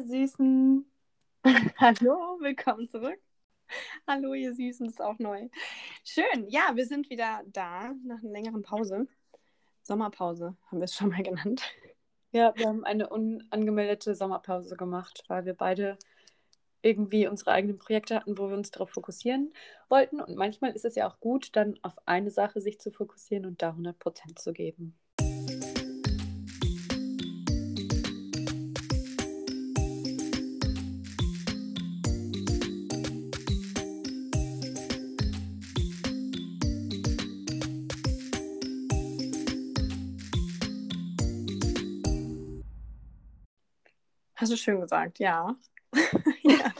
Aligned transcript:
ihr 0.00 0.06
Süßen. 0.06 0.86
Hallo, 1.76 2.38
willkommen 2.40 2.88
zurück. 2.88 3.18
Hallo, 4.06 4.32
ihr 4.32 4.54
Süßen, 4.54 4.86
ist 4.86 5.02
auch 5.02 5.18
neu. 5.18 5.48
Schön, 6.04 6.48
ja, 6.48 6.74
wir 6.74 6.86
sind 6.86 7.10
wieder 7.10 7.42
da 7.46 7.92
nach 8.04 8.22
einer 8.22 8.32
längeren 8.32 8.62
Pause. 8.62 9.06
Sommerpause 9.82 10.56
haben 10.66 10.78
wir 10.78 10.84
es 10.84 10.94
schon 10.94 11.10
mal 11.10 11.22
genannt. 11.22 11.62
Ja, 12.32 12.54
wir 12.56 12.66
haben 12.68 12.84
eine 12.84 13.10
unangemeldete 13.10 14.14
Sommerpause 14.14 14.74
gemacht, 14.76 15.24
weil 15.28 15.44
wir 15.44 15.54
beide 15.54 15.98
irgendwie 16.80 17.26
unsere 17.26 17.50
eigenen 17.50 17.78
Projekte 17.78 18.14
hatten, 18.14 18.38
wo 18.38 18.48
wir 18.48 18.56
uns 18.56 18.70
darauf 18.70 18.90
fokussieren 18.90 19.52
wollten. 19.90 20.22
Und 20.22 20.36
manchmal 20.36 20.72
ist 20.72 20.86
es 20.86 20.94
ja 20.94 21.10
auch 21.10 21.20
gut, 21.20 21.54
dann 21.56 21.78
auf 21.82 21.94
eine 22.06 22.30
Sache 22.30 22.62
sich 22.62 22.80
zu 22.80 22.90
fokussieren 22.90 23.44
und 23.44 23.60
da 23.60 23.70
100 23.70 23.98
Prozent 23.98 24.38
zu 24.38 24.54
geben. 24.54 24.98
Hast 44.50 44.58
du 44.58 44.64
schön 44.64 44.80
gesagt, 44.80 45.20
ja. 45.20 45.56
ja. 46.42 46.74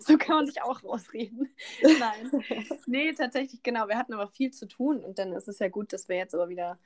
So 0.00 0.16
kann 0.16 0.36
man 0.36 0.46
sich 0.46 0.62
auch 0.62 0.82
rausreden. 0.82 1.54
Nein. 1.82 2.44
Nee, 2.86 3.12
tatsächlich, 3.12 3.62
genau. 3.62 3.88
Wir 3.88 3.98
hatten 3.98 4.14
aber 4.14 4.26
viel 4.26 4.50
zu 4.52 4.66
tun 4.66 5.04
und 5.04 5.18
dann 5.18 5.34
ist 5.34 5.46
es 5.46 5.58
ja 5.58 5.68
gut, 5.68 5.92
dass 5.92 6.08
wir 6.08 6.16
jetzt 6.16 6.34
aber 6.34 6.48
wieder, 6.48 6.78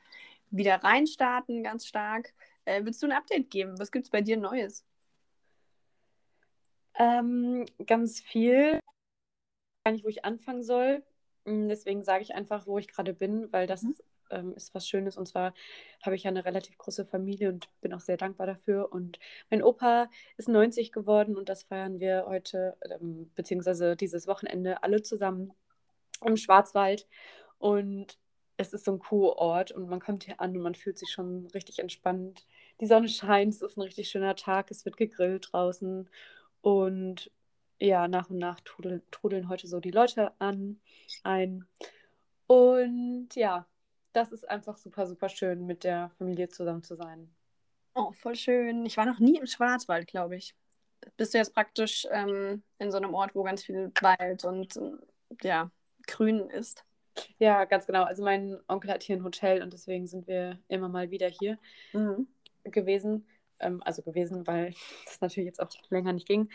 wieder 0.50 0.82
reinstarten, 0.82 1.62
ganz 1.62 1.86
stark. 1.86 2.34
Äh, 2.64 2.84
willst 2.84 3.00
du 3.00 3.06
ein 3.06 3.12
Update 3.12 3.48
geben? 3.48 3.78
Was 3.78 3.92
gibt 3.92 4.06
es 4.06 4.10
bei 4.10 4.22
dir 4.22 4.36
Neues? 4.36 4.84
Ähm, 6.94 7.64
ganz 7.86 8.18
viel. 8.18 8.80
Ich 8.80 9.84
weiß 9.84 9.92
nicht, 9.92 10.04
wo 10.04 10.08
ich 10.08 10.24
anfangen 10.24 10.64
soll. 10.64 11.04
Hm, 11.46 11.68
deswegen 11.68 12.02
sage 12.02 12.24
ich 12.24 12.34
einfach, 12.34 12.66
wo 12.66 12.78
ich 12.78 12.88
gerade 12.88 13.14
bin, 13.14 13.52
weil 13.52 13.68
das 13.68 13.82
mhm 13.84 13.94
ähm, 14.30 14.54
ist 14.54 14.74
was 14.74 14.88
Schönes. 14.88 15.16
Und 15.16 15.26
zwar 15.26 15.54
habe 16.02 16.16
ich 16.16 16.24
ja 16.24 16.30
eine 16.30 16.44
relativ 16.44 16.76
große 16.78 17.04
Familie 17.06 17.48
und 17.48 17.68
bin 17.80 17.92
auch 17.94 18.00
sehr 18.00 18.16
dankbar 18.16 18.46
dafür. 18.46 18.92
Und 18.92 19.18
mein 19.50 19.62
Opa 19.62 20.10
ist 20.36 20.48
90 20.48 20.92
geworden 20.92 21.36
und 21.36 21.48
das 21.48 21.64
feiern 21.64 22.00
wir 22.00 22.24
heute, 22.26 22.76
ähm, 22.90 23.30
beziehungsweise 23.34 23.96
dieses 23.96 24.26
Wochenende 24.26 24.82
alle 24.82 25.02
zusammen 25.02 25.52
im 26.24 26.36
Schwarzwald. 26.36 27.06
Und 27.58 28.18
es 28.56 28.72
ist 28.72 28.84
so 28.84 28.92
ein 28.92 28.98
Kurort 28.98 29.72
und 29.72 29.88
man 29.88 30.00
kommt 30.00 30.24
hier 30.24 30.40
an 30.40 30.56
und 30.56 30.62
man 30.62 30.74
fühlt 30.74 30.98
sich 30.98 31.10
schon 31.10 31.46
richtig 31.54 31.78
entspannt. 31.78 32.46
Die 32.80 32.86
Sonne 32.86 33.08
scheint, 33.08 33.54
es 33.54 33.62
ist 33.62 33.76
ein 33.76 33.82
richtig 33.82 34.08
schöner 34.08 34.36
Tag, 34.36 34.70
es 34.70 34.84
wird 34.84 34.96
gegrillt 34.96 35.48
draußen 35.52 36.08
und 36.60 37.30
ja, 37.80 38.08
nach 38.08 38.30
und 38.30 38.38
nach 38.38 38.60
trudeln, 38.60 39.02
trudeln 39.10 39.48
heute 39.48 39.66
so 39.66 39.80
die 39.80 39.90
Leute 39.90 40.32
an 40.40 40.80
ein. 41.22 41.66
Und 42.46 43.28
ja, 43.34 43.66
das 44.14 44.32
ist 44.32 44.48
einfach 44.48 44.78
super, 44.78 45.06
super 45.06 45.28
schön, 45.28 45.66
mit 45.66 45.84
der 45.84 46.10
Familie 46.18 46.48
zusammen 46.48 46.82
zu 46.82 46.94
sein. 46.94 47.28
Oh, 47.94 48.12
voll 48.12 48.36
schön. 48.36 48.86
Ich 48.86 48.96
war 48.96 49.04
noch 49.04 49.18
nie 49.18 49.38
im 49.38 49.46
Schwarzwald, 49.46 50.06
glaube 50.06 50.36
ich. 50.36 50.54
Bist 51.16 51.34
du 51.34 51.38
jetzt 51.38 51.52
praktisch 51.52 52.06
ähm, 52.10 52.62
in 52.78 52.90
so 52.90 52.96
einem 52.96 53.12
Ort, 53.12 53.34
wo 53.34 53.42
ganz 53.42 53.64
viel 53.64 53.92
Wald 54.00 54.44
und 54.44 54.80
ja, 55.42 55.70
grün 56.06 56.48
ist? 56.48 56.84
Ja, 57.38 57.64
ganz 57.64 57.86
genau. 57.86 58.04
Also 58.04 58.24
mein 58.24 58.58
Onkel 58.68 58.90
hat 58.90 59.02
hier 59.02 59.16
ein 59.16 59.24
Hotel 59.24 59.62
und 59.62 59.72
deswegen 59.72 60.06
sind 60.06 60.26
wir 60.26 60.58
immer 60.68 60.88
mal 60.88 61.10
wieder 61.10 61.28
hier 61.28 61.58
mhm. 61.92 62.26
gewesen. 62.64 63.26
Ähm, 63.60 63.82
also 63.84 64.02
gewesen, 64.02 64.46
weil 64.46 64.74
das 65.04 65.20
natürlich 65.20 65.46
jetzt 65.46 65.60
auch 65.60 65.70
länger 65.90 66.12
nicht 66.12 66.26
ging. 66.26 66.48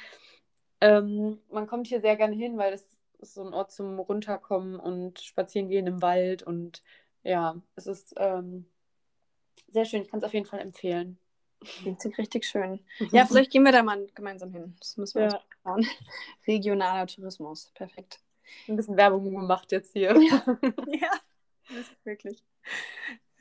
Ähm, 0.82 1.40
man 1.52 1.68
kommt 1.68 1.88
hier 1.88 2.02
sehr 2.02 2.16
gerne 2.16 2.36
hin, 2.36 2.58
weil 2.58 2.74
es 2.74 2.88
ist 3.20 3.34
so 3.34 3.44
ein 3.46 3.54
Ort 3.54 3.72
zum 3.72 4.00
Runterkommen 4.00 4.80
und 4.80 5.20
spazieren 5.20 5.68
gehen 5.68 5.88
im 5.88 6.02
Wald 6.02 6.44
und 6.44 6.82
ja, 7.24 7.56
es 7.76 7.88
ist 7.88 8.14
ähm, 8.18 8.66
sehr 9.68 9.86
schön. 9.86 10.04
Ich 10.04 10.10
kann 10.10 10.20
es 10.20 10.24
auf 10.24 10.34
jeden 10.34 10.46
Fall 10.46 10.60
empfehlen. 10.60 11.18
Klingt 11.62 12.04
richtig 12.18 12.46
schön. 12.46 12.80
Ja, 13.12 13.26
vielleicht 13.26 13.52
gehen 13.52 13.64
wir 13.64 13.74
da 13.74 13.84
mal 13.84 14.08
gemeinsam 14.16 14.52
hin. 14.54 14.76
Das 14.80 14.96
müssen 14.96 15.20
wir 15.20 15.28
ja. 15.28 15.36
uns 15.36 15.46
schauen. 15.64 15.88
Regionaler 16.48 17.08
Tourismus. 17.08 17.72
Perfekt. 17.74 18.22
Ein 18.68 18.78
bisschen 18.78 18.98
Werbung 18.98 19.30
gemacht 19.30 19.72
jetzt 19.72 19.92
hier. 19.94 20.16
Ja, 20.22 20.44
ja 20.88 21.12
wirklich. 22.04 22.44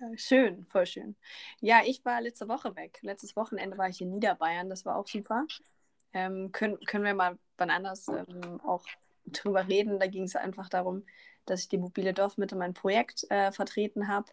Ja, 0.00 0.06
schön, 0.16 0.66
voll 0.66 0.86
schön. 0.86 1.16
Ja, 1.60 1.80
ich 1.84 2.04
war 2.04 2.20
letzte 2.20 2.48
Woche 2.48 2.74
weg. 2.76 2.98
Letztes 3.02 3.36
Wochenende 3.36 3.78
war 3.78 3.88
ich 3.88 4.00
in 4.00 4.10
Niederbayern. 4.10 4.68
Das 4.68 4.84
war 4.84 4.96
auch 4.96 5.06
super. 5.06 5.46
Ähm, 6.12 6.50
können, 6.52 6.78
können 6.86 7.04
wir 7.04 7.14
mal 7.14 7.38
wann 7.56 7.70
anders 7.70 8.08
ähm, 8.08 8.60
auch 8.64 8.84
drüber 9.26 9.66
reden. 9.68 9.98
Da 9.98 10.06
ging 10.06 10.24
es 10.24 10.36
einfach 10.36 10.68
darum, 10.68 11.04
dass 11.50 11.60
ich 11.60 11.68
die 11.68 11.78
mobile 11.78 12.12
Dorfmitte 12.12 12.56
mein 12.56 12.74
Projekt 12.74 13.30
äh, 13.30 13.52
vertreten 13.52 14.08
habe 14.08 14.26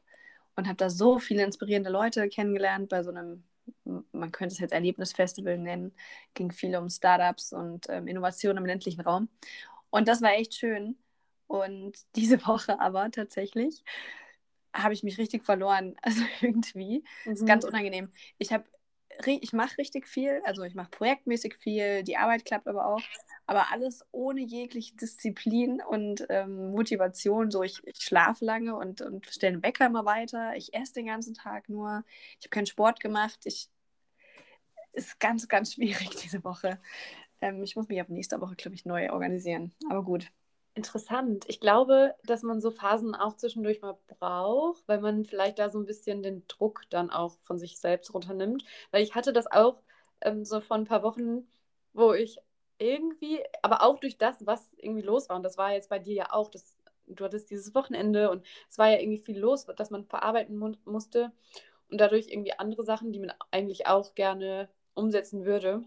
und 0.56 0.68
habe 0.68 0.78
da 0.78 0.90
so 0.90 1.20
viele 1.20 1.44
inspirierende 1.44 1.90
Leute 1.90 2.28
kennengelernt 2.30 2.90
bei 2.90 3.04
so 3.04 3.12
einem, 3.12 3.44
man 4.12 4.32
könnte 4.32 4.54
es 4.54 4.60
jetzt 4.60 4.74
Erlebnisfestival 4.74 5.58
nennen, 5.58 5.94
ging 6.34 6.52
viel 6.52 6.76
um 6.76 6.90
Startups 6.90 7.54
und 7.54 7.88
ähm, 7.90 8.08
Innovation 8.08 8.58
im 8.58 8.66
ländlichen 8.66 9.02
Raum. 9.02 9.30
Und 9.90 10.08
das 10.08 10.22
war 10.22 10.34
echt 10.34 10.56
schön. 10.56 10.98
Und 11.48 11.98
diese 12.16 12.46
Woche 12.46 12.80
aber 12.80 13.10
tatsächlich 13.12 13.84
habe 14.74 14.94
ich 14.94 15.04
mich 15.04 15.18
richtig 15.18 15.44
verloren. 15.44 15.96
Also 16.02 16.24
irgendwie. 16.42 17.04
Mhm. 17.26 17.32
ist 17.32 17.46
ganz 17.46 17.64
unangenehm. 17.64 18.12
Ich 18.38 18.52
habe 18.52 18.66
ich 19.26 19.54
mache 19.54 19.78
richtig 19.78 20.08
viel, 20.08 20.42
also 20.46 20.64
ich 20.64 20.76
mache 20.76 20.90
projektmäßig 20.90 21.56
viel, 21.56 22.04
die 22.04 22.18
Arbeit 22.18 22.46
klappt 22.46 22.68
aber 22.68 22.88
auch, 22.88 23.02
aber 23.46 23.72
alles 23.72 24.06
ohne 24.12 24.42
jegliche 24.42 24.96
Disziplin 24.96 25.82
und 25.82 26.26
ähm, 26.30 26.72
Motivation. 26.72 27.52
So, 27.52 27.64
ich, 27.64 27.82
ich 27.86 27.98
schlafe 28.02 28.44
lange 28.46 28.76
und, 28.76 29.02
und 29.02 29.26
stelle 29.28 29.58
den 29.58 29.64
Wecker 29.64 29.86
immer 29.86 30.06
weiter, 30.06 30.56
ich 30.56 30.74
esse 30.74 30.94
den 30.94 31.08
ganzen 31.08 31.34
Tag 31.34 31.70
nur, 31.70 32.04
ich 32.40 32.46
habe 32.46 32.50
keinen 32.50 32.66
Sport 32.66 33.00
gemacht, 33.00 33.40
ich 33.46 33.70
ist 34.94 35.20
ganz, 35.20 35.48
ganz 35.48 35.74
schwierig 35.74 36.10
diese 36.24 36.44
Woche. 36.44 36.80
Ähm, 37.42 37.64
ich 37.64 37.76
muss 37.76 37.88
mich 37.88 38.00
ab 38.02 38.10
nächster 38.10 38.42
Woche, 38.42 38.56
glaube 38.56 38.76
ich, 38.76 38.86
neu 38.86 39.12
organisieren. 39.12 39.74
Aber 39.90 40.04
gut. 40.04 40.32
Interessant. 40.78 41.46
Ich 41.48 41.62
glaube, 41.62 42.16
dass 42.26 42.44
man 42.44 42.60
so 42.60 42.70
Phasen 42.70 43.16
auch 43.16 43.38
zwischendurch 43.38 43.82
mal 43.82 43.98
braucht, 44.20 44.86
weil 44.88 45.00
man 45.00 45.24
vielleicht 45.24 45.58
da 45.58 45.70
so 45.70 45.80
ein 45.80 45.86
bisschen 45.86 46.22
den 46.22 46.46
Druck 46.50 46.82
dann 46.90 47.10
auch 47.12 47.38
von 47.40 47.58
sich 47.58 47.80
selbst 47.80 48.14
runternimmt. 48.14 48.66
Weil 48.92 49.02
ich 49.02 49.16
hatte 49.16 49.32
das 49.32 49.50
auch 49.50 49.82
ähm, 50.20 50.44
so 50.44 50.60
vor 50.60 50.76
ein 50.76 50.84
paar 50.84 51.02
Wochen, 51.02 51.48
wo 51.94 52.12
ich 52.14 52.40
irgendwie, 52.78 53.42
aber 53.62 53.84
auch 53.84 54.00
durch 54.02 54.18
das, 54.18 54.46
was 54.46 54.74
irgendwie 54.78 55.02
los 55.02 55.30
war, 55.30 55.38
und 55.38 55.44
das 55.44 55.58
war 55.58 55.72
jetzt 55.72 55.90
bei 55.90 55.98
dir 56.00 56.14
ja 56.14 56.34
auch, 56.34 56.50
das, 56.50 56.76
du 57.08 57.24
hattest 57.24 57.50
dieses 57.52 57.74
Wochenende 57.74 58.30
und 58.30 58.46
es 58.70 58.78
war 58.78 58.90
ja 58.90 59.00
irgendwie 59.00 59.24
viel 59.24 59.40
los, 59.40 59.66
dass 59.78 59.92
man 59.92 60.04
verarbeiten 60.06 60.58
mu 60.58 60.74
musste 60.84 61.32
und 61.90 62.02
dadurch 62.02 62.28
irgendwie 62.30 62.54
andere 62.60 62.84
Sachen, 62.84 63.14
die 63.14 63.20
man 63.20 63.32
eigentlich 63.52 63.88
auch 63.88 64.14
gerne 64.16 64.68
umsetzen 64.94 65.46
würde 65.46 65.86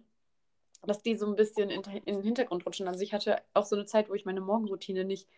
dass 0.82 1.02
die 1.02 1.16
so 1.16 1.26
ein 1.26 1.36
bisschen 1.36 1.70
in, 1.70 1.82
in, 1.82 2.14
den 2.16 2.22
Hintergrund 2.22 2.64
rutschen. 2.64 2.88
Also 2.88 3.00
ich 3.00 3.12
hatte 3.12 3.42
auch 3.54 3.64
so 3.64 3.76
eine 3.76 3.86
Zeit, 3.86 4.08
wo 4.08 4.14
ich 4.14 4.24
meine 4.24 4.40
Morgenroutine 4.40 5.04
nicht 5.04 5.28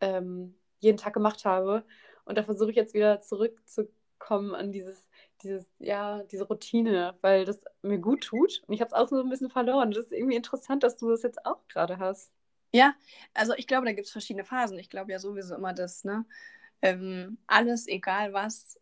ähm, 0.00 0.54
jeden 0.80 0.98
Tag 0.98 1.14
gemacht 1.14 1.44
habe. 1.44 1.84
Und 2.24 2.36
da 2.36 2.42
versuche 2.42 2.70
ich 2.70 2.76
jetzt 2.76 2.94
wieder 2.94 3.20
zurückzukommen 3.20 4.54
an 4.54 4.72
dieses, 4.72 5.08
dieses, 5.42 5.70
ja, 5.78 6.22
diese 6.24 6.46
Routine, 6.46 7.16
weil 7.20 7.44
das 7.44 7.62
mir 7.82 7.98
gut 7.98 8.24
tut. 8.24 8.62
Und 8.66 8.74
ich 8.74 8.80
habe 8.80 8.88
es 8.88 8.94
auch 8.94 9.08
so 9.08 9.20
ein 9.20 9.30
bisschen 9.30 9.50
verloren. 9.50 9.90
Das 9.90 10.06
ist 10.06 10.12
irgendwie 10.12 10.36
interessant, 10.36 10.82
dass 10.82 10.96
du 10.96 11.08
das 11.10 11.22
jetzt 11.22 11.44
auch 11.46 11.66
gerade 11.68 11.98
hast. 11.98 12.32
Ja, 12.72 12.94
also 13.32 13.54
ich 13.56 13.66
glaube, 13.66 13.86
da 13.86 13.92
gibt 13.92 14.06
es 14.06 14.12
verschiedene 14.12 14.44
Phasen. 14.44 14.78
Ich 14.78 14.90
glaube 14.90 15.12
ja 15.12 15.18
sowieso 15.18 15.54
immer, 15.54 15.72
dass 15.72 16.04
ne, 16.04 16.26
ähm, 16.82 17.38
alles, 17.46 17.86
egal 17.86 18.32
was, 18.32 18.78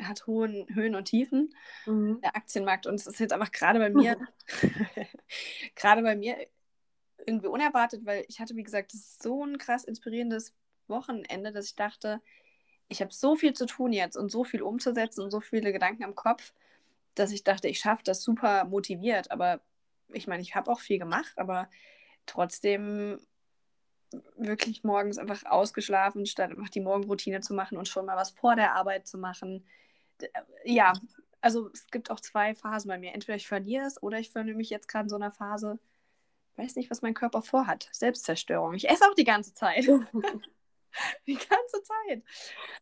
hat 0.00 0.26
hohen 0.26 0.66
Höhen 0.74 0.94
und 0.94 1.06
Tiefen, 1.06 1.54
mhm. 1.86 2.20
der 2.20 2.36
Aktienmarkt. 2.36 2.86
Und 2.86 2.94
es 2.94 3.06
ist 3.06 3.20
jetzt 3.20 3.32
einfach 3.32 3.52
gerade 3.52 3.78
bei 3.78 3.90
mir, 3.90 4.16
gerade 5.74 6.02
bei 6.02 6.16
mir 6.16 6.36
irgendwie 7.26 7.48
unerwartet, 7.48 8.04
weil 8.04 8.24
ich 8.28 8.40
hatte, 8.40 8.56
wie 8.56 8.62
gesagt, 8.62 8.92
so 8.92 9.44
ein 9.44 9.58
krass 9.58 9.84
inspirierendes 9.84 10.54
Wochenende, 10.86 11.52
dass 11.52 11.66
ich 11.66 11.76
dachte, 11.76 12.20
ich 12.88 13.02
habe 13.02 13.12
so 13.12 13.36
viel 13.36 13.52
zu 13.52 13.66
tun 13.66 13.92
jetzt 13.92 14.16
und 14.16 14.30
so 14.30 14.44
viel 14.44 14.62
umzusetzen 14.62 15.22
und 15.22 15.30
so 15.30 15.40
viele 15.40 15.72
Gedanken 15.72 16.04
am 16.04 16.14
Kopf, 16.14 16.54
dass 17.14 17.32
ich 17.32 17.44
dachte, 17.44 17.68
ich 17.68 17.80
schaffe 17.80 18.02
das 18.04 18.22
super 18.22 18.64
motiviert. 18.64 19.30
Aber 19.30 19.60
ich 20.12 20.26
meine, 20.26 20.42
ich 20.42 20.54
habe 20.54 20.70
auch 20.70 20.80
viel 20.80 20.98
gemacht, 20.98 21.32
aber 21.36 21.68
trotzdem 22.24 23.20
wirklich 24.36 24.84
morgens 24.84 25.18
einfach 25.18 25.44
ausgeschlafen, 25.44 26.26
statt 26.26 26.50
einfach 26.50 26.68
die 26.68 26.80
Morgenroutine 26.80 27.40
zu 27.40 27.54
machen 27.54 27.78
und 27.78 27.88
schon 27.88 28.06
mal 28.06 28.16
was 28.16 28.30
vor 28.30 28.56
der 28.56 28.74
Arbeit 28.74 29.06
zu 29.06 29.18
machen. 29.18 29.66
Ja, 30.64 30.92
also 31.40 31.70
es 31.72 31.86
gibt 31.88 32.10
auch 32.10 32.20
zwei 32.20 32.54
Phasen 32.54 32.88
bei 32.88 32.98
mir. 32.98 33.12
Entweder 33.14 33.36
ich 33.36 33.46
verliere 33.46 33.86
es 33.86 34.02
oder 34.02 34.18
ich 34.18 34.30
finde 34.30 34.54
mich 34.54 34.70
jetzt 34.70 34.88
gerade 34.88 35.04
in 35.04 35.08
so 35.08 35.16
einer 35.16 35.32
Phase, 35.32 35.78
weiß 36.56 36.76
nicht, 36.76 36.90
was 36.90 37.02
mein 37.02 37.14
Körper 37.14 37.42
vorhat. 37.42 37.88
Selbstzerstörung. 37.92 38.74
Ich 38.74 38.88
esse 38.88 39.04
auch 39.04 39.14
die 39.14 39.24
ganze 39.24 39.54
Zeit. 39.54 39.86
die 41.26 41.36
ganze 41.36 41.82
Zeit. 41.82 42.22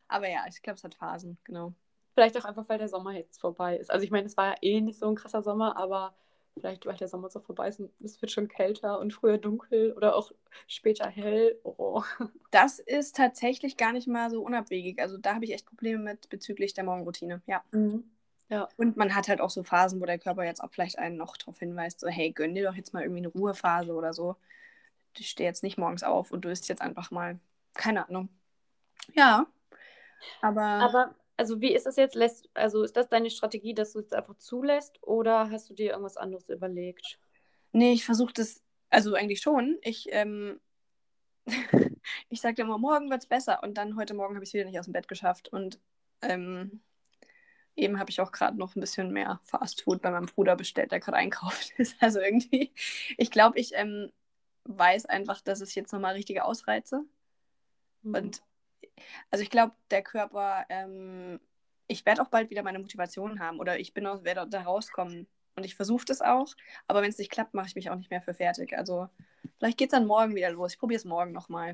Aber 0.09 0.29
ja, 0.29 0.45
ich 0.49 0.63
glaube, 0.63 0.77
es 0.77 0.85
hat 0.85 0.95
Phasen, 0.95 1.39
genau. 1.45 1.75
Vielleicht 2.15 2.37
auch 2.39 2.45
einfach, 2.45 2.69
weil 2.69 2.79
der 2.79 2.89
Sommer 2.89 3.13
jetzt 3.13 3.41
vorbei 3.41 3.77
ist. 3.77 3.91
Also 3.91 4.05
ich 4.05 4.11
meine, 4.11 4.27
es 4.27 4.37
war 4.37 4.53
ja 4.53 4.57
eh 4.63 4.81
nicht 4.81 4.99
so 4.99 5.09
ein 5.09 5.17
krasser 5.17 5.43
Sommer, 5.43 5.77
aber 5.77 6.15
vielleicht, 6.59 6.87
weil 6.87 6.97
der 6.97 7.09
Sommer 7.09 7.29
so 7.29 7.41
vorbei 7.41 7.69
ist, 7.69 7.81
es 8.03 8.21
wird 8.21 8.33
schon 8.33 8.49
kälter 8.49 8.99
und 8.99 9.13
früher 9.13 9.39
dunkel 9.39 9.93
oder 9.93 10.17
auch 10.17 10.33
später 10.67 11.09
hell. 11.09 11.59
Oh. 11.63 12.03
Das 12.51 12.79
ist 12.79 13.17
tatsächlich 13.17 13.77
gar 13.77 13.93
nicht 13.93 14.09
mal 14.09 14.31
so 14.31 14.43
unabwegig. 14.43 14.99
Also 14.99 15.19
da 15.19 15.35
habe 15.35 15.45
ich 15.45 15.53
echt 15.53 15.67
Probleme 15.67 15.99
mit 15.99 16.31
bezüglich 16.31 16.73
der 16.73 16.85
Morgenroutine. 16.85 17.43
Ja. 17.47 17.63
Mhm. 17.71 18.05
Ja. 18.49 18.69
Und 18.77 18.97
man 18.97 19.15
hat 19.15 19.29
halt 19.29 19.41
auch 19.41 19.51
so 19.51 19.63
Phasen, 19.63 20.01
wo 20.01 20.07
der 20.07 20.19
Körper 20.19 20.45
jetzt 20.45 20.63
auch 20.63 20.71
vielleicht 20.71 20.99
einen 20.99 21.17
noch 21.17 21.37
darauf 21.37 21.59
hinweist, 21.59 22.01
so, 22.01 22.09
hey, 22.09 22.31
gönn 22.31 22.55
dir 22.55 22.65
doch 22.65 22.75
jetzt 22.75 22.95
mal 22.95 23.03
irgendwie 23.03 23.19
eine 23.19 23.29
Ruhephase 23.29 23.93
oder 23.93 24.15
so. 24.15 24.37
Ich 25.19 25.29
stehe 25.29 25.49
jetzt 25.49 25.63
nicht 25.63 25.77
morgens 25.77 26.03
auf 26.03 26.31
und 26.31 26.45
du 26.45 26.49
isst 26.49 26.69
jetzt 26.69 26.81
einfach 26.81 27.11
mal. 27.11 27.39
Keine 27.75 28.09
Ahnung. 28.09 28.29
Ja. 29.15 29.47
Aber. 30.41 30.63
Aber, 30.63 31.15
also 31.37 31.61
wie 31.61 31.75
ist 31.75 31.87
das 31.87 31.97
jetzt? 31.97 32.15
Lässt, 32.15 32.49
also 32.55 32.83
ist 32.83 32.97
das 32.97 33.09
deine 33.09 33.31
Strategie, 33.31 33.75
dass 33.75 33.93
du 33.93 34.01
es 34.01 34.13
einfach 34.13 34.37
zulässt 34.39 35.03
oder 35.03 35.51
hast 35.51 35.69
du 35.71 35.75
dir 35.75 35.91
irgendwas 35.91 36.17
anderes 36.17 36.49
überlegt? 36.49 37.19
Nee, 37.73 37.93
ich 37.93 38.05
versuche 38.05 38.33
das, 38.33 38.63
also 38.89 39.15
eigentlich 39.15 39.41
schon. 39.41 39.79
Ich, 39.83 40.09
ähm, 40.11 40.61
ich 42.29 42.41
sagte 42.41 42.63
immer, 42.63 42.79
morgen 42.79 43.11
wird 43.11 43.23
es 43.23 43.29
besser. 43.29 43.63
Und 43.63 43.75
dann 43.75 43.97
heute 43.97 44.15
Morgen 44.15 44.35
habe 44.35 44.45
ich 44.45 44.51
es 44.51 44.55
wieder 44.55 44.65
nicht 44.65 44.79
aus 44.79 44.87
dem 44.87 44.93
Bett 44.93 45.09
geschafft. 45.09 45.49
Und 45.49 45.79
ähm, 46.23 46.81
eben 47.75 47.99
habe 47.99 48.11
ich 48.11 48.21
auch 48.21 48.33
gerade 48.33 48.57
noch 48.59 48.75
ein 48.75 48.81
bisschen 48.81 49.13
mehr 49.13 49.41
Fastfood 49.45 50.01
bei 50.01 50.11
meinem 50.11 50.27
Bruder 50.27 50.57
bestellt, 50.57 50.93
der 50.93 51.01
gerade 51.01 51.19
einkauft 51.19 51.75
ist. 51.77 51.97
Also 52.01 52.21
irgendwie, 52.21 52.73
ich 53.19 53.31
glaube, 53.31 53.59
ich 53.59 53.73
ähm, 53.75 54.11
weiß 54.65 55.07
einfach, 55.07 55.41
dass 55.43 55.61
es 55.61 55.75
jetzt 55.75 55.93
nochmal 55.93 56.15
richtige 56.15 56.45
Ausreize. 56.45 57.05
Mhm. 58.03 58.15
Und 58.15 58.43
also 59.31 59.43
ich 59.43 59.51
glaube, 59.51 59.75
der 59.91 60.03
Körper, 60.03 60.65
ähm, 60.69 61.41
ich 61.87 62.05
werde 62.07 62.23
auch 62.23 62.29
bald 62.29 62.51
wieder 62.51 62.63
meine 62.63 62.79
Motivation 62.79 63.41
haben 63.41 63.61
oder 63.61 63.79
ich 63.79 63.95
bin 63.95 64.07
auch, 64.07 64.25
werde 64.25 64.49
da 64.49 64.63
rauskommen. 64.63 65.27
Und 65.55 65.65
ich 65.65 65.75
versuche 65.75 66.05
das 66.05 66.21
auch, 66.21 66.55
aber 66.87 67.01
wenn 67.01 67.09
es 67.09 67.17
nicht 67.17 67.31
klappt, 67.31 67.55
mache 67.55 67.69
ich 67.69 67.75
mich 67.77 67.89
auch 67.89 67.95
nicht 67.95 68.11
mehr 68.11 68.21
für 68.21 68.35
fertig. 68.35 68.77
Also 68.77 69.09
vielleicht 69.59 69.79
geht 69.79 69.89
es 69.91 69.99
dann 69.99 70.07
morgen 70.07 70.35
wieder 70.35 70.51
los. 70.51 70.75
Ich 70.75 70.79
probiere 70.79 70.99
es 70.99 71.07
morgen 71.07 71.33
nochmal. 71.33 71.73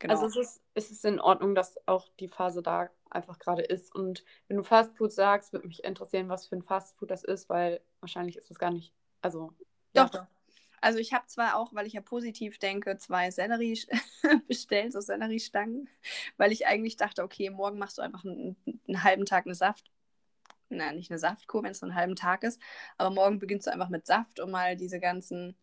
Genau. 0.00 0.14
Also 0.14 0.26
es 0.26 0.36
ist, 0.36 0.62
es 0.74 0.90
ist 0.90 1.04
in 1.04 1.20
Ordnung, 1.20 1.54
dass 1.54 1.76
auch 1.86 2.08
die 2.18 2.26
Phase 2.26 2.62
da 2.62 2.90
einfach 3.10 3.38
gerade 3.38 3.62
ist. 3.62 3.94
Und 3.94 4.24
wenn 4.48 4.56
du 4.56 4.64
Fastfood 4.64 5.12
sagst, 5.12 5.52
würde 5.52 5.68
mich 5.68 5.84
interessieren, 5.84 6.28
was 6.28 6.46
für 6.46 6.56
ein 6.56 6.62
Fastfood 6.62 7.10
das 7.10 7.22
ist, 7.22 7.48
weil 7.48 7.80
wahrscheinlich 8.00 8.36
ist 8.36 8.50
es 8.50 8.58
gar 8.58 8.70
nicht. 8.70 8.92
Also. 9.20 9.52
Doch, 9.92 10.12
ja. 10.12 10.28
Also 10.80 10.98
ich 10.98 11.12
habe 11.12 11.26
zwar 11.26 11.56
auch, 11.56 11.74
weil 11.74 11.86
ich 11.86 11.92
ja 11.92 12.00
positiv 12.00 12.58
denke, 12.58 12.96
zwei 12.98 13.30
Sellerie 13.30 13.78
bestellt, 14.48 14.92
so 14.92 15.00
Selleriestangen, 15.00 15.88
weil 16.36 16.52
ich 16.52 16.66
eigentlich 16.66 16.96
dachte, 16.96 17.22
okay, 17.22 17.50
morgen 17.50 17.78
machst 17.78 17.98
du 17.98 18.02
einfach 18.02 18.24
einen, 18.24 18.56
einen 18.88 19.04
halben 19.04 19.26
Tag 19.26 19.46
eine 19.46 19.54
Saft. 19.54 19.90
Nein, 20.70 20.96
nicht 20.96 21.10
eine 21.10 21.18
Saftkur, 21.18 21.62
wenn 21.62 21.72
es 21.72 21.80
so 21.80 21.86
einen 21.86 21.96
halben 21.96 22.16
Tag 22.16 22.44
ist. 22.44 22.60
Aber 22.96 23.10
morgen 23.10 23.38
beginnst 23.40 23.66
du 23.66 23.72
einfach 23.72 23.88
mit 23.88 24.06
Saft, 24.06 24.40
um 24.40 24.50
mal 24.52 24.76
diese 24.76 25.00
ganzen 25.00 25.56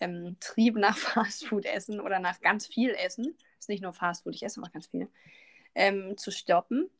ähm, 0.00 0.36
Trieb 0.40 0.76
nach 0.76 0.96
Fastfood 0.98 1.66
essen 1.66 2.00
oder 2.00 2.18
nach 2.18 2.40
ganz 2.40 2.66
viel 2.66 2.90
Essen. 2.90 3.36
Ist 3.58 3.68
nicht 3.68 3.82
nur 3.82 3.92
Fastfood, 3.92 4.34
ich 4.34 4.42
esse 4.42 4.60
auch 4.60 4.72
ganz 4.72 4.88
viel. 4.88 5.08
Ähm, 5.74 6.16
zu 6.16 6.30
stoppen. 6.30 6.90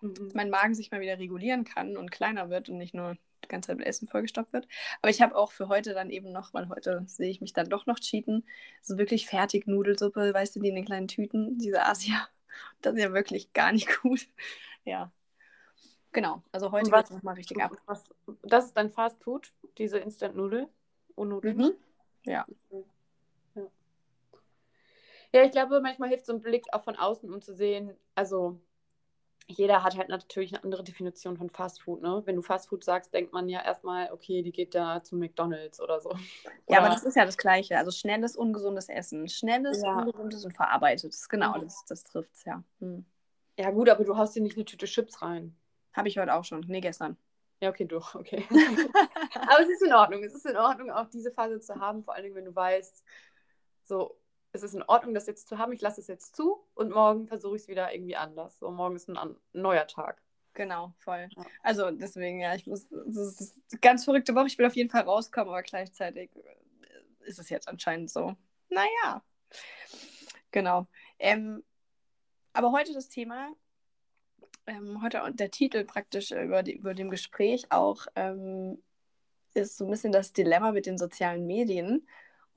Mhm. 0.00 0.30
Mein 0.34 0.50
Magen 0.50 0.74
sich 0.74 0.90
mal 0.90 1.00
wieder 1.00 1.18
regulieren 1.18 1.64
kann 1.64 1.96
und 1.96 2.10
kleiner 2.10 2.50
wird 2.50 2.68
und 2.68 2.78
nicht 2.78 2.94
nur 2.94 3.16
die 3.44 3.48
ganze 3.48 3.68
Zeit 3.68 3.78
mit 3.78 3.86
Essen 3.86 4.08
vollgestopft 4.08 4.52
wird. 4.52 4.66
Aber 5.02 5.10
ich 5.10 5.22
habe 5.22 5.36
auch 5.36 5.52
für 5.52 5.68
heute 5.68 5.94
dann 5.94 6.10
eben 6.10 6.32
noch, 6.32 6.54
weil 6.54 6.68
heute 6.68 7.04
sehe 7.06 7.30
ich 7.30 7.40
mich 7.40 7.52
dann 7.52 7.68
doch 7.68 7.86
noch 7.86 7.98
cheaten, 7.98 8.44
so 8.82 8.98
wirklich 8.98 9.26
fertig 9.26 9.66
Nudelsuppe, 9.66 10.32
weißt 10.34 10.56
du, 10.56 10.60
die 10.60 10.68
in 10.68 10.74
den 10.74 10.84
kleinen 10.84 11.08
Tüten, 11.08 11.58
diese 11.58 11.84
Asia. 11.84 12.28
Das 12.82 12.94
ist 12.94 13.00
ja 13.00 13.12
wirklich 13.12 13.52
gar 13.52 13.72
nicht 13.72 14.00
gut. 14.02 14.28
Ja. 14.84 15.10
Genau, 16.12 16.42
also 16.52 16.70
heute 16.70 16.90
geht 16.90 17.04
es 17.04 17.10
nochmal 17.10 17.34
richtig 17.36 17.60
ab. 17.60 17.72
Was, 17.86 18.10
das 18.42 18.66
ist 18.66 18.76
dein 18.76 18.90
Fast 18.90 19.24
Food, 19.24 19.50
diese 19.78 19.98
Instant-Nudel? 19.98 20.68
Nudeln? 21.16 21.56
Mhm. 21.56 21.72
Ja. 22.24 22.46
Ja, 25.34 25.42
ich 25.42 25.50
glaube, 25.50 25.80
manchmal 25.80 26.10
hilft 26.10 26.26
so 26.26 26.32
ein 26.32 26.40
Blick 26.40 26.64
auch 26.70 26.84
von 26.84 26.94
außen, 26.94 27.28
um 27.32 27.42
zu 27.42 27.54
sehen, 27.54 27.96
also 28.14 28.60
jeder 29.46 29.82
hat 29.82 29.96
halt 29.96 30.08
natürlich 30.08 30.54
eine 30.54 30.64
andere 30.64 30.82
Definition 30.82 31.36
von 31.36 31.50
Fast 31.50 31.82
Food. 31.82 32.02
Ne? 32.02 32.22
Wenn 32.24 32.36
du 32.36 32.42
Fast 32.42 32.68
Food 32.68 32.82
sagst, 32.82 33.12
denkt 33.12 33.32
man 33.32 33.48
ja 33.48 33.62
erstmal, 33.62 34.10
okay, 34.10 34.42
die 34.42 34.52
geht 34.52 34.74
da 34.74 35.02
zu 35.02 35.16
McDonalds 35.16 35.80
oder 35.80 36.00
so. 36.00 36.10
Ja, 36.68 36.78
aber 36.78 36.88
das 36.88 37.04
ist 37.04 37.14
ja 37.14 37.26
das 37.26 37.36
Gleiche. 37.36 37.76
Also 37.76 37.90
schnelles, 37.90 38.36
ungesundes 38.36 38.88
Essen. 38.88 39.28
Schnelles, 39.28 39.82
ja. 39.82 39.98
ungesundes 39.98 40.44
und 40.44 40.52
verarbeitetes. 40.52 41.28
Genau, 41.28 41.58
das, 41.58 41.84
das 41.86 42.04
trifft 42.04 42.32
es 42.32 42.44
ja. 42.44 42.62
Hm. 42.80 43.04
Ja, 43.58 43.70
gut, 43.70 43.90
aber 43.90 44.02
du 44.04 44.16
haust 44.16 44.34
dir 44.34 44.40
nicht 44.40 44.56
eine 44.56 44.64
Tüte 44.64 44.86
Chips 44.86 45.20
rein. 45.20 45.54
Habe 45.92 46.08
ich 46.08 46.18
heute 46.18 46.34
auch 46.34 46.44
schon. 46.44 46.64
Nee, 46.66 46.80
gestern. 46.80 47.18
Ja, 47.60 47.68
okay, 47.68 47.84
doch, 47.84 48.14
okay. 48.14 48.44
aber 48.50 49.62
es 49.62 49.68
ist 49.68 49.82
in 49.82 49.92
Ordnung. 49.92 50.24
Es 50.24 50.34
ist 50.34 50.46
in 50.46 50.56
Ordnung, 50.56 50.90
auch 50.90 51.08
diese 51.10 51.30
Phase 51.30 51.60
zu 51.60 51.78
haben, 51.78 52.02
vor 52.02 52.14
allem, 52.14 52.34
wenn 52.34 52.46
du 52.46 52.54
weißt, 52.54 53.04
so, 53.84 54.18
es 54.54 54.62
ist 54.62 54.74
in 54.74 54.82
Ordnung, 54.84 55.14
das 55.14 55.26
jetzt 55.26 55.48
zu 55.48 55.58
haben, 55.58 55.72
ich 55.72 55.80
lasse 55.80 56.00
es 56.00 56.06
jetzt 56.06 56.36
zu 56.36 56.64
und 56.74 56.90
morgen 56.90 57.26
versuche 57.26 57.56
ich 57.56 57.62
es 57.62 57.68
wieder 57.68 57.92
irgendwie 57.92 58.16
anders. 58.16 58.58
So, 58.58 58.70
morgen 58.70 58.94
ist 58.94 59.08
ein, 59.08 59.16
ein 59.16 59.36
neuer 59.52 59.86
Tag. 59.86 60.22
Genau, 60.54 60.94
voll. 60.98 61.28
Ja. 61.36 61.44
Also 61.62 61.90
deswegen, 61.90 62.38
ja, 62.40 62.54
ich 62.54 62.66
muss, 62.66 62.88
das 62.88 63.40
ist 63.40 63.58
eine 63.72 63.80
ganz 63.80 64.04
verrückte 64.04 64.34
Woche. 64.36 64.46
Ich 64.46 64.56
will 64.56 64.66
auf 64.66 64.76
jeden 64.76 64.90
Fall 64.90 65.02
rauskommen, 65.02 65.48
aber 65.48 65.62
gleichzeitig 65.62 66.30
äh, 66.36 67.26
ist 67.26 67.40
es 67.40 67.50
jetzt 67.50 67.66
anscheinend 67.66 68.10
so. 68.10 68.36
Naja. 68.68 69.24
Genau. 70.52 70.86
Ähm, 71.18 71.64
aber 72.52 72.70
heute 72.70 72.92
das 72.92 73.08
Thema, 73.08 73.52
ähm, 74.66 75.02
heute 75.02 75.20
der 75.32 75.50
Titel 75.50 75.84
praktisch 75.84 76.30
über, 76.30 76.62
die, 76.62 76.76
über 76.76 76.94
dem 76.94 77.10
Gespräch 77.10 77.66
auch 77.70 78.06
ähm, 78.14 78.80
ist 79.54 79.76
so 79.76 79.84
ein 79.84 79.90
bisschen 79.90 80.12
das 80.12 80.32
Dilemma 80.32 80.70
mit 80.70 80.86
den 80.86 80.98
sozialen 80.98 81.44
Medien. 81.44 82.06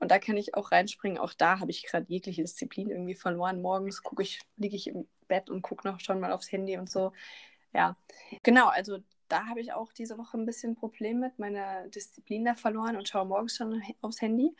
Und 0.00 0.10
da 0.10 0.18
kann 0.18 0.36
ich 0.36 0.54
auch 0.54 0.72
reinspringen. 0.72 1.18
Auch 1.18 1.34
da 1.34 1.58
habe 1.60 1.70
ich 1.70 1.84
gerade 1.84 2.06
jegliche 2.08 2.42
Disziplin 2.42 2.90
irgendwie 2.90 3.14
verloren. 3.14 3.60
Morgens 3.60 4.02
gucke 4.02 4.22
ich, 4.22 4.40
liege 4.56 4.76
ich 4.76 4.88
im 4.88 5.08
Bett 5.26 5.50
und 5.50 5.62
gucke 5.62 5.86
noch 5.88 6.00
schon 6.00 6.20
mal 6.20 6.32
aufs 6.32 6.52
Handy 6.52 6.78
und 6.78 6.90
so. 6.90 7.12
Ja, 7.74 7.96
genau. 8.42 8.68
Also 8.68 8.98
da 9.28 9.46
habe 9.46 9.60
ich 9.60 9.72
auch 9.72 9.92
diese 9.92 10.16
Woche 10.16 10.38
ein 10.38 10.46
bisschen 10.46 10.74
Problem 10.74 11.20
mit 11.20 11.38
meiner 11.38 11.86
Disziplin 11.88 12.44
da 12.44 12.54
verloren 12.54 12.96
und 12.96 13.08
schaue 13.08 13.26
morgens 13.26 13.56
schon 13.56 13.82
aufs 14.00 14.22
Handy. 14.22 14.54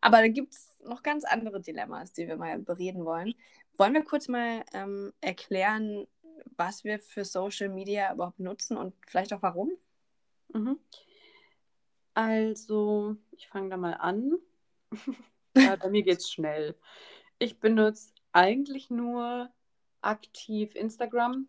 Aber 0.00 0.18
da 0.18 0.28
gibt 0.28 0.54
es 0.54 0.70
noch 0.84 1.02
ganz 1.02 1.24
andere 1.24 1.60
Dilemmas, 1.60 2.12
die 2.12 2.26
wir 2.26 2.36
mal 2.36 2.58
bereden 2.58 3.04
wollen. 3.04 3.34
Wollen 3.76 3.94
wir 3.94 4.04
kurz 4.04 4.28
mal 4.28 4.64
ähm, 4.72 5.12
erklären, 5.20 6.06
was 6.56 6.84
wir 6.84 6.98
für 6.98 7.24
Social 7.24 7.68
Media 7.68 8.12
überhaupt 8.12 8.38
nutzen 8.38 8.76
und 8.76 8.94
vielleicht 9.06 9.32
auch 9.32 9.42
warum? 9.42 9.72
Mhm. 10.52 10.78
Also, 12.14 13.16
ich 13.32 13.48
fange 13.48 13.70
da 13.70 13.76
mal 13.76 13.94
an 13.94 14.38
ja, 15.56 15.76
bei 15.76 15.90
mir 15.90 16.02
geht 16.02 16.18
es 16.18 16.30
schnell. 16.30 16.74
Ich 17.38 17.58
benutze 17.60 18.12
eigentlich 18.32 18.90
nur 18.90 19.50
aktiv 20.00 20.74
Instagram, 20.74 21.48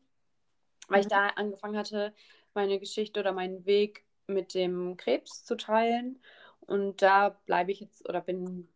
weil 0.87 1.01
ich 1.01 1.07
mhm. 1.07 1.09
da 1.09 1.27
angefangen 1.29 1.77
hatte, 1.77 2.13
meine 2.53 2.79
Geschichte 2.79 3.19
oder 3.19 3.33
meinen 3.33 3.65
Weg 3.65 4.05
mit 4.27 4.53
dem 4.53 4.97
Krebs 4.97 5.43
zu 5.43 5.55
teilen. 5.55 6.19
Und 6.61 7.01
da 7.01 7.29
bleibe 7.29 7.71
ich 7.71 7.79
jetzt 7.79 8.07
oder 8.07 8.21
bin 8.21 8.67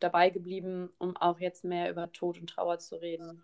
dabei 0.00 0.30
geblieben, 0.30 0.90
um 0.98 1.16
auch 1.16 1.38
jetzt 1.38 1.64
mehr 1.64 1.90
über 1.90 2.10
Tod 2.12 2.38
und 2.38 2.48
Trauer 2.48 2.78
zu 2.78 2.96
reden. 2.96 3.42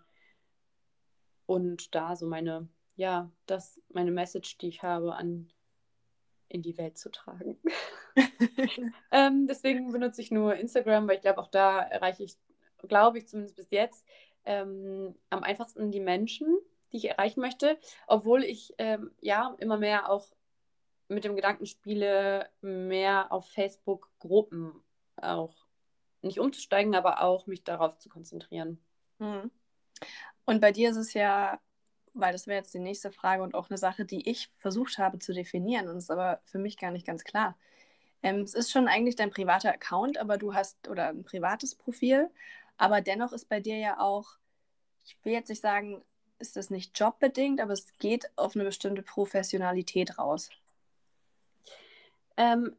Und 1.45 1.93
da 1.95 2.15
so 2.15 2.25
meine, 2.27 2.67
ja, 2.95 3.31
das, 3.45 3.81
meine 3.89 4.11
Message, 4.11 4.57
die 4.57 4.67
ich 4.67 4.83
habe, 4.83 5.15
an 5.15 5.51
in 6.53 6.61
die 6.61 6.77
Welt 6.77 6.97
zu 6.97 7.09
tragen. 7.09 7.57
ähm, 9.11 9.47
deswegen 9.47 9.91
benutze 9.91 10.21
ich 10.21 10.31
nur 10.31 10.55
Instagram, 10.55 11.07
weil 11.07 11.15
ich 11.15 11.21
glaube, 11.21 11.41
auch 11.41 11.47
da 11.49 11.81
erreiche 11.81 12.23
ich, 12.23 12.37
glaube 12.87 13.17
ich 13.17 13.27
zumindest 13.27 13.55
bis 13.55 13.71
jetzt, 13.71 14.07
ähm, 14.45 15.15
am 15.29 15.43
einfachsten 15.43 15.91
die 15.91 15.99
Menschen, 15.99 16.57
die 16.91 16.97
ich 16.97 17.09
erreichen 17.09 17.41
möchte, 17.41 17.77
obwohl 18.07 18.43
ich 18.43 18.73
ähm, 18.77 19.11
ja 19.19 19.55
immer 19.57 19.77
mehr 19.77 20.09
auch 20.09 20.27
mit 21.07 21.23
dem 21.23 21.35
Gedanken 21.35 21.65
spiele, 21.65 22.49
mehr 22.61 23.31
auf 23.31 23.49
Facebook-Gruppen 23.49 24.73
auch 25.15 25.55
nicht 26.21 26.39
umzusteigen, 26.39 26.95
aber 26.95 27.21
auch 27.21 27.47
mich 27.47 27.63
darauf 27.63 27.97
zu 27.97 28.09
konzentrieren. 28.09 28.79
Hm. 29.19 29.49
Und 30.45 30.61
bei 30.61 30.71
dir 30.71 30.91
ist 30.91 30.97
es 30.97 31.13
ja 31.13 31.59
weil 32.13 32.31
das 32.31 32.47
wäre 32.47 32.59
jetzt 32.59 32.73
die 32.73 32.79
nächste 32.79 33.11
Frage 33.11 33.43
und 33.43 33.55
auch 33.55 33.69
eine 33.69 33.77
Sache, 33.77 34.05
die 34.05 34.29
ich 34.29 34.49
versucht 34.57 34.97
habe 34.97 35.19
zu 35.19 35.33
definieren 35.33 35.87
und 35.87 35.97
ist 35.97 36.11
aber 36.11 36.41
für 36.45 36.59
mich 36.59 36.77
gar 36.77 36.91
nicht 36.91 37.05
ganz 37.05 37.23
klar. 37.23 37.57
Ähm, 38.21 38.41
es 38.41 38.53
ist 38.53 38.71
schon 38.71 38.87
eigentlich 38.87 39.15
dein 39.15 39.31
privater 39.31 39.73
Account, 39.73 40.17
aber 40.17 40.37
du 40.37 40.53
hast 40.53 40.87
oder 40.87 41.09
ein 41.09 41.23
privates 41.23 41.75
Profil, 41.75 42.29
aber 42.77 43.01
dennoch 43.01 43.33
ist 43.33 43.49
bei 43.49 43.59
dir 43.59 43.77
ja 43.77 43.99
auch, 43.99 44.37
ich 45.05 45.17
will 45.23 45.33
jetzt 45.33 45.49
nicht 45.49 45.61
sagen, 45.61 46.03
ist 46.39 46.55
das 46.55 46.69
nicht 46.69 46.97
jobbedingt, 46.99 47.61
aber 47.61 47.73
es 47.73 47.97
geht 47.99 48.29
auf 48.37 48.55
eine 48.55 48.65
bestimmte 48.65 49.01
Professionalität 49.01 50.17
raus. 50.17 50.49
Ähm, 52.37 52.75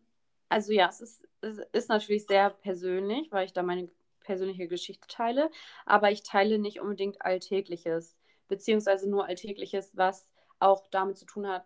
also 0.48 0.72
ja, 0.72 0.88
es 0.88 1.00
ist, 1.00 1.28
es 1.40 1.58
ist 1.72 1.88
natürlich 1.88 2.26
sehr 2.26 2.50
persönlich, 2.50 3.30
weil 3.30 3.46
ich 3.46 3.52
da 3.52 3.62
meine 3.62 3.88
persönliche 4.20 4.68
Geschichte 4.68 5.06
teile, 5.06 5.50
aber 5.84 6.10
ich 6.10 6.22
teile 6.22 6.58
nicht 6.58 6.80
unbedingt 6.80 7.22
Alltägliches 7.22 8.16
beziehungsweise 8.48 9.08
nur 9.08 9.26
Alltägliches, 9.26 9.96
was 9.96 10.28
auch 10.58 10.86
damit 10.88 11.18
zu 11.18 11.26
tun 11.26 11.48
hat, 11.48 11.64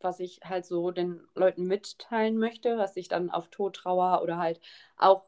was 0.00 0.20
ich 0.20 0.40
halt 0.42 0.64
so 0.64 0.90
den 0.90 1.26
Leuten 1.34 1.64
mitteilen 1.64 2.38
möchte, 2.38 2.78
was 2.78 2.96
ich 2.96 3.08
dann 3.08 3.30
auf 3.30 3.48
Tod, 3.48 3.76
Trauer 3.76 4.22
oder 4.22 4.38
halt 4.38 4.60
auch 4.96 5.24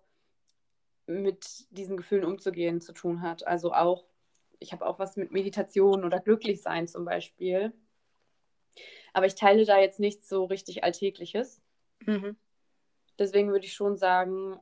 mit 1.06 1.66
diesen 1.70 1.96
Gefühlen 1.96 2.24
umzugehen 2.24 2.80
zu 2.80 2.92
tun 2.92 3.22
hat. 3.22 3.46
Also 3.46 3.72
auch, 3.72 4.04
ich 4.58 4.72
habe 4.72 4.86
auch 4.86 4.98
was 4.98 5.16
mit 5.16 5.32
Meditation 5.32 6.04
oder 6.04 6.20
Glücklichsein 6.20 6.88
zum 6.88 7.04
Beispiel. 7.04 7.72
Aber 9.12 9.26
ich 9.26 9.34
teile 9.34 9.66
da 9.66 9.78
jetzt 9.78 10.00
nichts 10.00 10.28
so 10.28 10.44
richtig 10.44 10.84
Alltägliches. 10.84 11.60
Mhm. 12.06 12.36
Deswegen 13.18 13.50
würde 13.50 13.66
ich 13.66 13.74
schon 13.74 13.96
sagen, 13.96 14.58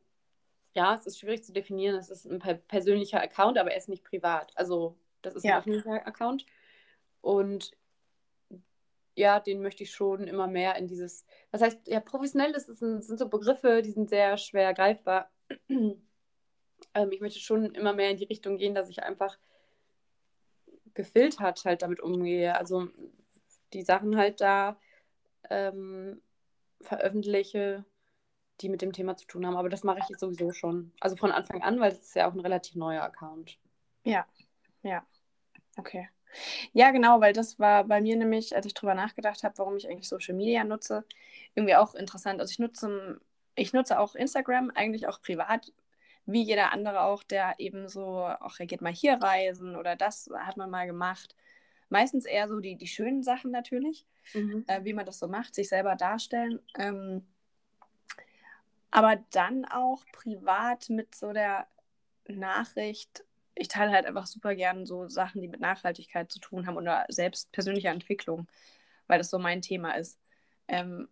ja, 0.74 0.94
es 0.94 1.06
ist 1.06 1.18
schwierig 1.18 1.44
zu 1.44 1.52
definieren. 1.52 1.96
Es 1.96 2.10
ist 2.10 2.26
ein 2.26 2.40
persönlicher 2.66 3.20
Account, 3.20 3.58
aber 3.58 3.70
er 3.70 3.76
ist 3.76 3.88
nicht 3.88 4.04
privat. 4.04 4.50
Also, 4.56 4.96
das 5.22 5.34
ist 5.34 5.44
ja. 5.44 5.54
ein 5.54 5.58
öffentlicher 5.60 6.06
Account. 6.06 6.46
Und 7.20 7.72
ja, 9.14 9.40
den 9.40 9.60
möchte 9.60 9.82
ich 9.82 9.92
schon 9.92 10.26
immer 10.26 10.46
mehr 10.46 10.76
in 10.76 10.86
dieses, 10.86 11.24
was 11.50 11.60
heißt, 11.62 11.88
ja, 11.88 12.00
professionell 12.00 12.52
ist, 12.52 12.68
ist 12.68 12.82
ein, 12.82 13.02
sind 13.02 13.18
so 13.18 13.28
Begriffe, 13.28 13.82
die 13.82 13.90
sind 13.90 14.08
sehr 14.08 14.36
schwer 14.36 14.72
greifbar. 14.72 15.30
ähm, 15.68 16.02
ich 17.10 17.20
möchte 17.20 17.38
schon 17.38 17.74
immer 17.74 17.92
mehr 17.92 18.10
in 18.10 18.16
die 18.16 18.24
Richtung 18.24 18.56
gehen, 18.56 18.74
dass 18.74 18.88
ich 18.88 19.02
einfach 19.02 19.38
gefiltert 20.94 21.64
halt 21.64 21.82
damit 21.82 22.00
umgehe. 22.00 22.56
Also 22.56 22.88
die 23.72 23.82
Sachen 23.82 24.16
halt 24.16 24.40
da 24.40 24.78
ähm, 25.48 26.22
veröffentliche, 26.80 27.84
die 28.60 28.68
mit 28.68 28.82
dem 28.82 28.92
Thema 28.92 29.16
zu 29.16 29.26
tun 29.26 29.46
haben. 29.46 29.56
Aber 29.56 29.68
das 29.68 29.84
mache 29.84 30.00
ich 30.00 30.18
sowieso 30.18 30.52
schon. 30.52 30.92
Also 31.00 31.16
von 31.16 31.32
Anfang 31.32 31.62
an, 31.62 31.80
weil 31.80 31.92
es 31.92 32.00
ist 32.00 32.14
ja 32.14 32.28
auch 32.28 32.32
ein 32.32 32.40
relativ 32.40 32.74
neuer 32.76 33.02
Account. 33.02 33.58
Ja, 34.04 34.26
ja. 34.82 35.04
Okay. 35.76 36.08
Ja, 36.72 36.90
genau, 36.90 37.20
weil 37.20 37.32
das 37.32 37.58
war 37.58 37.84
bei 37.84 38.00
mir 38.00 38.16
nämlich, 38.16 38.54
als 38.54 38.66
ich 38.66 38.74
drüber 38.74 38.94
nachgedacht 38.94 39.42
habe, 39.42 39.58
warum 39.58 39.76
ich 39.76 39.88
eigentlich 39.88 40.08
Social 40.08 40.34
Media 40.34 40.64
nutze, 40.64 41.04
irgendwie 41.54 41.74
auch 41.74 41.94
interessant. 41.94 42.40
Also 42.40 42.52
ich 42.52 42.58
nutze, 42.58 43.20
ich 43.56 43.72
nutze 43.72 43.98
auch 43.98 44.14
Instagram 44.14 44.70
eigentlich 44.74 45.08
auch 45.08 45.20
privat, 45.20 45.72
wie 46.26 46.42
jeder 46.42 46.72
andere 46.72 47.02
auch, 47.02 47.22
der 47.24 47.54
eben 47.58 47.88
so, 47.88 48.24
ach, 48.24 48.60
er 48.60 48.66
geht 48.66 48.82
mal 48.82 48.92
hier 48.92 49.14
reisen 49.14 49.76
oder 49.76 49.96
das 49.96 50.30
hat 50.38 50.56
man 50.56 50.70
mal 50.70 50.86
gemacht. 50.86 51.34
Meistens 51.88 52.24
eher 52.24 52.46
so 52.46 52.60
die, 52.60 52.76
die 52.76 52.86
schönen 52.86 53.24
Sachen 53.24 53.50
natürlich, 53.50 54.06
mhm. 54.32 54.64
äh, 54.68 54.84
wie 54.84 54.92
man 54.92 55.06
das 55.06 55.18
so 55.18 55.26
macht, 55.26 55.54
sich 55.56 55.68
selber 55.68 55.96
darstellen. 55.96 56.60
Ähm, 56.78 57.26
aber 58.92 59.16
dann 59.32 59.64
auch 59.64 60.04
privat 60.12 60.88
mit 60.88 61.14
so 61.14 61.32
der 61.32 61.66
Nachricht, 62.28 63.24
ich 63.60 63.68
teile 63.68 63.92
halt 63.92 64.06
einfach 64.06 64.26
super 64.26 64.54
gern 64.54 64.86
so 64.86 65.08
Sachen, 65.08 65.42
die 65.42 65.48
mit 65.48 65.60
Nachhaltigkeit 65.60 66.32
zu 66.32 66.40
tun 66.40 66.66
haben 66.66 66.78
oder 66.78 67.04
selbst 67.08 67.52
persönlicher 67.52 67.90
Entwicklung, 67.90 68.48
weil 69.06 69.18
das 69.18 69.28
so 69.28 69.38
mein 69.38 69.60
Thema 69.60 69.92
ist. 69.92 70.18
Ähm, 70.66 71.08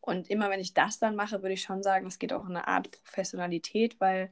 und 0.00 0.30
immer 0.30 0.48
wenn 0.48 0.60
ich 0.60 0.74
das 0.74 1.00
dann 1.00 1.16
mache, 1.16 1.42
würde 1.42 1.54
ich 1.54 1.62
schon 1.62 1.82
sagen, 1.82 2.06
es 2.06 2.20
geht 2.20 2.32
auch 2.32 2.44
in 2.44 2.56
eine 2.56 2.68
Art 2.68 2.92
Professionalität, 2.92 4.00
weil, 4.00 4.30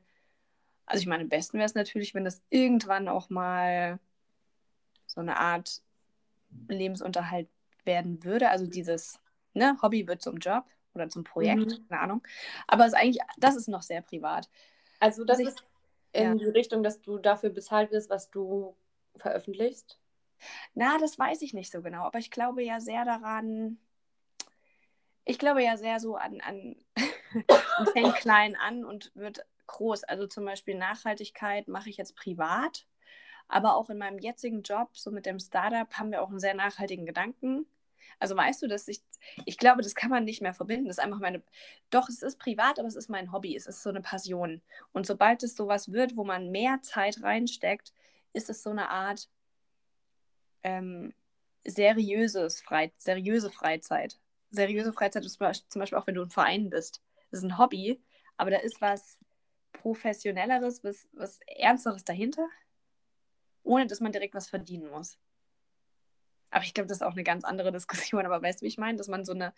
also 0.86 1.00
ich 1.00 1.08
meine, 1.08 1.24
am 1.24 1.28
besten 1.28 1.58
wäre 1.58 1.66
es 1.66 1.74
natürlich, 1.74 2.14
wenn 2.14 2.24
das 2.24 2.40
irgendwann 2.50 3.08
auch 3.08 3.30
mal 3.30 3.98
so 5.06 5.20
eine 5.20 5.36
Art 5.36 5.82
Lebensunterhalt 6.68 7.48
werden 7.84 8.22
würde. 8.22 8.48
Also 8.48 8.66
dieses 8.68 9.18
ne, 9.54 9.76
Hobby 9.82 10.06
wird 10.06 10.22
zum 10.22 10.36
Job 10.36 10.64
oder 10.94 11.08
zum 11.08 11.24
Projekt, 11.24 11.66
mhm. 11.66 11.88
keine 11.88 12.00
Ahnung. 12.00 12.22
Aber 12.68 12.86
es 12.86 12.92
ist 12.92 12.98
eigentlich, 12.98 13.22
das 13.38 13.56
ist 13.56 13.66
noch 13.66 13.82
sehr 13.82 14.02
privat. 14.02 14.48
Also 15.00 15.24
das 15.24 15.38
also 15.38 15.50
ich, 15.50 15.56
ist 15.56 15.64
in 16.16 16.24
ja. 16.24 16.34
die 16.34 16.50
Richtung, 16.50 16.82
dass 16.82 17.00
du 17.00 17.18
dafür 17.18 17.50
bezahlt 17.50 17.90
wirst, 17.90 18.10
was 18.10 18.30
du 18.30 18.76
veröffentlichst? 19.16 19.98
Na, 20.74 20.98
das 20.98 21.18
weiß 21.18 21.42
ich 21.42 21.54
nicht 21.54 21.72
so 21.72 21.82
genau, 21.82 22.04
aber 22.04 22.18
ich 22.18 22.30
glaube 22.30 22.62
ja 22.62 22.80
sehr 22.80 23.04
daran, 23.04 23.78
ich 25.24 25.38
glaube 25.38 25.62
ja 25.62 25.76
sehr 25.76 25.98
so 26.00 26.16
an, 26.16 26.40
an 26.40 26.76
fängt 27.92 28.16
klein 28.16 28.56
an 28.56 28.84
und 28.84 29.10
wird 29.14 29.46
groß. 29.66 30.04
Also 30.04 30.26
zum 30.26 30.44
Beispiel 30.44 30.76
Nachhaltigkeit 30.76 31.68
mache 31.68 31.90
ich 31.90 31.96
jetzt 31.96 32.16
privat, 32.16 32.86
aber 33.48 33.76
auch 33.76 33.90
in 33.90 33.98
meinem 33.98 34.18
jetzigen 34.18 34.62
Job, 34.62 34.96
so 34.96 35.10
mit 35.10 35.26
dem 35.26 35.38
Startup, 35.38 35.92
haben 35.94 36.10
wir 36.10 36.22
auch 36.22 36.30
einen 36.30 36.40
sehr 36.40 36.54
nachhaltigen 36.54 37.06
Gedanken. 37.06 37.66
Also 38.18 38.36
weißt 38.36 38.62
du, 38.62 38.66
dass 38.66 38.88
ich, 38.88 39.02
ich 39.44 39.58
glaube, 39.58 39.82
das 39.82 39.94
kann 39.94 40.10
man 40.10 40.24
nicht 40.24 40.40
mehr 40.40 40.54
verbinden. 40.54 40.86
Das 40.86 40.98
ist 40.98 41.04
einfach 41.04 41.20
meine, 41.20 41.42
doch, 41.90 42.08
es 42.08 42.22
ist 42.22 42.38
privat, 42.38 42.78
aber 42.78 42.88
es 42.88 42.96
ist 42.96 43.10
mein 43.10 43.32
Hobby, 43.32 43.54
es 43.54 43.66
ist 43.66 43.82
so 43.82 43.90
eine 43.90 44.00
Passion. 44.00 44.62
Und 44.92 45.06
sobald 45.06 45.42
es 45.42 45.54
sowas 45.54 45.92
wird, 45.92 46.16
wo 46.16 46.24
man 46.24 46.50
mehr 46.50 46.80
Zeit 46.82 47.22
reinsteckt, 47.22 47.92
ist 48.32 48.48
es 48.48 48.62
so 48.62 48.70
eine 48.70 48.88
Art 48.88 49.28
ähm, 50.62 51.14
seriöses 51.64 52.60
Frei 52.62 52.92
seriöse 52.96 53.50
Freizeit. 53.50 54.18
Seriöse 54.50 54.92
Freizeit 54.92 55.24
ist 55.24 55.38
zum 55.68 55.80
Beispiel 55.80 55.98
auch, 55.98 56.06
wenn 56.06 56.14
du 56.14 56.22
ein 56.22 56.30
Verein 56.30 56.70
bist. 56.70 57.02
Das 57.30 57.40
ist 57.40 57.44
ein 57.44 57.58
Hobby, 57.58 58.00
aber 58.36 58.50
da 58.50 58.58
ist 58.58 58.80
was 58.80 59.18
Professionelleres, 59.72 60.82
was, 60.84 61.08
was 61.12 61.40
Ernsteres 61.46 62.04
dahinter, 62.04 62.48
ohne 63.62 63.86
dass 63.86 64.00
man 64.00 64.12
direkt 64.12 64.34
was 64.34 64.48
verdienen 64.48 64.90
muss. 64.90 65.18
Aber 66.50 66.64
ich 66.64 66.74
glaube, 66.74 66.88
das 66.88 66.98
ist 66.98 67.02
auch 67.02 67.12
eine 67.12 67.24
ganz 67.24 67.44
andere 67.44 67.72
Diskussion. 67.72 68.24
Aber 68.24 68.42
weißt 68.42 68.60
du, 68.60 68.64
wie 68.64 68.68
ich 68.68 68.78
meine? 68.78 68.98
Dass 68.98 69.08
man 69.08 69.24
so 69.24 69.32
eine 69.32 69.52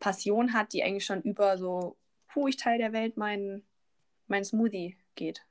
Passion 0.00 0.52
hat, 0.52 0.72
die 0.72 0.82
eigentlich 0.82 1.06
schon 1.06 1.22
über 1.22 1.58
so, 1.58 1.96
puh, 2.28 2.48
ich 2.48 2.56
Teil 2.56 2.78
der 2.78 2.92
Welt 2.92 3.16
mein, 3.16 3.62
mein 4.26 4.44
Smoothie 4.44 4.96
geht. 5.14 5.44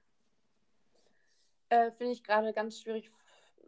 Äh, 1.70 1.92
Finde 1.92 2.14
ich 2.14 2.24
gerade 2.24 2.54
ganz 2.54 2.80
schwierig 2.80 3.10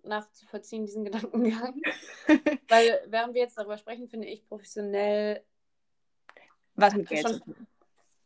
nachzuvollziehen, 0.03 0.85
diesen 0.85 1.05
Gedankengang. 1.05 1.81
Weil 2.67 3.01
während 3.07 3.33
wir 3.33 3.41
jetzt 3.41 3.57
darüber 3.57 3.77
sprechen, 3.77 4.07
finde 4.07 4.27
ich 4.27 4.45
professionell. 4.47 5.43
Was 6.75 6.95
mit 6.95 7.07
Geld 7.07 7.27
schon, 7.27 7.67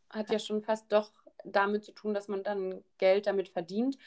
Hat 0.09 0.31
ja 0.31 0.39
schon 0.39 0.61
fast 0.61 0.91
doch 0.91 1.11
damit 1.43 1.85
zu 1.85 1.91
tun, 1.91 2.13
dass 2.13 2.27
man 2.27 2.43
dann 2.43 2.83
Geld 2.97 3.27
damit 3.27 3.49
verdient. 3.49 3.97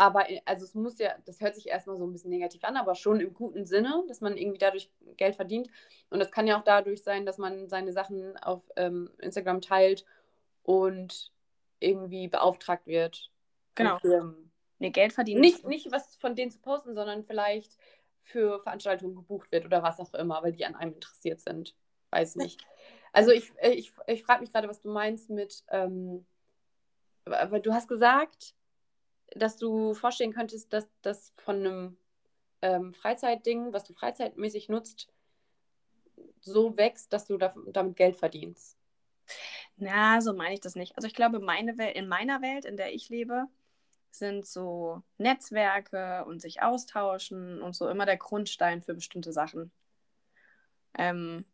Aber 0.00 0.30
äh, 0.30 0.40
also 0.46 0.64
es 0.64 0.74
muss 0.74 0.98
ja, 0.98 1.14
das 1.26 1.42
hört 1.42 1.54
sich 1.54 1.68
erstmal 1.68 1.98
so 1.98 2.06
ein 2.06 2.12
bisschen 2.12 2.30
negativ 2.30 2.64
an, 2.64 2.78
aber 2.78 2.94
schon 2.94 3.20
im 3.20 3.34
guten 3.34 3.66
Sinne, 3.66 4.02
dass 4.08 4.22
man 4.22 4.38
irgendwie 4.38 4.56
dadurch 4.56 4.90
Geld 5.18 5.36
verdient. 5.36 5.68
Und 6.08 6.20
das 6.20 6.32
kann 6.32 6.46
ja 6.46 6.58
auch 6.58 6.64
dadurch 6.64 7.02
sein, 7.02 7.26
dass 7.26 7.36
man 7.36 7.68
seine 7.68 7.92
Sachen 7.92 8.38
auf 8.38 8.62
ähm, 8.76 9.10
Instagram 9.18 9.60
teilt 9.60 10.06
und 10.62 11.30
irgendwie 11.80 12.28
beauftragt 12.28 12.86
wird. 12.86 13.30
Genau. 13.74 13.98
Firmen. 13.98 14.50
Nee, 14.78 14.88
Geld 14.88 15.12
verdienen. 15.12 15.42
Nicht, 15.42 15.66
nicht 15.66 15.92
was 15.92 16.16
von 16.16 16.34
denen 16.34 16.50
zu 16.50 16.60
posten, 16.60 16.94
sondern 16.94 17.22
vielleicht 17.22 17.76
für 18.22 18.58
Veranstaltungen 18.62 19.14
gebucht 19.14 19.52
wird 19.52 19.66
oder 19.66 19.82
was 19.82 20.00
auch 20.00 20.14
immer, 20.14 20.42
weil 20.42 20.52
die 20.52 20.64
an 20.64 20.76
einem 20.76 20.94
interessiert 20.94 21.42
sind. 21.42 21.76
Weiß 22.08 22.36
nicht. 22.36 22.58
Also 23.12 23.32
ich, 23.32 23.52
äh, 23.58 23.72
ich, 23.72 23.92
ich 24.06 24.22
frage 24.22 24.40
mich 24.40 24.50
gerade, 24.50 24.68
was 24.68 24.80
du 24.80 24.90
meinst 24.90 25.28
mit, 25.28 25.62
ähm, 25.68 26.24
aber 27.26 27.60
du 27.60 27.74
hast 27.74 27.86
gesagt, 27.86 28.54
dass 29.34 29.56
du 29.56 29.94
vorstellen 29.94 30.32
könntest, 30.32 30.72
dass 30.72 30.88
das 31.02 31.32
von 31.36 31.56
einem 31.56 31.96
ähm, 32.62 32.94
Freizeitding, 32.94 33.72
was 33.72 33.84
du 33.84 33.92
freizeitmäßig 33.92 34.68
nutzt, 34.68 35.08
so 36.40 36.76
wächst, 36.76 37.12
dass 37.12 37.26
du 37.26 37.38
damit 37.38 37.96
Geld 37.96 38.16
verdienst? 38.16 38.76
Na, 39.76 40.20
so 40.20 40.34
meine 40.34 40.54
ich 40.54 40.60
das 40.60 40.74
nicht. 40.74 40.96
Also 40.96 41.06
ich 41.06 41.14
glaube, 41.14 41.40
meine 41.40 41.78
Welt, 41.78 41.96
in 41.96 42.08
meiner 42.08 42.42
Welt, 42.42 42.64
in 42.64 42.76
der 42.76 42.92
ich 42.92 43.08
lebe, 43.08 43.46
sind 44.10 44.46
so 44.46 45.02
Netzwerke 45.18 46.24
und 46.26 46.40
sich 46.40 46.62
austauschen 46.62 47.62
und 47.62 47.74
so 47.74 47.88
immer 47.88 48.06
der 48.06 48.16
Grundstein 48.16 48.82
für 48.82 48.94
bestimmte 48.94 49.32
Sachen. 49.32 49.70
Ähm, 50.98 51.44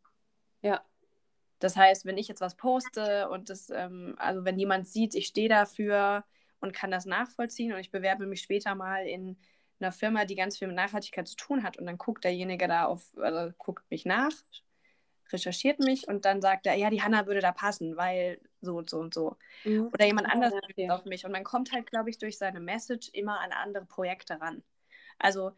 ja. 0.62 0.82
Das 1.58 1.76
heißt, 1.76 2.04
wenn 2.04 2.18
ich 2.18 2.28
jetzt 2.28 2.40
was 2.40 2.54
poste 2.54 3.28
und 3.30 3.48
das, 3.48 3.70
ähm, 3.70 4.14
also 4.18 4.44
wenn 4.44 4.58
jemand 4.58 4.88
sieht, 4.88 5.14
ich 5.14 5.26
stehe 5.26 5.48
dafür, 5.48 6.24
und 6.66 6.72
kann 6.72 6.90
das 6.90 7.06
nachvollziehen 7.06 7.72
und 7.72 7.78
ich 7.78 7.90
bewerbe 7.90 8.26
mich 8.26 8.42
später 8.42 8.74
mal 8.74 9.06
in 9.06 9.36
einer 9.78 9.92
Firma, 9.92 10.24
die 10.24 10.34
ganz 10.34 10.58
viel 10.58 10.68
mit 10.68 10.76
Nachhaltigkeit 10.76 11.28
zu 11.28 11.36
tun 11.36 11.62
hat 11.62 11.76
und 11.78 11.86
dann 11.86 11.98
guckt 11.98 12.24
derjenige 12.24 12.66
da 12.66 12.86
auf, 12.86 13.12
also 13.18 13.52
guckt 13.58 13.84
mich 13.90 14.04
nach, 14.04 14.32
recherchiert 15.30 15.80
mich 15.80 16.08
und 16.08 16.24
dann 16.24 16.40
sagt 16.40 16.66
er, 16.66 16.74
ja, 16.74 16.90
die 16.90 17.02
Hanna 17.02 17.26
würde 17.26 17.40
da 17.40 17.52
passen, 17.52 17.96
weil 17.96 18.40
so 18.60 18.76
und 18.76 18.88
so 18.90 18.98
und 18.98 19.12
so. 19.12 19.36
Mhm. 19.64 19.90
Oder 19.92 20.06
jemand 20.06 20.28
anders 20.28 20.52
ja, 20.76 20.94
auf 20.94 21.04
mich 21.04 21.24
und 21.24 21.32
man 21.32 21.44
kommt 21.44 21.72
halt, 21.72 21.90
glaube 21.90 22.10
ich, 22.10 22.18
durch 22.18 22.38
seine 22.38 22.60
Message 22.60 23.10
immer 23.12 23.40
an 23.40 23.52
andere 23.52 23.84
Projekte 23.84 24.40
ran. 24.40 24.62
Also 25.18 25.52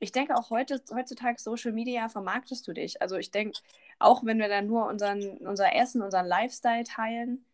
ich 0.00 0.12
denke 0.12 0.36
auch 0.36 0.50
heute, 0.50 0.82
heutzutage 0.92 1.40
Social 1.40 1.72
Media 1.72 2.08
vermarktest 2.08 2.66
du 2.66 2.72
dich. 2.72 3.00
Also 3.00 3.16
ich 3.16 3.30
denke, 3.30 3.58
auch 3.98 4.24
wenn 4.24 4.38
wir 4.38 4.48
dann 4.48 4.66
nur 4.66 4.86
unseren, 4.86 5.38
unser 5.38 5.74
Essen, 5.74 6.02
unseren 6.02 6.26
Lifestyle 6.26 6.84
teilen, 6.84 7.44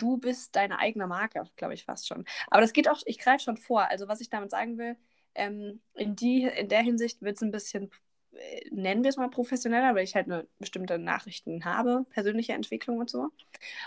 du 0.00 0.18
bist 0.18 0.56
deine 0.56 0.78
eigene 0.78 1.06
Marke, 1.06 1.44
glaube 1.56 1.74
ich 1.74 1.84
fast 1.84 2.08
schon. 2.08 2.24
Aber 2.50 2.60
das 2.60 2.72
geht 2.72 2.88
auch, 2.88 3.00
ich 3.06 3.18
greife 3.18 3.44
schon 3.44 3.56
vor. 3.56 3.82
Also 3.88 4.08
was 4.08 4.20
ich 4.20 4.30
damit 4.30 4.50
sagen 4.50 4.78
will, 4.78 4.96
ähm, 5.34 5.80
in, 5.94 6.16
die, 6.16 6.44
in 6.44 6.68
der 6.68 6.82
Hinsicht 6.82 7.22
wird 7.22 7.36
es 7.36 7.42
ein 7.42 7.50
bisschen, 7.52 7.90
äh, 8.32 8.62
nennen 8.70 9.02
wir 9.04 9.10
es 9.10 9.16
mal 9.16 9.30
professioneller, 9.30 9.94
weil 9.94 10.04
ich 10.04 10.14
halt 10.14 10.26
eine 10.26 10.46
bestimmte 10.58 10.98
Nachrichten 10.98 11.64
habe, 11.64 12.04
persönliche 12.10 12.52
Entwicklung 12.54 12.98
und 12.98 13.10
so. 13.10 13.28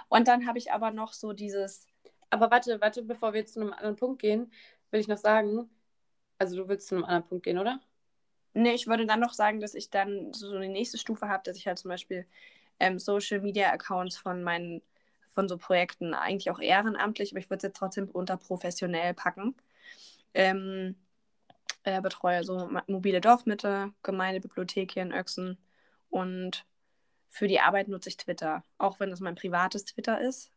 Und 0.09 0.27
dann 0.27 0.47
habe 0.47 0.57
ich 0.57 0.71
aber 0.71 0.91
noch 0.91 1.13
so 1.13 1.33
dieses. 1.33 1.87
Aber 2.29 2.51
warte, 2.51 2.81
warte, 2.81 3.03
bevor 3.03 3.33
wir 3.33 3.45
zu 3.45 3.61
einem 3.61 3.73
anderen 3.73 3.95
Punkt 3.95 4.21
gehen, 4.21 4.51
will 4.91 4.99
ich 4.99 5.07
noch 5.07 5.17
sagen, 5.17 5.69
also 6.39 6.57
du 6.57 6.67
willst 6.67 6.87
zu 6.87 6.95
einem 6.95 7.05
anderen 7.05 7.27
Punkt 7.27 7.43
gehen, 7.45 7.57
oder? 7.59 7.79
Nee, 8.53 8.73
ich 8.73 8.87
würde 8.87 9.05
dann 9.07 9.19
noch 9.19 9.33
sagen, 9.33 9.59
dass 9.59 9.73
ich 9.75 9.89
dann 9.89 10.33
so 10.33 10.55
eine 10.55 10.69
nächste 10.69 10.97
Stufe 10.97 11.27
habe, 11.27 11.43
dass 11.43 11.57
ich 11.57 11.67
halt 11.67 11.79
zum 11.79 11.89
Beispiel 11.89 12.27
ähm, 12.79 12.99
Social 12.99 13.41
Media 13.41 13.71
Accounts 13.71 14.17
von 14.17 14.43
meinen, 14.43 14.81
von 15.33 15.49
so 15.49 15.57
Projekten, 15.57 16.13
eigentlich 16.13 16.51
auch 16.51 16.59
ehrenamtlich, 16.59 17.31
aber 17.31 17.39
ich 17.39 17.49
würde 17.49 17.57
es 17.57 17.63
jetzt 17.63 17.77
trotzdem 17.77 18.09
unter 18.09 18.37
professionell 18.37 19.13
packen. 19.13 19.55
Ähm, 20.33 20.95
äh, 21.83 22.01
betreue 22.01 22.43
so 22.43 22.69
mobile 22.87 23.21
Dorfmitte, 23.21 23.91
Gemeindebibliothek 24.03 24.93
hier 24.93 25.03
in 25.03 25.11
Öxen 25.11 25.57
und 26.09 26.65
für 27.29 27.47
die 27.47 27.59
Arbeit 27.59 27.87
nutze 27.87 28.09
ich 28.09 28.17
Twitter. 28.17 28.63
Auch 28.77 28.99
wenn 28.99 29.11
es 29.11 29.19
mein 29.19 29.35
privates 29.35 29.85
Twitter 29.85 30.21
ist, 30.21 30.51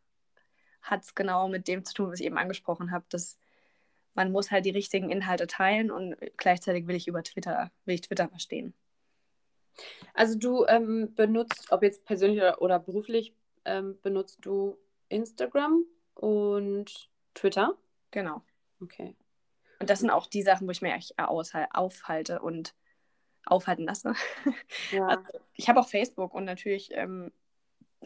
hat 0.81 1.03
es 1.03 1.15
genau 1.15 1.47
mit 1.49 1.67
dem 1.67 1.83
zu 1.83 1.93
tun, 1.93 2.11
was 2.11 2.19
ich 2.19 2.25
eben 2.25 2.37
angesprochen 2.37 2.91
habe, 2.91 3.05
dass 3.09 3.37
man 4.13 4.31
muss 4.31 4.51
halt 4.51 4.65
die 4.65 4.71
richtigen 4.71 5.09
Inhalte 5.09 5.47
teilen 5.47 5.91
und 5.91 6.15
gleichzeitig 6.37 6.87
will 6.87 6.95
ich 6.95 7.07
über 7.07 7.23
Twitter, 7.23 7.71
will 7.85 7.95
ich 7.95 8.01
Twitter 8.01 8.27
verstehen. 8.29 8.73
Also 10.13 10.37
du 10.37 10.65
ähm, 10.65 11.13
benutzt, 11.13 11.71
ob 11.71 11.83
jetzt 11.83 12.05
persönlich 12.05 12.39
oder, 12.39 12.61
oder 12.61 12.79
beruflich, 12.79 13.33
ähm, 13.67 13.99
benutzt 14.01 14.39
du 14.41 14.77
Instagram 15.09 15.85
und 16.15 17.09
Twitter? 17.33 17.77
Genau. 18.11 18.41
Okay. 18.81 19.15
Und 19.79 19.89
das 19.89 19.99
sind 19.99 20.09
auch 20.09 20.25
die 20.25 20.41
Sachen, 20.41 20.67
wo 20.67 20.71
ich 20.71 20.81
mich 20.81 21.13
aufhalte 21.17 22.41
und 22.41 22.73
aufhalten 23.45 23.85
lasse. 23.85 24.13
Ja. 24.91 25.07
Also, 25.07 25.39
ich 25.53 25.69
habe 25.69 25.79
auch 25.79 25.87
Facebook 25.87 26.33
und 26.33 26.45
natürlich 26.45 26.89
ähm, 26.91 27.31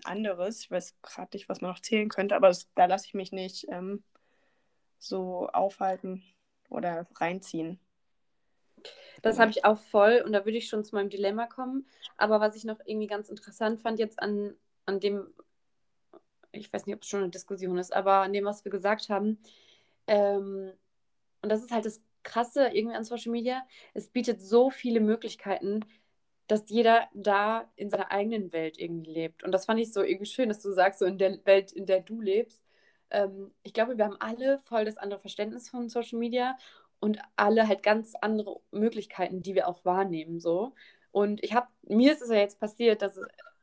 anderes. 0.03 0.61
Ich 0.61 0.71
weiß 0.71 0.95
gerade 1.01 1.29
nicht, 1.33 1.49
was 1.49 1.61
man 1.61 1.71
noch 1.71 1.79
zählen 1.79 2.09
könnte, 2.09 2.35
aber 2.35 2.47
das, 2.47 2.67
da 2.75 2.85
lasse 2.85 3.05
ich 3.07 3.13
mich 3.13 3.31
nicht 3.31 3.67
ähm, 3.69 4.03
so 4.99 5.47
aufhalten 5.49 6.23
oder 6.69 7.07
reinziehen. 7.15 7.79
Das 9.21 9.37
habe 9.37 9.51
ich 9.51 9.65
auch 9.65 9.77
voll 9.77 10.23
und 10.25 10.31
da 10.33 10.45
würde 10.45 10.57
ich 10.57 10.67
schon 10.67 10.83
zu 10.83 10.95
meinem 10.95 11.09
Dilemma 11.09 11.45
kommen. 11.45 11.85
Aber 12.17 12.39
was 12.39 12.55
ich 12.55 12.63
noch 12.63 12.79
irgendwie 12.85 13.07
ganz 13.07 13.29
interessant 13.29 13.79
fand 13.81 13.99
jetzt 13.99 14.19
an, 14.19 14.55
an 14.85 14.99
dem, 14.99 15.31
ich 16.51 16.71
weiß 16.71 16.85
nicht, 16.85 16.95
ob 16.95 17.03
es 17.03 17.09
schon 17.09 17.21
eine 17.21 17.29
Diskussion 17.29 17.77
ist, 17.77 17.93
aber 17.93 18.15
an 18.21 18.33
dem, 18.33 18.45
was 18.45 18.65
wir 18.65 18.71
gesagt 18.71 19.09
haben, 19.09 19.39
ähm, 20.07 20.71
und 21.41 21.49
das 21.49 21.63
ist 21.63 21.71
halt 21.71 21.85
das 21.85 22.01
Krasse 22.23 22.67
irgendwie 22.67 22.95
an 22.95 23.03
Social 23.03 23.31
Media, 23.31 23.63
es 23.93 24.07
bietet 24.07 24.41
so 24.41 24.69
viele 24.69 24.99
Möglichkeiten, 24.99 25.81
dass 26.47 26.69
jeder 26.69 27.07
da 27.13 27.71
in 27.75 27.89
seiner 27.89 28.11
eigenen 28.11 28.51
Welt 28.51 28.77
irgendwie 28.77 29.11
lebt. 29.11 29.43
Und 29.43 29.51
das 29.53 29.65
fand 29.65 29.79
ich 29.79 29.93
so 29.93 30.03
irgendwie 30.03 30.25
schön, 30.25 30.49
dass 30.49 30.61
du 30.61 30.71
sagst, 30.73 30.99
so 30.99 31.05
in 31.05 31.17
der 31.17 31.43
Welt, 31.45 31.71
in 31.71 31.85
der 31.85 32.01
du 32.01 32.19
lebst. 32.21 32.65
Ähm, 33.09 33.51
ich 33.63 33.73
glaube, 33.73 33.97
wir 33.97 34.05
haben 34.05 34.17
alle 34.19 34.59
voll 34.59 34.85
das 34.85 34.97
andere 34.97 35.19
Verständnis 35.19 35.69
von 35.69 35.89
Social 35.89 36.19
Media 36.19 36.57
und 36.99 37.19
alle 37.35 37.67
halt 37.67 37.83
ganz 37.83 38.13
andere 38.21 38.59
Möglichkeiten, 38.71 39.41
die 39.41 39.55
wir 39.55 39.67
auch 39.67 39.85
wahrnehmen. 39.85 40.39
So. 40.39 40.73
Und 41.11 41.43
ich 41.43 41.53
habe, 41.53 41.67
mir 41.83 42.11
ist 42.13 42.21
es 42.21 42.29
ja 42.29 42.35
jetzt 42.35 42.59
passiert, 42.59 43.01
dass 43.01 43.19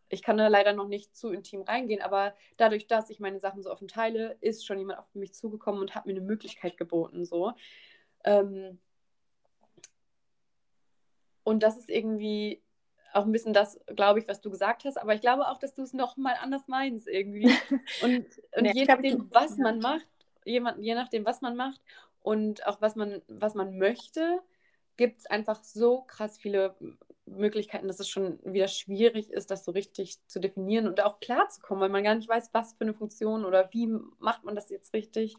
ich 0.09 0.23
kann 0.23 0.38
da 0.38 0.49
leider 0.49 0.73
noch 0.73 0.88
nicht 0.88 1.17
zu 1.17 1.31
intim 1.31 1.62
reingehen, 1.62 2.03
aber 2.03 2.35
dadurch, 2.57 2.87
dass 2.87 3.11
ich 3.11 3.21
meine 3.21 3.41
Sachen 3.41 3.62
so 3.62 3.71
offen 3.71 3.88
teile, 3.88 4.37
ist 4.41 4.67
schon 4.67 4.79
jemand 4.79 4.99
auf 4.99 5.15
mich 5.15 5.35
zugekommen 5.35 5.81
und 5.81 5.95
hat 5.95 6.07
mir 6.07 6.12
eine 6.12 6.21
Möglichkeit 6.21 6.77
geboten. 6.77 7.25
So. 7.25 7.53
Ähm, 8.25 8.79
und 11.45 11.62
das 11.62 11.77
ist 11.77 11.91
irgendwie 11.91 12.62
auch 13.12 13.25
ein 13.25 13.33
bisschen 13.33 13.53
das, 13.55 13.81
glaube 13.97 14.19
ich, 14.19 14.29
was 14.29 14.41
du 14.41 14.50
gesagt 14.50 14.85
hast, 14.85 14.99
aber 14.99 15.15
ich 15.15 15.21
glaube 15.21 15.49
auch, 15.49 15.59
dass 15.59 15.75
du 15.75 15.83
es 15.83 15.93
nochmal 15.93 16.37
anders 16.41 16.69
meinst 16.69 17.09
irgendwie. 17.09 17.45
Und, 18.03 18.27
und 18.55 18.62
nee, 18.62 18.73
je 18.75 18.85
nachdem, 18.85 19.29
was 19.33 19.57
man 19.57 19.79
macht, 19.79 20.07
jemand, 20.45 20.83
je 20.83 20.95
nachdem, 20.95 21.25
was 21.25 21.41
man 21.41 21.57
macht 21.57 21.81
und 22.21 22.67
auch 22.67 22.81
was 22.81 22.97
man, 22.97 23.23
was 23.29 23.55
man 23.55 23.79
möchte, 23.79 24.41
gibt 24.97 25.21
es 25.21 25.27
einfach 25.27 25.62
so 25.65 26.03
krass 26.03 26.38
viele 26.38 26.75
Möglichkeiten, 27.30 27.88
dass 27.88 28.00
es 28.00 28.08
schon 28.08 28.38
wieder 28.44 28.68
schwierig 28.68 29.30
ist, 29.30 29.50
das 29.50 29.64
so 29.64 29.73
richtig 29.73 30.18
zu 30.26 30.40
definieren 30.40 30.87
und 30.87 31.02
auch 31.02 31.20
klar 31.20 31.49
zu 31.49 31.61
kommen, 31.61 31.80
weil 31.80 31.88
man 31.88 32.04
gar 32.04 32.14
nicht 32.14 32.28
weiß, 32.28 32.50
was 32.52 32.75
für 32.75 32.82
eine 32.82 32.94
Funktion 32.94 33.44
oder 33.44 33.73
wie 33.73 33.87
macht 34.18 34.44
man 34.44 34.54
das 34.54 34.70
jetzt 34.70 34.92
richtig. 34.94 35.37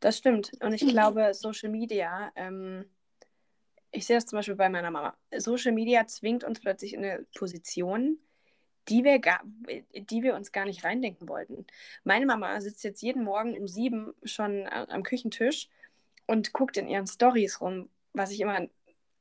Das 0.00 0.18
stimmt. 0.18 0.52
Und 0.60 0.72
ich 0.72 0.86
glaube, 0.86 1.34
Social 1.34 1.70
Media, 1.70 2.30
ähm, 2.36 2.84
ich 3.90 4.06
sehe 4.06 4.16
das 4.16 4.26
zum 4.26 4.38
Beispiel 4.38 4.56
bei 4.56 4.68
meiner 4.68 4.90
Mama. 4.90 5.16
Social 5.36 5.72
Media 5.72 6.06
zwingt 6.06 6.44
uns 6.44 6.60
plötzlich 6.60 6.94
in 6.94 7.04
eine 7.04 7.26
Position, 7.36 8.18
die 8.88 9.02
wir, 9.02 9.18
gar, 9.18 9.40
die 9.44 10.22
wir 10.22 10.34
uns 10.34 10.52
gar 10.52 10.64
nicht 10.64 10.84
reindenken 10.84 11.28
wollten. 11.28 11.66
Meine 12.04 12.26
Mama 12.26 12.60
sitzt 12.60 12.84
jetzt 12.84 13.02
jeden 13.02 13.24
Morgen 13.24 13.58
um 13.58 13.66
sieben 13.66 14.14
schon 14.22 14.68
am 14.68 15.02
Küchentisch 15.02 15.68
und 16.26 16.52
guckt 16.52 16.76
in 16.76 16.88
ihren 16.88 17.06
Stories 17.06 17.60
rum, 17.60 17.88
was 18.12 18.30
ich 18.30 18.40
immer 18.40 18.68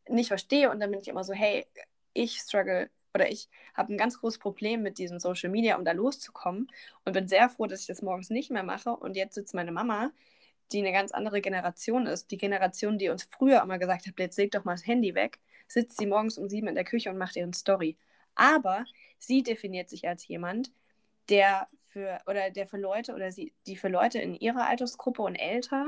nicht 0.09 0.27
verstehe. 0.27 0.69
Und 0.69 0.79
dann 0.79 0.91
bin 0.91 0.99
ich 0.99 1.07
immer 1.07 1.23
so, 1.23 1.33
hey, 1.33 1.65
ich 2.13 2.37
struggle 2.39 2.89
oder 3.13 3.29
ich 3.29 3.49
habe 3.73 3.93
ein 3.93 3.97
ganz 3.97 4.19
großes 4.19 4.39
Problem 4.39 4.81
mit 4.81 4.97
diesem 4.97 5.19
Social 5.19 5.49
Media, 5.49 5.77
um 5.77 5.85
da 5.85 5.93
loszukommen. 5.93 6.69
Und 7.05 7.13
bin 7.13 7.27
sehr 7.27 7.49
froh, 7.49 7.65
dass 7.65 7.81
ich 7.81 7.87
das 7.87 8.01
morgens 8.01 8.29
nicht 8.29 8.51
mehr 8.51 8.63
mache. 8.63 8.91
Und 8.91 9.15
jetzt 9.15 9.35
sitzt 9.35 9.53
meine 9.53 9.71
Mama 9.71 10.11
die 10.71 10.79
eine 10.79 10.91
ganz 10.91 11.11
andere 11.11 11.41
Generation 11.41 12.07
ist, 12.07 12.31
die 12.31 12.37
Generation, 12.37 12.97
die 12.97 13.09
uns 13.09 13.23
früher 13.23 13.61
immer 13.61 13.77
gesagt 13.77 14.07
hat, 14.07 14.13
jetzt 14.17 14.37
leg 14.37 14.51
doch 14.51 14.63
mal 14.63 14.73
das 14.73 14.87
Handy 14.87 15.15
weg, 15.15 15.39
sitzt 15.67 15.97
sie 15.97 16.05
morgens 16.05 16.37
um 16.37 16.49
sieben 16.49 16.67
in 16.67 16.75
der 16.75 16.83
Küche 16.83 17.09
und 17.09 17.17
macht 17.17 17.35
ihren 17.35 17.53
Story. 17.53 17.97
Aber 18.35 18.85
sie 19.17 19.43
definiert 19.43 19.89
sich 19.89 20.07
als 20.07 20.27
jemand, 20.27 20.71
der 21.29 21.67
für 21.89 22.19
oder 22.27 22.49
der 22.51 22.67
für 22.67 22.77
Leute 22.77 23.13
oder 23.13 23.31
sie, 23.31 23.53
die 23.67 23.75
für 23.75 23.87
Leute 23.87 24.19
in 24.19 24.35
ihrer 24.35 24.67
Altersgruppe 24.67 25.21
und 25.21 25.35
älter 25.35 25.87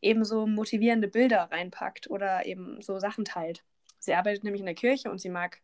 eben 0.00 0.24
so 0.24 0.46
motivierende 0.46 1.08
Bilder 1.08 1.48
reinpackt 1.50 2.10
oder 2.10 2.46
eben 2.46 2.80
so 2.80 2.98
Sachen 2.98 3.24
teilt. 3.24 3.62
Sie 3.98 4.14
arbeitet 4.14 4.44
nämlich 4.44 4.60
in 4.60 4.66
der 4.66 4.74
Kirche 4.74 5.10
und 5.10 5.20
sie 5.20 5.28
mag 5.28 5.60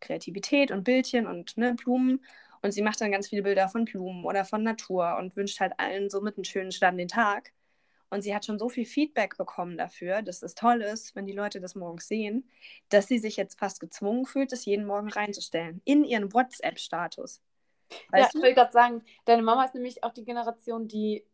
Kreativität 0.00 0.70
und 0.70 0.84
Bildchen 0.84 1.26
und 1.26 1.56
ne, 1.56 1.74
Blumen 1.74 2.24
und 2.60 2.72
sie 2.72 2.82
macht 2.82 3.00
dann 3.00 3.12
ganz 3.12 3.28
viele 3.28 3.42
Bilder 3.42 3.68
von 3.68 3.84
Blumen 3.84 4.24
oder 4.24 4.44
von 4.44 4.62
Natur 4.62 5.16
und 5.18 5.36
wünscht 5.36 5.60
halt 5.60 5.72
allen 5.78 6.10
so 6.10 6.20
mit 6.20 6.36
einem 6.36 6.44
schönen 6.44 6.72
Start 6.72 6.92
in 6.92 6.98
den 6.98 7.08
Tag. 7.08 7.52
Und 8.08 8.20
sie 8.20 8.34
hat 8.34 8.44
schon 8.44 8.58
so 8.58 8.68
viel 8.68 8.84
Feedback 8.84 9.38
bekommen 9.38 9.78
dafür, 9.78 10.20
dass 10.20 10.42
es 10.42 10.54
toll 10.54 10.82
ist, 10.82 11.16
wenn 11.16 11.26
die 11.26 11.32
Leute 11.32 11.60
das 11.60 11.74
morgens 11.74 12.08
sehen, 12.08 12.46
dass 12.90 13.08
sie 13.08 13.18
sich 13.18 13.38
jetzt 13.38 13.58
fast 13.58 13.80
gezwungen 13.80 14.26
fühlt, 14.26 14.52
das 14.52 14.66
jeden 14.66 14.84
Morgen 14.84 15.08
reinzustellen 15.08 15.80
in 15.86 16.04
ihren 16.04 16.32
WhatsApp-Status. 16.34 17.40
Ja, 18.12 18.28
ich 18.28 18.42
will 18.42 18.54
gerade 18.54 18.72
sagen, 18.72 19.02
deine 19.24 19.42
Mama 19.42 19.64
ist 19.64 19.74
nämlich 19.74 20.04
auch 20.04 20.12
die 20.12 20.24
Generation, 20.24 20.88
die 20.88 21.24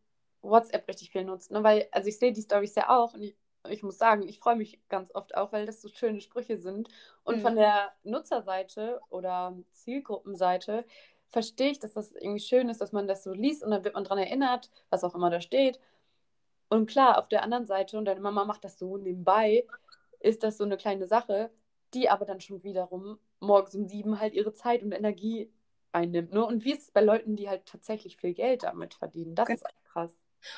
WhatsApp 0.41 0.87
richtig 0.87 1.11
viel 1.11 1.23
nutzt. 1.23 1.51
Ne? 1.51 1.63
Weil, 1.63 1.87
also 1.91 2.07
ich 2.07 2.17
sehe 2.17 2.31
die 2.31 2.41
Storys 2.41 2.75
ja 2.75 2.89
auch 2.89 3.13
und 3.13 3.23
ich, 3.23 3.35
ich 3.69 3.83
muss 3.83 3.97
sagen, 3.97 4.27
ich 4.27 4.39
freue 4.39 4.55
mich 4.55 4.79
ganz 4.89 5.13
oft 5.13 5.35
auch, 5.35 5.51
weil 5.51 5.65
das 5.65 5.81
so 5.81 5.89
schöne 5.89 6.21
Sprüche 6.21 6.57
sind. 6.57 6.89
Und 7.23 7.37
mhm. 7.37 7.41
von 7.41 7.55
der 7.55 7.91
Nutzerseite 8.03 9.01
oder 9.09 9.57
Zielgruppenseite 9.71 10.85
verstehe 11.29 11.71
ich, 11.71 11.79
dass 11.79 11.93
das 11.93 12.11
irgendwie 12.13 12.39
schön 12.39 12.69
ist, 12.69 12.81
dass 12.81 12.91
man 12.91 13.07
das 13.07 13.23
so 13.23 13.33
liest 13.33 13.63
und 13.63 13.71
dann 13.71 13.83
wird 13.83 13.93
man 13.93 14.03
daran 14.03 14.17
erinnert, 14.19 14.69
was 14.89 15.03
auch 15.03 15.15
immer 15.15 15.29
da 15.29 15.41
steht. 15.41 15.79
Und 16.69 16.89
klar, 16.89 17.17
auf 17.17 17.27
der 17.27 17.43
anderen 17.43 17.65
Seite, 17.65 17.97
und 17.97 18.05
deine 18.05 18.21
Mama 18.21 18.45
macht 18.45 18.63
das 18.63 18.77
so 18.77 18.97
nebenbei, 18.97 19.65
ist 20.19 20.43
das 20.43 20.57
so 20.57 20.63
eine 20.63 20.77
kleine 20.77 21.07
Sache, 21.07 21.51
die 21.93 22.09
aber 22.09 22.25
dann 22.25 22.41
schon 22.41 22.63
wiederum 22.63 23.19
morgens 23.39 23.75
um 23.75 23.87
sieben 23.87 24.19
halt 24.19 24.33
ihre 24.33 24.53
Zeit 24.53 24.83
und 24.83 24.91
Energie 24.91 25.51
einnimmt. 25.91 26.31
Ne? 26.33 26.45
Und 26.45 26.63
wie 26.63 26.73
ist 26.73 26.83
es 26.83 26.91
bei 26.91 27.01
Leuten, 27.01 27.35
die 27.35 27.49
halt 27.49 27.65
tatsächlich 27.65 28.17
viel 28.17 28.33
Geld 28.33 28.63
damit 28.63 28.93
verdienen? 28.93 29.35
Das 29.35 29.49
ist 29.49 29.65
krass. 29.91 30.15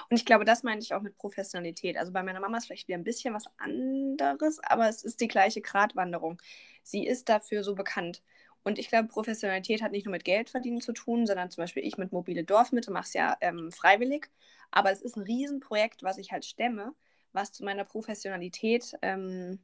Und 0.09 0.17
ich 0.17 0.25
glaube, 0.25 0.45
das 0.45 0.63
meine 0.63 0.81
ich 0.81 0.93
auch 0.93 1.01
mit 1.01 1.17
Professionalität. 1.17 1.97
Also 1.97 2.11
bei 2.11 2.23
meiner 2.23 2.39
Mama 2.39 2.57
ist 2.57 2.67
vielleicht 2.67 2.87
wieder 2.87 2.97
ein 2.97 3.03
bisschen 3.03 3.33
was 3.33 3.45
anderes, 3.57 4.59
aber 4.63 4.87
es 4.87 5.03
ist 5.03 5.21
die 5.21 5.27
gleiche 5.27 5.61
Gratwanderung. 5.61 6.41
Sie 6.83 7.05
ist 7.05 7.29
dafür 7.29 7.63
so 7.63 7.75
bekannt. 7.75 8.21
Und 8.63 8.77
ich 8.77 8.89
glaube, 8.89 9.07
Professionalität 9.07 9.81
hat 9.81 9.91
nicht 9.91 10.05
nur 10.05 10.11
mit 10.11 10.23
Geld 10.23 10.49
verdienen 10.49 10.81
zu 10.81 10.93
tun, 10.93 11.25
sondern 11.25 11.49
zum 11.49 11.63
Beispiel 11.63 11.85
ich 11.85 11.97
mit 11.97 12.11
mobile 12.11 12.43
Dorfmitte 12.43 12.91
mache 12.91 13.05
es 13.05 13.13
ja 13.13 13.35
ähm, 13.41 13.71
freiwillig. 13.71 14.29
Aber 14.69 14.91
es 14.91 15.01
ist 15.01 15.17
ein 15.17 15.23
Riesenprojekt, 15.23 16.03
was 16.03 16.17
ich 16.17 16.31
halt 16.31 16.45
stemme, 16.45 16.93
was 17.33 17.51
zu 17.51 17.63
meiner 17.63 17.85
Professionalität 17.85 18.93
ähm, 19.01 19.59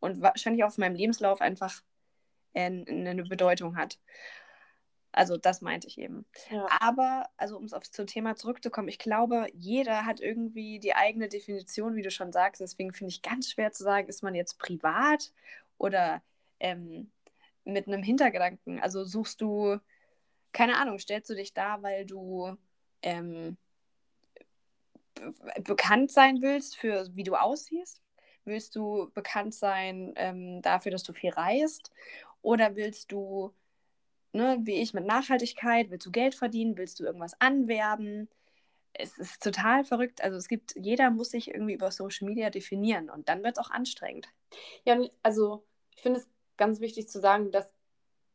und 0.00 0.20
wahrscheinlich 0.22 0.64
auch 0.64 0.68
auf 0.68 0.78
meinem 0.78 0.94
Lebenslauf 0.94 1.40
einfach 1.40 1.82
äh, 2.54 2.66
eine 2.66 3.24
Bedeutung 3.24 3.76
hat. 3.76 3.98
Also 5.16 5.38
das 5.38 5.62
meinte 5.62 5.86
ich 5.88 5.98
eben. 5.98 6.26
Ja. 6.50 6.66
Aber, 6.78 7.30
also 7.38 7.56
um 7.56 7.64
es 7.64 7.72
aufs 7.72 7.90
Thema 7.90 8.36
zurückzukommen, 8.36 8.88
ich 8.88 8.98
glaube, 8.98 9.48
jeder 9.54 10.04
hat 10.04 10.20
irgendwie 10.20 10.78
die 10.78 10.94
eigene 10.94 11.28
Definition, 11.28 11.96
wie 11.96 12.02
du 12.02 12.10
schon 12.10 12.32
sagst. 12.32 12.60
Deswegen 12.60 12.92
finde 12.92 13.12
ich 13.12 13.22
ganz 13.22 13.50
schwer 13.50 13.72
zu 13.72 13.82
sagen, 13.82 14.08
ist 14.08 14.22
man 14.22 14.34
jetzt 14.34 14.58
privat 14.58 15.32
oder 15.78 16.22
ähm, 16.60 17.10
mit 17.64 17.88
einem 17.88 18.02
Hintergedanken. 18.02 18.78
Also 18.78 19.04
suchst 19.04 19.40
du, 19.40 19.78
keine 20.52 20.76
Ahnung, 20.76 20.98
stellst 20.98 21.30
du 21.30 21.34
dich 21.34 21.54
da, 21.54 21.82
weil 21.82 22.04
du 22.04 22.54
ähm, 23.00 23.56
bekannt 25.64 26.12
sein 26.12 26.42
willst 26.42 26.76
für 26.76 27.08
wie 27.14 27.24
du 27.24 27.36
aussiehst? 27.36 28.02
Willst 28.44 28.76
du 28.76 29.10
bekannt 29.14 29.54
sein 29.54 30.12
ähm, 30.16 30.60
dafür, 30.60 30.92
dass 30.92 31.04
du 31.04 31.14
viel 31.14 31.30
reist? 31.30 31.90
Oder 32.42 32.76
willst 32.76 33.12
du, 33.12 33.54
ne, 34.36 34.58
wie 34.62 34.80
ich, 34.80 34.94
mit 34.94 35.06
Nachhaltigkeit, 35.06 35.90
willst 35.90 36.06
du 36.06 36.10
Geld 36.10 36.34
verdienen? 36.34 36.76
Willst 36.76 37.00
du 37.00 37.04
irgendwas 37.04 37.40
anwerben? 37.40 38.28
Es 38.92 39.18
ist 39.18 39.42
total 39.42 39.84
verrückt. 39.84 40.22
Also 40.22 40.36
es 40.36 40.48
gibt, 40.48 40.74
jeder 40.76 41.10
muss 41.10 41.30
sich 41.30 41.48
irgendwie 41.48 41.74
über 41.74 41.90
Social 41.90 42.28
Media 42.28 42.50
definieren 42.50 43.10
und 43.10 43.28
dann 43.28 43.42
wird 43.42 43.58
es 43.58 43.64
auch 43.64 43.70
anstrengend. 43.70 44.28
Ja, 44.84 44.98
also 45.22 45.64
ich 45.94 46.02
finde 46.02 46.20
es 46.20 46.28
ganz 46.56 46.80
wichtig 46.80 47.08
zu 47.08 47.20
sagen, 47.20 47.50
dass 47.50 47.72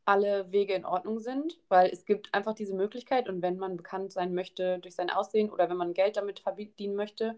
alle 0.05 0.51
Wege 0.51 0.73
in 0.73 0.85
Ordnung 0.85 1.19
sind, 1.19 1.59
weil 1.69 1.89
es 1.89 2.05
gibt 2.05 2.33
einfach 2.33 2.53
diese 2.53 2.73
Möglichkeit 2.73 3.29
und 3.29 3.41
wenn 3.41 3.57
man 3.57 3.77
bekannt 3.77 4.11
sein 4.11 4.33
möchte 4.33 4.79
durch 4.79 4.95
sein 4.95 5.09
Aussehen 5.09 5.49
oder 5.49 5.69
wenn 5.69 5.77
man 5.77 5.93
Geld 5.93 6.17
damit 6.17 6.39
verdienen 6.39 6.95
möchte, 6.95 7.37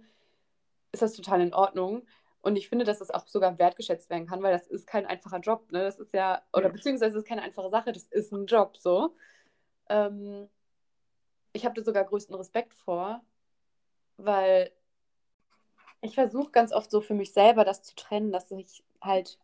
ist 0.92 1.02
das 1.02 1.14
total 1.14 1.42
in 1.42 1.54
Ordnung. 1.54 2.04
Und 2.44 2.58
ich 2.58 2.68
finde, 2.68 2.84
dass 2.84 3.00
das 3.00 3.10
auch 3.10 3.26
sogar 3.26 3.58
wertgeschätzt 3.58 4.10
werden 4.10 4.28
kann, 4.28 4.44
weil 4.44 4.52
das 4.52 4.68
ist 4.68 4.86
kein 4.86 5.06
einfacher 5.06 5.40
Job. 5.40 5.72
Ne? 5.72 5.80
Das 5.80 5.98
ist 5.98 6.14
ja, 6.14 6.44
oder 6.52 6.70
beziehungsweise 6.70 7.18
es 7.18 7.24
ist 7.24 7.28
keine 7.28 7.42
einfache 7.42 7.70
Sache, 7.70 7.94
das 7.94 8.04
ist 8.04 8.34
ein 8.34 8.48
Job 8.48 8.76
so. 8.78 9.16
Ähm, 9.88 10.50
ich 11.54 11.64
habe 11.64 11.74
da 11.74 11.84
sogar 11.84 12.04
größten 12.04 12.36
Respekt 12.36 12.74
vor, 12.74 13.24
weil 14.18 14.72
ich 16.02 16.16
versuche 16.16 16.52
ganz 16.52 16.74
oft 16.74 16.92
so 16.92 17.00
für 17.00 17.14
mich 17.14 17.32
selber 17.32 17.64
das 17.64 17.82
zu 17.82 17.96
trennen, 17.96 18.34
dass 18.34 18.52
ich 18.52 18.84
halt, 19.02 19.40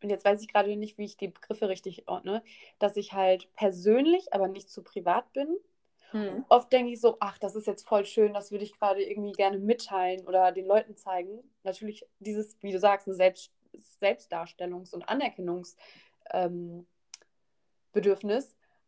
und 0.00 0.10
jetzt 0.10 0.24
weiß 0.24 0.40
ich 0.42 0.48
gerade 0.48 0.76
nicht, 0.76 0.96
wie 0.96 1.06
ich 1.06 1.16
die 1.16 1.26
Begriffe 1.26 1.68
richtig 1.68 2.06
ordne, 2.06 2.44
dass 2.78 2.96
ich 2.96 3.14
halt 3.14 3.52
persönlich, 3.56 4.32
aber 4.32 4.46
nicht 4.46 4.70
zu 4.70 4.84
privat 4.84 5.32
bin 5.32 5.56
hm. 6.12 6.44
Oft 6.48 6.72
denke 6.72 6.92
ich 6.92 7.00
so, 7.00 7.16
ach, 7.20 7.38
das 7.38 7.54
ist 7.54 7.66
jetzt 7.66 7.86
voll 7.86 8.04
schön, 8.04 8.34
das 8.34 8.50
würde 8.50 8.64
ich 8.64 8.76
gerade 8.78 9.02
irgendwie 9.02 9.32
gerne 9.32 9.58
mitteilen 9.58 10.26
oder 10.26 10.50
den 10.52 10.66
Leuten 10.66 10.96
zeigen. 10.96 11.42
Natürlich 11.62 12.06
dieses, 12.18 12.56
wie 12.62 12.72
du 12.72 12.78
sagst, 12.78 13.06
ein 13.06 13.14
Selbst 13.14 13.52
Selbstdarstellungs- 14.00 14.92
und 14.92 15.08
Anerkennungsbedürfnis. 15.08 15.76
Ähm, 16.32 16.86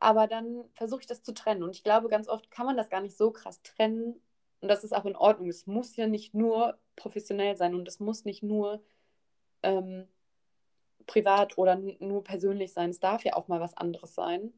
aber 0.00 0.26
dann 0.26 0.64
versuche 0.74 1.02
ich 1.02 1.06
das 1.06 1.22
zu 1.22 1.32
trennen. 1.32 1.62
Und 1.62 1.76
ich 1.76 1.84
glaube, 1.84 2.08
ganz 2.08 2.28
oft 2.28 2.50
kann 2.50 2.66
man 2.66 2.76
das 2.76 2.90
gar 2.90 3.00
nicht 3.00 3.16
so 3.16 3.30
krass 3.30 3.62
trennen. 3.62 4.20
Und 4.60 4.68
das 4.68 4.82
ist 4.82 4.92
auch 4.92 5.04
in 5.04 5.14
Ordnung. 5.14 5.48
Es 5.48 5.68
muss 5.68 5.96
ja 5.96 6.08
nicht 6.08 6.34
nur 6.34 6.76
professionell 6.96 7.56
sein 7.56 7.74
und 7.74 7.86
es 7.86 8.00
muss 8.00 8.24
nicht 8.24 8.42
nur 8.42 8.82
ähm, 9.62 10.08
privat 11.06 11.56
oder 11.58 11.76
nur 11.76 12.24
persönlich 12.24 12.72
sein. 12.72 12.90
Es 12.90 13.00
darf 13.00 13.24
ja 13.24 13.34
auch 13.34 13.46
mal 13.48 13.60
was 13.60 13.76
anderes 13.76 14.14
sein. 14.14 14.52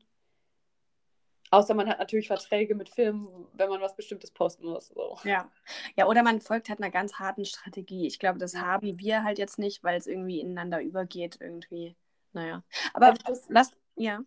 Außer 1.55 1.73
man 1.75 1.89
hat 1.89 2.01
natürlich 2.01 2.27
Verträge 2.27 2.75
mit 2.75 2.89
Filmen, 2.89 3.29
wenn 3.53 3.69
man 3.69 3.81
was 3.81 3.95
Bestimmtes 3.95 4.33
posten 4.33 4.67
muss. 4.67 4.89
So. 4.89 5.17
Ja. 5.23 5.49
ja, 5.95 6.09
oder 6.09 6.25
man 6.25 6.41
folgt 6.41 6.69
halt 6.69 6.81
einer 6.81 6.91
ganz 6.91 7.15
harten 7.21 7.45
Strategie. 7.45 8.09
Ich 8.09 8.19
glaube, 8.19 8.41
das 8.41 8.57
haben 8.57 8.99
wir 8.99 9.23
halt 9.23 9.39
jetzt 9.39 9.61
nicht, 9.61 9.85
weil 9.85 9.97
es 9.97 10.09
irgendwie 10.09 10.41
ineinander 10.41 10.83
übergeht 10.83 11.39
irgendwie. 11.41 11.95
Naja. 12.33 12.65
Aber 12.93 13.07
also 13.07 13.23
das, 13.25 13.45
lass, 13.49 13.71
ja. 13.95 14.25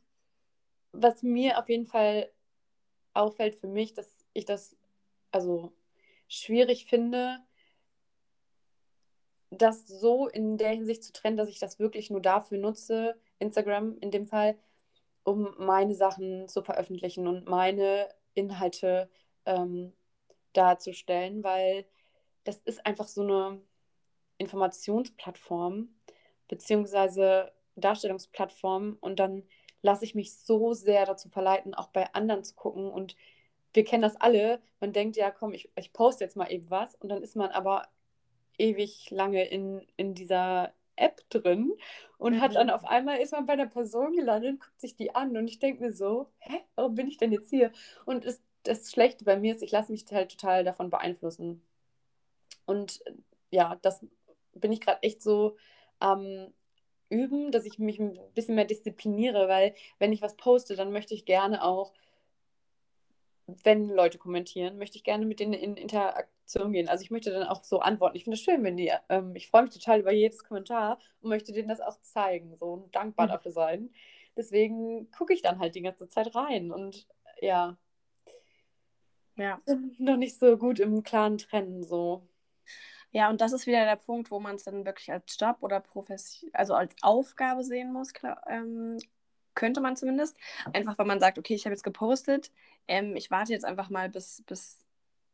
Was 0.94 1.22
mir 1.22 1.60
auf 1.60 1.68
jeden 1.68 1.86
Fall 1.86 2.32
auffällt 3.14 3.56
für 3.56 3.68
mich, 3.68 3.94
dass 3.94 4.10
ich 4.32 4.46
das 4.46 4.78
also 5.32 5.74
schwierig 6.30 6.86
finde, 6.86 7.40
das 9.50 9.86
so 9.86 10.30
in 10.30 10.58
der 10.58 10.70
Hinsicht 10.70 11.04
zu 11.04 11.12
trennen, 11.12 11.36
dass 11.36 11.50
ich 11.50 11.60
das 11.60 11.78
wirklich 11.78 12.10
nur 12.10 12.22
dafür 12.22 12.58
nutze, 12.58 13.20
Instagram 13.40 13.98
in 14.00 14.12
dem 14.12 14.28
Fall, 14.28 14.58
um 15.28 15.54
meine 15.58 15.94
Sachen 15.94 16.48
zu 16.48 16.64
veröffentlichen 16.64 17.28
und 17.28 17.50
meine 17.50 18.08
Inhalte 18.34 19.10
ähm, 19.46 19.92
darzustellen, 20.54 21.44
weil 21.44 21.86
das 22.46 22.62
ist 22.62 22.86
einfach 22.86 23.10
so 23.10 23.24
eine 23.24 23.62
Informationsplattform 24.38 25.90
beziehungsweise 26.48 27.52
Darstellungsplattform 27.76 28.98
und 29.02 29.20
dann 29.20 29.44
lasse 29.82 30.06
ich 30.06 30.16
mich 30.16 30.34
so 30.34 30.74
sehr 30.74 31.06
dazu 31.06 31.28
verleiten, 31.28 31.74
auch 31.74 31.90
bei 31.90 32.14
anderen 32.14 32.46
zu 32.46 32.56
gucken 32.56 32.90
und 32.90 33.18
wir 33.74 33.84
kennen 33.84 34.04
das 34.04 34.16
alle. 34.16 34.62
Man 34.80 34.94
denkt 34.94 35.18
ja, 35.18 35.30
komm, 35.30 35.54
ich, 35.54 35.70
ich 35.76 35.92
poste 35.92 36.24
jetzt 36.24 36.38
mal 36.38 36.50
eben 36.50 36.72
was 36.72 36.96
und 36.96 37.10
dann 37.10 37.22
ist 37.22 37.36
man 37.36 37.50
aber 37.50 37.90
ewig 38.58 39.12
lange 39.12 39.44
in, 39.44 39.86
in 39.98 40.16
dieser 40.16 40.72
App 40.98 41.22
drin 41.30 41.74
und 42.18 42.42
hat 42.42 42.56
dann 42.56 42.68
mhm. 42.68 42.74
auf 42.74 42.86
einmal 42.86 43.20
ist 43.20 43.32
man 43.32 43.46
bei 43.46 43.54
einer 43.54 43.68
Person 43.68 44.14
gelandet 44.16 44.54
und 44.54 44.60
guckt 44.60 44.82
sich 44.82 44.96
die 44.96 45.16
an 45.16 45.38
und 45.38 45.48
ich 45.48 45.60
denke 45.60 45.84
mir 45.84 45.92
so, 45.92 46.30
hä, 46.40 46.60
warum 46.76 46.96
bin 46.96 47.08
ich 47.08 47.18
denn 47.18 47.32
jetzt 47.32 47.50
hier? 47.50 47.72
Und 48.06 48.26
ist, 48.26 48.42
das 48.64 48.92
Schlechte 48.92 49.24
bei 49.24 49.38
mir 49.38 49.56
ist, 49.56 49.64
ich 49.64 49.72
lasse 49.72 49.92
mich 49.92 50.06
halt 50.12 50.32
total 50.32 50.64
davon 50.64 50.90
beeinflussen. 50.90 51.62
Und 52.66 53.02
ja, 53.52 53.78
das 53.82 54.06
bin 54.54 54.72
ich 54.72 54.82
gerade 54.82 55.02
echt 55.04 55.22
so 55.22 55.56
ähm, 56.02 56.54
Üben, 57.10 57.52
dass 57.52 57.66
ich 57.66 57.80
mich 57.80 58.00
ein 58.00 58.20
bisschen 58.34 58.56
mehr 58.56 58.66
diszipliniere, 58.66 59.48
weil 59.48 59.74
wenn 60.00 60.12
ich 60.12 60.22
was 60.22 60.36
poste, 60.36 60.76
dann 60.76 60.92
möchte 60.92 61.14
ich 61.14 61.26
gerne 61.26 61.64
auch 61.64 61.94
wenn 63.48 63.90
Leute 63.90 64.18
kommentieren, 64.18 64.78
möchte 64.78 64.98
ich 64.98 65.04
gerne 65.04 65.26
mit 65.26 65.40
denen 65.40 65.54
in 65.54 65.78
Interaktion 65.78 66.74
gehen. 66.74 66.90
Also 66.90 67.04
ich 67.04 67.12
möchte 67.12 67.32
dann 67.32 67.48
auch 67.48 67.64
so 67.64 67.80
antworten. 67.80 68.18
Ich 68.18 68.26
finde 68.26 68.36
es 68.36 68.44
schön, 68.44 68.64
wenn 68.64 68.78
die, 68.78 68.92
ähm, 69.10 69.36
ich 69.36 69.48
freue 69.48 69.64
mich 69.64 69.74
total 69.74 70.02
über 70.02 70.12
jedes 70.12 70.44
Kommentar 70.44 71.00
und 71.22 71.30
möchte 71.30 71.54
denen 71.54 71.70
das 71.70 71.80
auch 71.80 72.00
zeigen, 72.02 72.56
so 72.58 72.74
und 72.74 72.96
dankbar 72.96 73.28
mhm. 73.28 73.32
dafür 73.32 73.52
sein. 73.52 73.90
Deswegen 74.36 75.10
gucke 75.12 75.34
ich 75.34 75.42
dann 75.42 75.60
halt 75.60 75.76
die 75.76 75.82
ganze 75.82 76.08
Zeit 76.10 76.36
rein 76.36 76.72
und 76.72 77.08
ja. 77.42 77.78
Ja. 79.38 79.62
Noch 79.98 80.18
nicht 80.18 80.38
so 80.38 80.58
gut 80.58 80.80
im 80.80 81.04
klaren 81.04 81.38
Trennen 81.38 81.84
so. 81.84 82.28
Ja, 83.12 83.30
und 83.30 83.40
das 83.40 83.54
ist 83.54 83.66
wieder 83.66 83.86
der 83.86 83.96
Punkt, 83.96 84.30
wo 84.32 84.40
man 84.40 84.56
es 84.56 84.64
dann 84.64 84.86
wirklich 84.86 85.12
als 85.12 85.38
Job 85.40 85.58
oder 85.62 85.80
Profession, 85.80 86.52
also 86.54 86.74
als 86.74 86.94
Aufgabe 87.02 87.64
sehen 87.64 87.94
muss, 87.94 88.14
klar, 88.14 88.42
ähm, 88.48 88.98
könnte 89.58 89.82
man 89.82 89.98
zumindest. 89.98 90.38
Einfach, 90.72 90.98
weil 90.98 91.06
man 91.06 91.20
sagt, 91.20 91.38
okay, 91.38 91.56
ich 91.56 91.66
habe 91.66 91.74
jetzt 91.74 91.84
gepostet, 91.84 92.52
ähm, 92.88 93.18
ich 93.18 93.30
warte 93.30 93.52
jetzt 93.52 93.66
einfach 93.66 93.90
mal 93.90 94.08
bis, 94.08 94.44
bis 94.48 94.86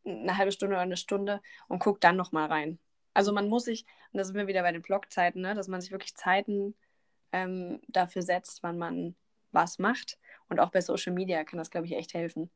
eine 0.05 0.37
halbe 0.37 0.51
Stunde 0.51 0.75
oder 0.75 0.81
eine 0.81 0.97
Stunde 0.97 1.41
und 1.67 1.79
gucke 1.79 1.99
dann 1.99 2.15
nochmal 2.15 2.47
rein. 2.47 2.79
Also 3.13 3.31
man 3.31 3.47
muss 3.47 3.65
sich, 3.65 3.85
und 4.11 4.17
da 4.17 4.23
sind 4.23 4.35
wir 4.35 4.47
wieder 4.47 4.63
bei 4.63 4.71
den 4.71 4.81
Blogzeiten, 4.81 5.41
ne, 5.41 5.53
dass 5.53 5.67
man 5.67 5.81
sich 5.81 5.91
wirklich 5.91 6.15
Zeiten 6.15 6.73
ähm, 7.31 7.81
dafür 7.87 8.23
setzt, 8.23 8.63
wann 8.63 8.77
man 8.77 9.15
was 9.51 9.77
macht. 9.77 10.17
Und 10.49 10.59
auch 10.59 10.71
bei 10.71 10.81
Social 10.81 11.13
Media 11.13 11.43
kann 11.43 11.59
das, 11.59 11.69
glaube 11.69 11.85
ich, 11.85 11.93
echt 11.93 12.13
helfen. 12.13 12.49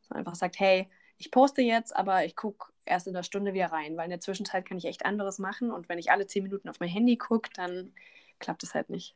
Dass 0.00 0.10
man 0.10 0.18
einfach 0.18 0.34
sagt, 0.34 0.58
hey, 0.58 0.88
ich 1.18 1.30
poste 1.30 1.62
jetzt, 1.62 1.94
aber 1.94 2.24
ich 2.24 2.34
gucke 2.34 2.72
erst 2.84 3.06
in 3.06 3.14
der 3.14 3.22
Stunde 3.22 3.52
wieder 3.52 3.66
rein, 3.66 3.96
weil 3.96 4.04
in 4.04 4.10
der 4.10 4.20
Zwischenzeit 4.20 4.66
kann 4.66 4.78
ich 4.78 4.86
echt 4.86 5.04
anderes 5.04 5.38
machen. 5.38 5.70
Und 5.70 5.88
wenn 5.88 5.98
ich 5.98 6.10
alle 6.10 6.26
zehn 6.26 6.42
Minuten 6.42 6.68
auf 6.68 6.80
mein 6.80 6.88
Handy 6.88 7.16
gucke, 7.16 7.50
dann 7.54 7.92
klappt 8.40 8.64
es 8.64 8.74
halt 8.74 8.90
nicht. 8.90 9.14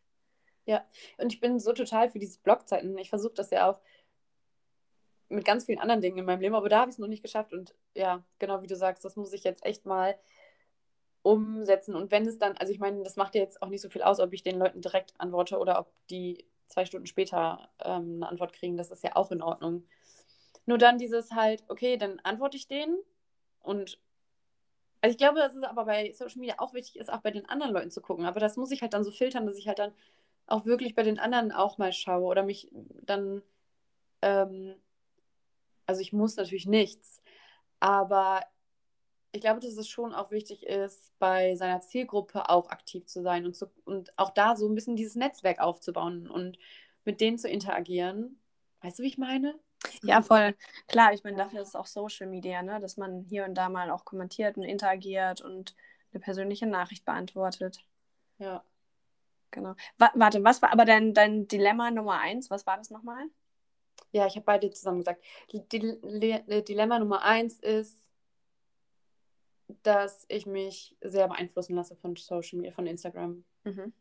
Ja, 0.66 0.84
und 1.18 1.32
ich 1.32 1.40
bin 1.40 1.58
so 1.60 1.72
total 1.72 2.10
für 2.10 2.18
diese 2.18 2.40
Blogzeiten. 2.40 2.98
Ich 2.98 3.08
versuche 3.08 3.34
das 3.34 3.50
ja 3.50 3.70
auch 3.70 3.80
mit 5.28 5.44
ganz 5.44 5.64
vielen 5.64 5.78
anderen 5.78 6.00
Dingen 6.00 6.18
in 6.18 6.24
meinem 6.24 6.40
Leben, 6.40 6.54
aber 6.54 6.68
da 6.68 6.80
habe 6.80 6.90
ich 6.90 6.96
es 6.96 6.98
noch 6.98 7.08
nicht 7.08 7.22
geschafft. 7.22 7.52
Und 7.52 7.74
ja, 7.94 8.22
genau 8.38 8.62
wie 8.62 8.66
du 8.66 8.76
sagst, 8.76 9.04
das 9.04 9.16
muss 9.16 9.32
ich 9.32 9.44
jetzt 9.44 9.64
echt 9.64 9.86
mal 9.86 10.16
umsetzen. 11.22 11.94
Und 11.94 12.10
wenn 12.10 12.26
es 12.26 12.38
dann, 12.38 12.56
also 12.56 12.72
ich 12.72 12.78
meine, 12.78 13.02
das 13.02 13.16
macht 13.16 13.34
ja 13.34 13.40
jetzt 13.40 13.62
auch 13.62 13.68
nicht 13.68 13.80
so 13.80 13.88
viel 13.88 14.02
aus, 14.02 14.20
ob 14.20 14.32
ich 14.32 14.42
den 14.42 14.58
Leuten 14.58 14.80
direkt 14.80 15.14
antworte 15.18 15.58
oder 15.58 15.78
ob 15.80 15.92
die 16.10 16.44
zwei 16.68 16.84
Stunden 16.84 17.06
später 17.06 17.68
ähm, 17.84 18.16
eine 18.16 18.28
Antwort 18.28 18.52
kriegen. 18.52 18.76
Das 18.76 18.90
ist 18.90 19.02
ja 19.02 19.16
auch 19.16 19.30
in 19.30 19.42
Ordnung. 19.42 19.84
Nur 20.66 20.78
dann 20.78 20.98
dieses 20.98 21.32
halt, 21.32 21.64
okay, 21.68 21.96
dann 21.96 22.20
antworte 22.20 22.56
ich 22.56 22.68
denen 22.68 22.98
und 23.60 23.98
also 25.00 25.12
ich 25.12 25.18
glaube, 25.18 25.38
dass 25.38 25.54
es 25.54 25.62
aber 25.62 25.84
bei 25.84 26.12
Social 26.12 26.40
Media 26.40 26.56
auch 26.58 26.74
wichtig 26.74 26.96
ist, 26.96 27.12
auch 27.12 27.20
bei 27.20 27.30
den 27.30 27.48
anderen 27.48 27.72
Leuten 27.72 27.90
zu 27.90 28.00
gucken. 28.00 28.24
Aber 28.24 28.40
das 28.40 28.56
muss 28.56 28.72
ich 28.72 28.82
halt 28.82 28.92
dann 28.94 29.04
so 29.04 29.10
filtern, 29.12 29.46
dass 29.46 29.56
ich 29.56 29.68
halt 29.68 29.78
dann 29.78 29.92
auch 30.46 30.64
wirklich 30.64 30.94
bei 30.94 31.02
den 31.02 31.18
anderen 31.18 31.52
auch 31.52 31.78
mal 31.78 31.92
schaue 31.92 32.26
oder 32.26 32.42
mich 32.42 32.70
dann, 32.72 33.42
ähm, 34.22 34.74
also 35.86 36.00
ich 36.00 36.12
muss 36.12 36.36
natürlich 36.36 36.66
nichts, 36.66 37.22
aber 37.80 38.42
ich 39.32 39.40
glaube, 39.42 39.60
dass 39.60 39.76
es 39.76 39.88
schon 39.88 40.14
auch 40.14 40.30
wichtig 40.30 40.66
ist, 40.66 41.12
bei 41.18 41.54
seiner 41.56 41.80
Zielgruppe 41.80 42.48
auch 42.48 42.70
aktiv 42.70 43.06
zu 43.06 43.22
sein 43.22 43.44
und, 43.44 43.54
zu, 43.54 43.70
und 43.84 44.16
auch 44.18 44.30
da 44.30 44.56
so 44.56 44.66
ein 44.68 44.74
bisschen 44.74 44.96
dieses 44.96 45.14
Netzwerk 45.14 45.60
aufzubauen 45.60 46.28
und 46.28 46.58
mit 47.04 47.20
denen 47.20 47.38
zu 47.38 47.48
interagieren. 47.48 48.40
Weißt 48.80 48.98
du, 48.98 49.02
wie 49.02 49.08
ich 49.08 49.18
meine? 49.18 49.58
Ja, 50.02 50.22
voll. 50.22 50.54
Klar, 50.88 51.12
ich 51.12 51.22
meine, 51.22 51.36
dafür 51.36 51.60
ist 51.62 51.68
es 51.68 51.74
auch 51.74 51.86
Social 51.86 52.26
Media, 52.26 52.62
ne? 52.62 52.80
dass 52.80 52.96
man 52.96 53.24
hier 53.28 53.44
und 53.44 53.54
da 53.54 53.68
mal 53.68 53.90
auch 53.90 54.04
kommentiert 54.04 54.56
und 54.56 54.62
interagiert 54.62 55.42
und 55.42 55.74
eine 56.12 56.20
persönliche 56.20 56.66
Nachricht 56.66 57.04
beantwortet. 57.04 57.84
Ja. 58.38 58.64
Genau. 59.56 59.74
Wa 59.96 60.10
warte, 60.14 60.44
was 60.44 60.60
war 60.60 60.70
aber 60.70 60.84
dein, 60.84 61.14
dein 61.14 61.48
Dilemma 61.48 61.90
Nummer 61.90 62.20
eins? 62.20 62.50
Was 62.50 62.66
war 62.66 62.76
das 62.76 62.90
nochmal? 62.90 63.24
Ja, 64.12 64.26
ich 64.26 64.36
habe 64.36 64.44
beide 64.44 64.70
zusammen 64.70 64.98
gesagt. 64.98 65.24
Die, 65.50 65.66
Dilemma 65.66 66.98
Nummer 66.98 67.22
eins 67.22 67.58
ist, 67.58 67.98
dass 69.82 70.26
ich 70.28 70.44
mich 70.44 70.94
sehr 71.00 71.26
beeinflussen 71.26 71.74
lasse 71.74 71.96
von 71.96 72.14
Social 72.16 72.58
Media, 72.58 72.70
von 72.70 72.86
Instagram. 72.86 73.44
Mhm. 73.64 73.94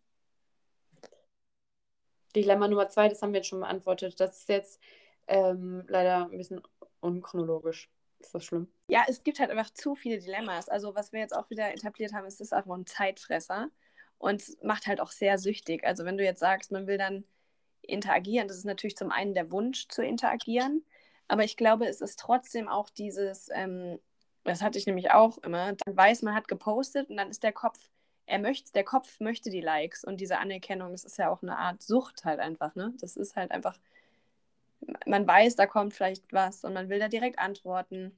Dilemma 2.36 2.68
Nummer 2.68 2.90
zwei, 2.90 3.08
das 3.08 3.22
haben 3.22 3.32
wir 3.32 3.38
jetzt 3.38 3.48
schon 3.48 3.62
beantwortet. 3.62 4.20
Das 4.20 4.40
ist 4.40 4.50
jetzt 4.50 4.82
ähm, 5.28 5.86
leider 5.88 6.26
ein 6.26 6.38
bisschen 6.38 6.62
unchronologisch. 7.00 7.90
Ist 8.20 8.36
das 8.36 8.44
schlimm? 8.44 8.68
Ja, 8.90 9.06
es 9.08 9.24
gibt 9.24 9.40
halt 9.40 9.52
einfach 9.52 9.70
zu 9.70 9.96
viele 9.96 10.20
Dilemmas. 10.20 10.68
Also, 10.68 10.96
was 10.96 11.14
wir 11.14 11.22
jetzt 11.22 11.34
auch 11.34 11.50
wieder 11.50 11.74
etabliert 11.74 12.12
haben, 12.12 12.26
ist, 12.26 12.36
es 12.36 12.48
ist 12.48 12.54
einfach 12.54 12.76
ein 12.76 12.86
Zeitfresser 12.86 13.70
und 14.26 14.64
macht 14.64 14.88
halt 14.88 15.00
auch 15.02 15.12
sehr 15.12 15.38
süchtig. 15.38 15.86
Also 15.86 16.04
wenn 16.04 16.18
du 16.18 16.24
jetzt 16.24 16.40
sagst, 16.40 16.72
man 16.72 16.88
will 16.88 16.98
dann 16.98 17.26
interagieren, 17.84 18.48
das 18.48 18.58
ist 18.58 18.66
natürlich 18.66 18.98
zum 18.98 19.12
einen 19.12 19.36
der 19.36 19.52
Wunsch 19.52 19.88
zu 19.88 20.04
interagieren, 20.04 20.84
aber 21.28 21.44
ich 21.44 21.58
glaube, 21.58 21.86
es 21.86 22.02
ist 22.02 22.20
trotzdem 22.20 22.68
auch 22.68 22.90
dieses, 22.90 23.50
ähm, 23.54 24.00
das 24.44 24.64
hatte 24.64 24.80
ich 24.80 24.88
nämlich 24.88 25.12
auch 25.12 25.38
immer, 25.40 25.74
dann 25.74 25.96
weiß 25.96 26.24
man 26.24 26.34
hat 26.34 26.48
gepostet 26.48 27.12
und 27.12 27.18
dann 27.18 27.30
ist 27.30 27.44
der 27.44 27.54
Kopf 27.54 27.78
er 28.28 28.40
möchte, 28.40 28.72
der 28.74 28.84
Kopf 28.84 29.20
möchte 29.20 29.52
die 29.52 29.62
Likes 29.62 30.04
und 30.04 30.20
diese 30.20 30.40
Anerkennung, 30.40 30.92
das 30.92 31.06
ist 31.06 31.20
ja 31.20 31.30
auch 31.30 31.44
eine 31.44 31.60
Art 31.60 31.84
Sucht 31.84 32.26
halt 32.26 32.40
einfach, 32.40 32.74
ne? 32.74 32.92
Das 33.00 33.18
ist 33.18 33.36
halt 33.36 33.52
einfach, 33.52 33.78
man 35.06 35.28
weiß, 35.28 35.56
da 35.56 35.68
kommt 35.68 35.94
vielleicht 35.94 36.34
was 36.34 36.64
und 36.64 36.74
man 36.74 36.90
will 36.90 36.98
da 36.98 37.08
direkt 37.08 37.38
antworten. 37.38 38.18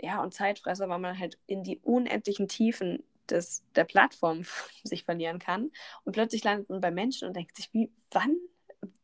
Ja, 0.00 0.20
und 0.20 0.34
Zeitfresser, 0.34 0.88
weil 0.88 0.98
man 0.98 1.20
halt 1.20 1.38
in 1.46 1.62
die 1.62 1.78
unendlichen 1.78 2.48
Tiefen 2.48 3.04
des, 3.30 3.64
der 3.74 3.84
Plattform 3.84 4.44
sich 4.84 5.04
verlieren 5.04 5.38
kann. 5.38 5.70
Und 6.04 6.12
plötzlich 6.12 6.44
landet 6.44 6.68
man 6.68 6.80
bei 6.80 6.90
Menschen 6.90 7.28
und 7.28 7.36
denkt 7.36 7.56
sich, 7.56 7.72
wie, 7.72 7.90
wann, 8.10 8.36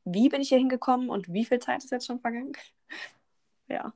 wie 0.05 0.29
bin 0.29 0.41
ich 0.41 0.49
hier 0.49 0.59
hingekommen 0.59 1.11
und 1.11 1.33
wie 1.33 1.45
viel 1.45 1.59
Zeit 1.59 1.85
ist 1.85 1.91
jetzt 1.91 2.07
schon 2.07 2.21
vergangen? 2.21 2.53
ja. 3.69 3.93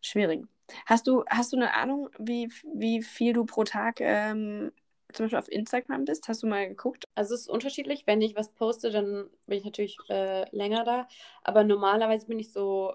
Schwierig. 0.00 0.46
Hast 0.84 1.06
du, 1.06 1.24
hast 1.28 1.52
du 1.52 1.56
eine 1.56 1.74
Ahnung, 1.74 2.10
wie, 2.18 2.48
wie 2.74 3.02
viel 3.02 3.32
du 3.32 3.44
pro 3.44 3.64
Tag 3.64 4.00
ähm, 4.00 4.72
zum 5.12 5.24
Beispiel 5.24 5.38
auf 5.38 5.50
Instagram 5.50 6.04
bist? 6.04 6.28
Hast 6.28 6.42
du 6.42 6.46
mal 6.46 6.68
geguckt? 6.68 7.04
Also 7.14 7.34
es 7.34 7.42
ist 7.42 7.48
unterschiedlich. 7.48 8.06
Wenn 8.06 8.20
ich 8.20 8.36
was 8.36 8.52
poste, 8.52 8.90
dann 8.90 9.30
bin 9.46 9.58
ich 9.58 9.64
natürlich 9.64 9.98
äh, 10.08 10.48
länger 10.54 10.84
da. 10.84 11.08
Aber 11.42 11.64
normalerweise 11.64 12.26
bin 12.26 12.38
ich 12.38 12.52
so 12.52 12.94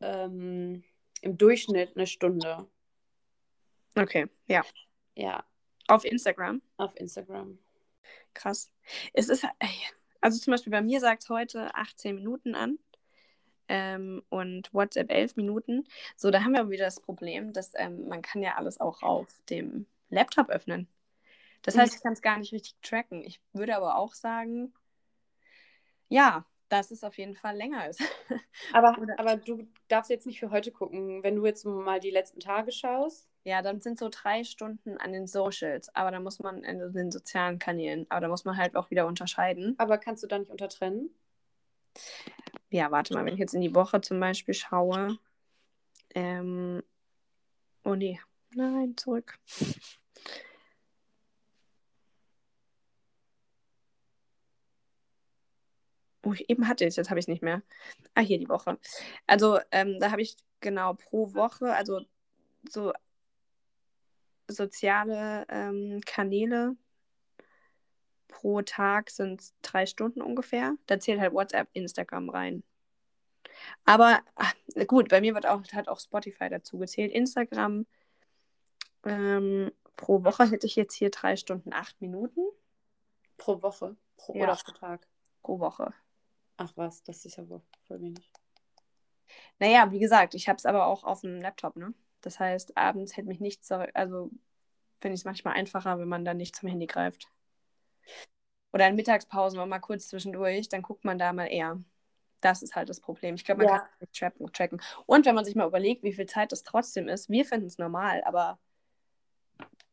ähm, 0.00 0.84
im 1.22 1.38
Durchschnitt 1.38 1.96
eine 1.96 2.06
Stunde. 2.06 2.66
Okay, 3.94 4.28
ja. 4.46 4.62
Ja. 5.14 5.44
Auf 5.86 6.04
Instagram? 6.04 6.62
Auf 6.76 6.96
Instagram. 6.96 7.58
Krass. 8.32 8.70
Es 9.12 9.28
ist, 9.28 9.46
also 10.20 10.38
zum 10.38 10.52
Beispiel 10.52 10.70
bei 10.70 10.82
mir 10.82 11.00
sagt 11.00 11.22
es 11.22 11.28
heute 11.28 11.74
18 11.74 12.14
Minuten 12.16 12.54
an 12.54 12.78
ähm, 13.68 14.22
und 14.28 14.72
WhatsApp 14.72 15.10
11 15.10 15.36
Minuten. 15.36 15.84
So, 16.16 16.30
da 16.30 16.42
haben 16.42 16.52
wir 16.52 16.70
wieder 16.70 16.86
das 16.86 17.00
Problem, 17.00 17.52
dass 17.52 17.72
ähm, 17.76 18.08
man 18.08 18.22
kann 18.22 18.42
ja 18.42 18.56
alles 18.56 18.80
auch 18.80 19.02
auf 19.02 19.28
dem 19.48 19.86
Laptop 20.08 20.48
öffnen. 20.48 20.88
Das 21.62 21.78
heißt, 21.78 21.94
ich 21.94 22.02
kann 22.02 22.12
es 22.12 22.20
gar 22.22 22.38
nicht 22.38 22.52
richtig 22.52 22.76
tracken. 22.82 23.24
Ich 23.24 23.40
würde 23.52 23.74
aber 23.76 23.96
auch 23.96 24.12
sagen, 24.12 24.74
ja, 26.08 26.44
dass 26.74 26.90
es 26.90 27.04
auf 27.04 27.16
jeden 27.18 27.36
Fall 27.36 27.56
länger 27.56 27.88
ist. 27.88 28.02
Aber, 28.72 28.96
aber 29.16 29.36
du 29.36 29.66
darfst 29.88 30.10
jetzt 30.10 30.26
nicht 30.26 30.40
für 30.40 30.50
heute 30.50 30.72
gucken. 30.72 31.22
Wenn 31.22 31.36
du 31.36 31.44
jetzt 31.46 31.64
mal 31.64 32.00
die 32.00 32.10
letzten 32.10 32.40
Tage 32.40 32.72
schaust. 32.72 33.28
Ja, 33.44 33.62
dann 33.62 33.80
sind 33.80 33.98
so 33.98 34.08
drei 34.10 34.42
Stunden 34.42 34.96
an 34.96 35.12
den 35.12 35.26
Socials, 35.26 35.94
aber 35.94 36.10
da 36.10 36.18
muss 36.18 36.38
man 36.38 36.64
in 36.64 36.92
den 36.92 37.10
sozialen 37.10 37.58
Kanälen, 37.58 38.06
aber 38.08 38.22
da 38.22 38.28
muss 38.28 38.44
man 38.44 38.56
halt 38.56 38.74
auch 38.74 38.90
wieder 38.90 39.06
unterscheiden. 39.06 39.74
Aber 39.76 39.98
kannst 39.98 40.22
du 40.22 40.26
da 40.26 40.38
nicht 40.38 40.50
untertrennen? 40.50 41.10
Ja, 42.70 42.90
warte 42.90 43.12
mal, 43.12 43.24
wenn 43.24 43.34
ich 43.34 43.40
jetzt 43.40 43.54
in 43.54 43.60
die 43.60 43.74
Woche 43.74 44.00
zum 44.00 44.18
Beispiel 44.18 44.54
schaue. 44.54 45.18
Ähm, 46.14 46.82
oh 47.84 47.94
nee, 47.94 48.18
nein, 48.54 48.96
zurück. 48.96 49.38
Oh, 56.24 56.32
ich 56.32 56.48
eben 56.48 56.68
hatte 56.68 56.84
ich 56.84 56.88
es, 56.88 56.96
jetzt 56.96 57.10
habe 57.10 57.20
ich 57.20 57.24
es 57.24 57.28
nicht 57.28 57.42
mehr. 57.42 57.62
Ah, 58.14 58.20
hier 58.20 58.38
die 58.38 58.48
Woche. 58.48 58.78
Also, 59.26 59.58
ähm, 59.70 59.98
da 60.00 60.10
habe 60.10 60.22
ich 60.22 60.36
genau 60.60 60.94
pro 60.94 61.34
Woche, 61.34 61.74
also 61.74 62.00
so 62.68 62.92
soziale 64.48 65.46
ähm, 65.48 66.00
Kanäle 66.04 66.76
pro 68.28 68.62
Tag 68.62 69.10
sind 69.10 69.40
es 69.40 69.54
drei 69.62 69.86
Stunden 69.86 70.20
ungefähr. 70.20 70.76
Da 70.86 70.98
zählt 70.98 71.20
halt 71.20 71.32
WhatsApp, 71.32 71.68
Instagram 71.72 72.28
rein. 72.30 72.62
Aber 73.84 74.20
ach, 74.34 74.54
gut, 74.86 75.08
bei 75.08 75.20
mir 75.20 75.34
wird 75.34 75.46
auch, 75.46 75.62
hat 75.72 75.88
auch 75.88 76.00
Spotify 76.00 76.48
dazu 76.48 76.78
gezählt. 76.78 77.12
Instagram 77.12 77.86
ähm, 79.04 79.70
pro 79.96 80.24
Woche 80.24 80.50
hätte 80.50 80.66
ich 80.66 80.76
jetzt 80.76 80.94
hier 80.94 81.10
drei 81.10 81.36
Stunden, 81.36 81.72
acht 81.72 82.00
Minuten. 82.00 82.40
Pro 83.36 83.62
Woche? 83.62 83.96
Pro, 84.16 84.34
ja. 84.34 84.44
Oder 84.44 84.56
pro 84.56 84.72
Tag? 84.72 85.06
Pro 85.42 85.60
Woche. 85.60 85.92
Ach 86.56 86.72
was, 86.76 87.02
das 87.02 87.24
ist 87.24 87.36
ja 87.36 87.48
wohl 87.48 87.62
voll 87.86 88.00
wenig. 88.00 88.30
Naja, 89.58 89.90
wie 89.90 89.98
gesagt, 89.98 90.34
ich 90.34 90.48
habe 90.48 90.56
es 90.56 90.66
aber 90.66 90.86
auch 90.86 91.04
auf 91.04 91.22
dem 91.22 91.40
Laptop, 91.40 91.76
ne? 91.76 91.94
Das 92.20 92.40
heißt, 92.40 92.76
abends 92.76 93.16
hält 93.16 93.26
mich 93.26 93.40
nichts, 93.40 93.70
also 93.70 94.30
finde 95.00 95.14
ich 95.14 95.20
es 95.20 95.24
manchmal 95.24 95.54
einfacher, 95.54 95.98
wenn 95.98 96.08
man 96.08 96.24
dann 96.24 96.38
nicht 96.38 96.56
zum 96.56 96.68
Handy 96.68 96.86
greift. 96.86 97.28
Oder 98.72 98.88
in 98.88 98.96
Mittagspausen 98.96 99.68
mal 99.68 99.78
kurz 99.78 100.08
zwischendurch, 100.08 100.68
dann 100.68 100.82
guckt 100.82 101.04
man 101.04 101.18
da 101.18 101.32
mal 101.32 101.46
eher. 101.46 101.78
Das 102.40 102.62
ist 102.62 102.74
halt 102.74 102.88
das 102.88 103.00
Problem. 103.00 103.34
Ich 103.36 103.44
glaube, 103.44 103.64
man 103.64 103.72
ja. 103.72 103.78
kann 103.78 103.88
es 104.00 104.40
nicht 104.40 104.54
tracken. 104.54 104.80
Und 105.06 105.26
wenn 105.26 105.34
man 105.34 105.44
sich 105.44 105.54
mal 105.54 105.66
überlegt, 105.66 106.02
wie 106.02 106.12
viel 106.12 106.26
Zeit 106.26 106.52
das 106.52 106.62
trotzdem 106.62 107.08
ist, 107.08 107.28
wir 107.30 107.44
finden 107.44 107.66
es 107.66 107.78
normal, 107.78 108.22
aber 108.24 108.58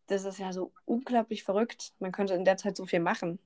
das 0.07 0.25
ist 0.25 0.39
ja 0.39 0.51
so 0.51 0.73
unglaublich 0.85 1.43
verrückt. 1.43 1.93
Man 1.99 2.11
könnte 2.11 2.33
in 2.33 2.43
der 2.43 2.57
Zeit 2.57 2.75
so 2.75 2.85
viel 2.85 2.99
machen. 2.99 3.39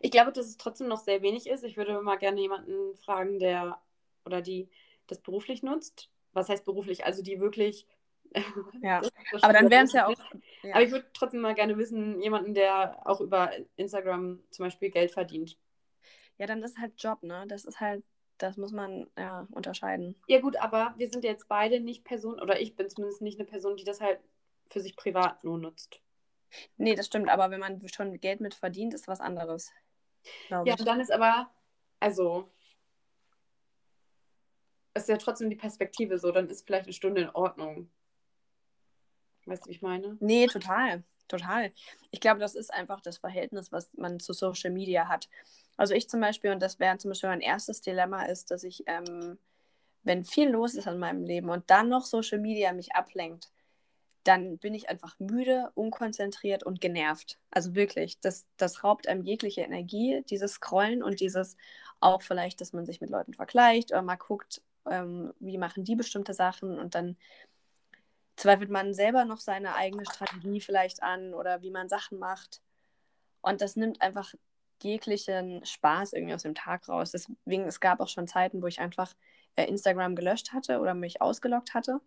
Ich 0.00 0.10
glaube, 0.10 0.32
dass 0.32 0.46
es 0.46 0.56
trotzdem 0.56 0.88
noch 0.88 1.00
sehr 1.00 1.22
wenig 1.22 1.46
ist. 1.48 1.64
Ich 1.64 1.76
würde 1.76 2.00
mal 2.00 2.16
gerne 2.16 2.40
jemanden 2.40 2.96
fragen, 2.96 3.38
der 3.38 3.80
oder 4.24 4.42
die 4.42 4.68
das 5.06 5.20
beruflich 5.20 5.62
nutzt. 5.62 6.10
Was 6.32 6.48
heißt 6.48 6.64
beruflich? 6.64 7.04
Also 7.04 7.22
die 7.22 7.40
wirklich. 7.40 7.86
Ja, 8.82 9.00
aber 9.42 9.52
dann 9.52 9.70
wären 9.70 9.86
es 9.86 9.92
ja 9.92 10.06
auch. 10.06 10.18
Ja. 10.62 10.74
Aber 10.74 10.82
ich 10.82 10.90
würde 10.90 11.06
trotzdem 11.14 11.40
mal 11.40 11.54
gerne 11.54 11.78
wissen, 11.78 12.20
jemanden, 12.20 12.54
der 12.54 13.06
auch 13.06 13.20
über 13.20 13.50
Instagram 13.76 14.42
zum 14.50 14.64
Beispiel 14.64 14.90
Geld 14.90 15.12
verdient. 15.12 15.56
Ja, 16.38 16.46
dann 16.46 16.62
ist 16.62 16.78
halt 16.78 16.92
Job, 16.98 17.22
ne? 17.22 17.44
Das 17.48 17.64
ist 17.64 17.80
halt, 17.80 18.04
das 18.38 18.56
muss 18.56 18.72
man 18.72 19.08
ja 19.16 19.46
unterscheiden. 19.52 20.16
Ja, 20.26 20.40
gut, 20.40 20.56
aber 20.56 20.94
wir 20.98 21.08
sind 21.08 21.24
jetzt 21.24 21.48
beide 21.48 21.80
nicht 21.80 22.04
Personen, 22.04 22.40
oder 22.40 22.60
ich 22.60 22.76
bin 22.76 22.90
zumindest 22.90 23.22
nicht 23.22 23.38
eine 23.38 23.48
Person, 23.48 23.76
die 23.76 23.84
das 23.84 24.00
halt 24.00 24.20
für 24.68 24.80
sich 24.80 24.96
privat 24.96 25.44
nur 25.44 25.58
nutzt. 25.58 26.02
Nee, 26.76 26.94
das 26.94 27.06
stimmt, 27.06 27.28
aber 27.28 27.50
wenn 27.50 27.60
man 27.60 27.86
schon 27.88 28.18
Geld 28.20 28.40
mit 28.40 28.54
verdient, 28.54 28.94
ist 28.94 29.08
was 29.08 29.20
anderes. 29.20 29.72
Ja, 30.48 30.64
ich. 30.64 30.76
dann 30.76 31.00
ist 31.00 31.12
aber, 31.12 31.50
also, 32.00 32.50
ist 34.94 35.08
ja 35.08 35.16
trotzdem 35.16 35.50
die 35.50 35.56
Perspektive 35.56 36.18
so, 36.18 36.32
dann 36.32 36.48
ist 36.48 36.66
vielleicht 36.66 36.86
eine 36.86 36.92
Stunde 36.92 37.22
in 37.22 37.30
Ordnung. 37.30 37.90
Weißt 39.44 39.64
du, 39.64 39.68
wie 39.68 39.74
ich 39.74 39.82
meine? 39.82 40.16
Nee, 40.20 40.46
total. 40.46 41.04
Total. 41.28 41.72
Ich 42.12 42.20
glaube, 42.20 42.38
das 42.38 42.54
ist 42.54 42.72
einfach 42.72 43.00
das 43.00 43.18
Verhältnis, 43.18 43.72
was 43.72 43.92
man 43.94 44.20
zu 44.20 44.32
Social 44.32 44.70
Media 44.70 45.08
hat. 45.08 45.28
Also 45.76 45.94
ich 45.94 46.08
zum 46.08 46.20
Beispiel, 46.20 46.52
und 46.52 46.60
das 46.60 46.78
wäre 46.78 46.98
zum 46.98 47.10
Beispiel 47.10 47.30
mein 47.30 47.40
erstes 47.40 47.80
Dilemma, 47.80 48.24
ist, 48.24 48.50
dass 48.50 48.62
ich, 48.62 48.84
ähm, 48.86 49.38
wenn 50.04 50.24
viel 50.24 50.48
los 50.48 50.74
ist 50.74 50.86
in 50.86 50.98
meinem 50.98 51.24
Leben 51.24 51.50
und 51.50 51.68
dann 51.68 51.88
noch 51.88 52.04
Social 52.04 52.38
Media 52.38 52.72
mich 52.72 52.94
ablenkt, 52.94 53.50
dann 54.26 54.58
bin 54.58 54.74
ich 54.74 54.88
einfach 54.88 55.18
müde, 55.20 55.70
unkonzentriert 55.74 56.64
und 56.64 56.80
genervt. 56.80 57.38
Also 57.50 57.74
wirklich, 57.74 58.18
das, 58.20 58.46
das 58.56 58.82
raubt 58.82 59.08
einem 59.08 59.22
jegliche 59.22 59.60
Energie, 59.60 60.22
dieses 60.28 60.54
Scrollen 60.54 61.02
und 61.02 61.20
dieses 61.20 61.56
auch 62.00 62.22
vielleicht, 62.22 62.60
dass 62.60 62.72
man 62.72 62.86
sich 62.86 63.00
mit 63.00 63.10
Leuten 63.10 63.34
vergleicht 63.34 63.92
oder 63.92 64.02
mal 64.02 64.16
guckt, 64.16 64.62
ähm, 64.90 65.32
wie 65.38 65.58
machen 65.58 65.84
die 65.84 65.96
bestimmte 65.96 66.34
Sachen 66.34 66.78
und 66.78 66.94
dann 66.94 67.16
zweifelt 68.36 68.70
man 68.70 68.94
selber 68.94 69.24
noch 69.24 69.40
seine 69.40 69.74
eigene 69.76 70.04
Strategie 70.04 70.60
vielleicht 70.60 71.02
an 71.02 71.32
oder 71.32 71.62
wie 71.62 71.70
man 71.70 71.88
Sachen 71.88 72.18
macht. 72.18 72.60
Und 73.40 73.60
das 73.60 73.76
nimmt 73.76 74.02
einfach 74.02 74.34
jeglichen 74.82 75.64
Spaß 75.64 76.12
irgendwie 76.12 76.34
aus 76.34 76.42
dem 76.42 76.54
Tag 76.54 76.88
raus. 76.88 77.12
Deswegen, 77.12 77.64
es 77.64 77.80
gab 77.80 78.00
auch 78.00 78.08
schon 78.08 78.26
Zeiten, 78.26 78.60
wo 78.60 78.66
ich 78.66 78.80
einfach 78.80 79.14
äh, 79.54 79.64
Instagram 79.64 80.16
gelöscht 80.16 80.52
hatte 80.52 80.80
oder 80.80 80.94
mich 80.94 81.22
ausgeloggt 81.22 81.72
hatte 81.74 82.00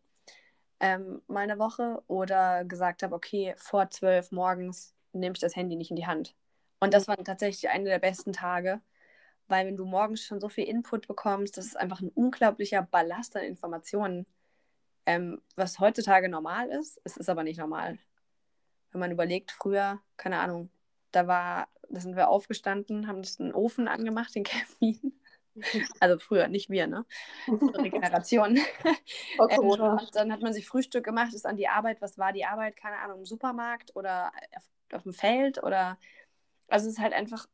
ähm, 0.79 1.21
mal 1.27 1.41
eine 1.41 1.59
Woche 1.59 2.01
oder 2.07 2.63
gesagt 2.65 3.03
habe, 3.03 3.15
okay, 3.15 3.53
vor 3.57 3.89
zwölf 3.89 4.31
morgens 4.31 4.95
nehme 5.13 5.33
ich 5.33 5.39
das 5.39 5.55
Handy 5.55 5.75
nicht 5.75 5.89
in 5.89 5.95
die 5.95 6.07
Hand. 6.07 6.35
Und 6.79 6.93
das 6.93 7.07
waren 7.07 7.25
tatsächlich 7.25 7.69
eine 7.69 7.85
der 7.85 7.99
besten 7.99 8.33
Tage, 8.33 8.81
weil 9.47 9.67
wenn 9.67 9.77
du 9.77 9.85
morgens 9.85 10.23
schon 10.23 10.39
so 10.39 10.47
viel 10.49 10.65
Input 10.65 11.07
bekommst, 11.07 11.57
das 11.57 11.65
ist 11.65 11.77
einfach 11.77 12.01
ein 12.01 12.09
unglaublicher 12.09 12.83
Ballast 12.83 13.35
an 13.35 13.43
Informationen, 13.43 14.25
ähm, 15.05 15.41
was 15.55 15.79
heutzutage 15.79 16.29
normal 16.29 16.69
ist, 16.69 17.01
es 17.03 17.17
ist 17.17 17.29
aber 17.29 17.43
nicht 17.43 17.59
normal. 17.59 17.97
Wenn 18.91 18.99
man 18.99 19.11
überlegt, 19.11 19.51
früher, 19.51 19.99
keine 20.17 20.39
Ahnung, 20.39 20.69
da 21.11 21.27
war, 21.27 21.67
da 21.89 21.99
sind 21.99 22.15
wir 22.15 22.29
aufgestanden, 22.29 23.07
haben 23.07 23.21
das 23.21 23.39
einen 23.39 23.53
Ofen 23.53 23.87
angemacht, 23.87 24.35
den 24.35 24.43
Kamin, 24.43 25.19
also 25.99 26.19
früher, 26.19 26.47
nicht 26.47 26.69
wir, 26.69 26.87
ne? 26.87 27.05
Unsere 27.47 27.89
Generation. 27.89 28.59
Okay, 29.37 29.57
ähm, 29.61 29.99
dann 30.13 30.31
hat 30.31 30.41
man 30.41 30.53
sich 30.53 30.67
Frühstück 30.67 31.05
gemacht, 31.05 31.33
ist 31.33 31.45
an 31.45 31.57
die 31.57 31.67
Arbeit. 31.67 32.01
Was 32.01 32.17
war 32.17 32.33
die 32.33 32.45
Arbeit? 32.45 32.75
Keine 32.75 32.97
Ahnung, 32.97 33.19
im 33.19 33.25
Supermarkt 33.25 33.95
oder 33.95 34.31
auf, 34.55 34.63
auf 34.93 35.03
dem 35.03 35.13
Feld 35.13 35.63
oder. 35.63 35.97
Also 36.67 36.87
es 36.87 36.93
ist 36.93 36.99
halt 36.99 37.13
einfach, 37.13 37.47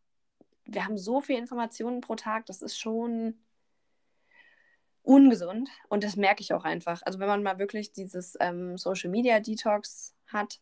wir 0.66 0.86
haben 0.86 0.98
so 0.98 1.22
viele 1.22 1.40
Informationen 1.40 2.02
pro 2.02 2.16
Tag, 2.16 2.46
das 2.48 2.62
ist 2.62 2.78
schon 2.78 3.40
ungesund 5.04 5.70
und 5.88 6.04
das 6.04 6.16
merke 6.16 6.42
ich 6.42 6.54
auch 6.54 6.64
einfach. 6.64 7.02
Also 7.06 7.20
wenn 7.20 7.28
man 7.28 7.44
mal 7.44 7.60
wirklich 7.60 7.94
dieses 7.94 8.36
ähm, 8.40 8.78
Social 8.78 9.10
Media 9.10 9.40
Detox 9.40 10.16
hat, 10.28 10.60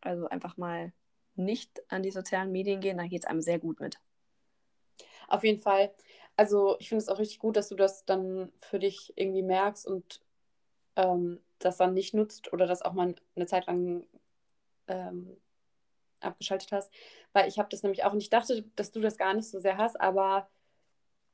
also 0.00 0.28
einfach 0.28 0.56
mal 0.56 0.92
nicht 1.34 1.82
an 1.88 2.02
die 2.02 2.10
sozialen 2.10 2.52
Medien 2.52 2.80
gehen, 2.80 2.98
dann 2.98 3.08
geht 3.08 3.22
es 3.22 3.28
einem 3.28 3.40
sehr 3.40 3.58
gut 3.58 3.80
mit. 3.80 3.98
Auf 5.28 5.44
jeden 5.44 5.60
Fall 5.60 5.92
also 6.36 6.76
ich 6.78 6.88
finde 6.88 7.02
es 7.02 7.08
auch 7.08 7.18
richtig 7.18 7.38
gut, 7.38 7.56
dass 7.56 7.68
du 7.68 7.76
das 7.76 8.04
dann 8.04 8.52
für 8.58 8.78
dich 8.78 9.12
irgendwie 9.16 9.42
merkst 9.42 9.86
und 9.86 10.20
ähm, 10.96 11.40
das 11.58 11.76
dann 11.76 11.94
nicht 11.94 12.14
nutzt 12.14 12.52
oder 12.52 12.66
das 12.66 12.82
auch 12.82 12.92
mal 12.92 13.14
eine 13.36 13.46
Zeit 13.46 13.66
lang 13.66 14.06
ähm, 14.88 15.36
abgeschaltet 16.20 16.72
hast, 16.72 16.92
weil 17.32 17.48
ich 17.48 17.58
habe 17.58 17.68
das 17.70 17.82
nämlich 17.82 18.04
auch 18.04 18.12
und 18.12 18.22
ich 18.22 18.30
dachte, 18.30 18.64
dass 18.76 18.92
du 18.92 19.00
das 19.00 19.16
gar 19.16 19.34
nicht 19.34 19.48
so 19.48 19.58
sehr 19.58 19.76
hast, 19.76 20.00
aber 20.00 20.48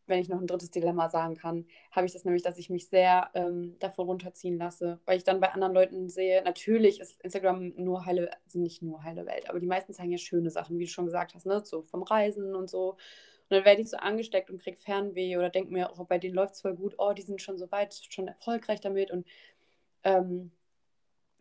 wenn 0.09 0.21
ich 0.21 0.29
noch 0.29 0.41
ein 0.41 0.47
drittes 0.47 0.71
Dilemma 0.71 1.11
sagen 1.11 1.37
kann, 1.37 1.67
habe 1.91 2.07
ich 2.07 2.13
das 2.13 2.25
nämlich, 2.25 2.43
dass 2.43 2.59
ich 2.59 2.71
mich 2.71 2.89
sehr 2.89 3.31
ähm, 3.35 3.77
davon 3.79 4.07
runterziehen 4.07 4.57
lasse, 4.57 5.01
weil 5.05 5.19
ich 5.19 5.25
dann 5.25 5.41
bei 5.41 5.53
anderen 5.53 5.75
Leuten 5.75 6.09
sehe, 6.09 6.43
natürlich 6.43 7.01
ist 7.01 7.21
Instagram 7.23 7.75
nur 7.77 8.07
heile, 8.07 8.31
also 8.45 8.59
nicht 8.59 8.83
nur 8.83 9.03
heile 9.03 9.27
Welt, 9.27 9.49
aber 9.49 9.61
die 9.61 9.67
meisten 9.67 9.93
zeigen 9.93 10.11
ja 10.11 10.19
schöne 10.19 10.51
Sachen, 10.51 10.79
wie 10.79 10.87
du 10.87 10.91
schon 10.91 11.05
gesagt 11.05 11.35
hast, 11.35 11.47
ne? 11.47 11.63
so 11.65 11.83
vom 11.83 12.03
Reisen 12.03 12.55
und 12.55 12.71
so. 12.71 12.97
Und 13.51 13.57
dann 13.57 13.65
werde 13.65 13.81
ich 13.81 13.91
so 13.91 13.97
angesteckt 13.97 14.51
und 14.51 14.63
kriege 14.63 14.79
Fernweh 14.79 15.37
oder 15.37 15.51
denke 15.51 15.73
mir, 15.73 15.93
oh, 15.97 16.05
bei 16.05 16.19
denen 16.19 16.35
läuft 16.35 16.55
es 16.55 16.61
voll 16.61 16.75
gut, 16.75 16.95
oh, 16.99 17.13
die 17.13 17.23
sind 17.23 17.41
schon 17.41 17.59
so 17.59 17.71
weit, 17.73 17.99
schon 18.11 18.29
erfolgreich 18.29 18.81
damit 18.81 19.11
und 19.11 19.27
ähm, 20.05 20.51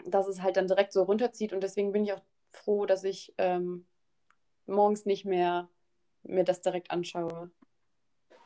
dass 0.06 0.28
es 0.28 0.41
halt 0.41 0.58
dann 0.58 0.67
direkt 0.67 0.93
so 0.93 1.04
runterzieht 1.04 1.54
und 1.54 1.62
deswegen 1.62 1.91
bin 1.91 2.06
ich 2.06 2.13
auch 2.13 2.22
froh, 2.52 2.86
dass 2.86 3.04
ich 3.04 3.34
ähm, 3.38 3.86
morgens 4.65 5.06
nicht 5.06 5.26
mehr 5.26 5.70
mir 6.24 6.43
das 6.43 6.62
direkt 6.62 6.91
anschaue. 6.91 7.52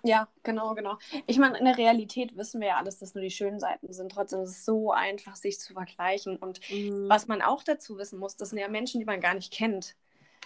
Ja, 0.03 0.27
genau, 0.43 0.73
genau. 0.73 0.97
Ich 1.27 1.37
meine, 1.37 1.57
in 1.59 1.65
der 1.65 1.77
Realität 1.77 2.35
wissen 2.35 2.59
wir 2.59 2.69
ja 2.69 2.77
alles, 2.77 2.97
dass 2.97 3.13
nur 3.13 3.23
die 3.23 3.29
schönen 3.29 3.59
Seiten 3.59 3.93
sind. 3.93 4.11
Trotzdem 4.11 4.41
ist 4.41 4.49
es 4.49 4.65
so 4.65 4.91
einfach, 4.91 5.35
sich 5.35 5.59
zu 5.59 5.73
vergleichen. 5.73 6.37
Und 6.37 6.59
mhm. 6.71 7.07
was 7.07 7.27
man 7.27 7.41
auch 7.41 7.63
dazu 7.63 7.97
wissen 7.97 8.17
muss, 8.17 8.35
das 8.35 8.49
sind 8.49 8.59
ja 8.59 8.67
Menschen, 8.67 8.99
die 8.99 9.05
man 9.05 9.21
gar 9.21 9.35
nicht 9.35 9.53
kennt. 9.53 9.95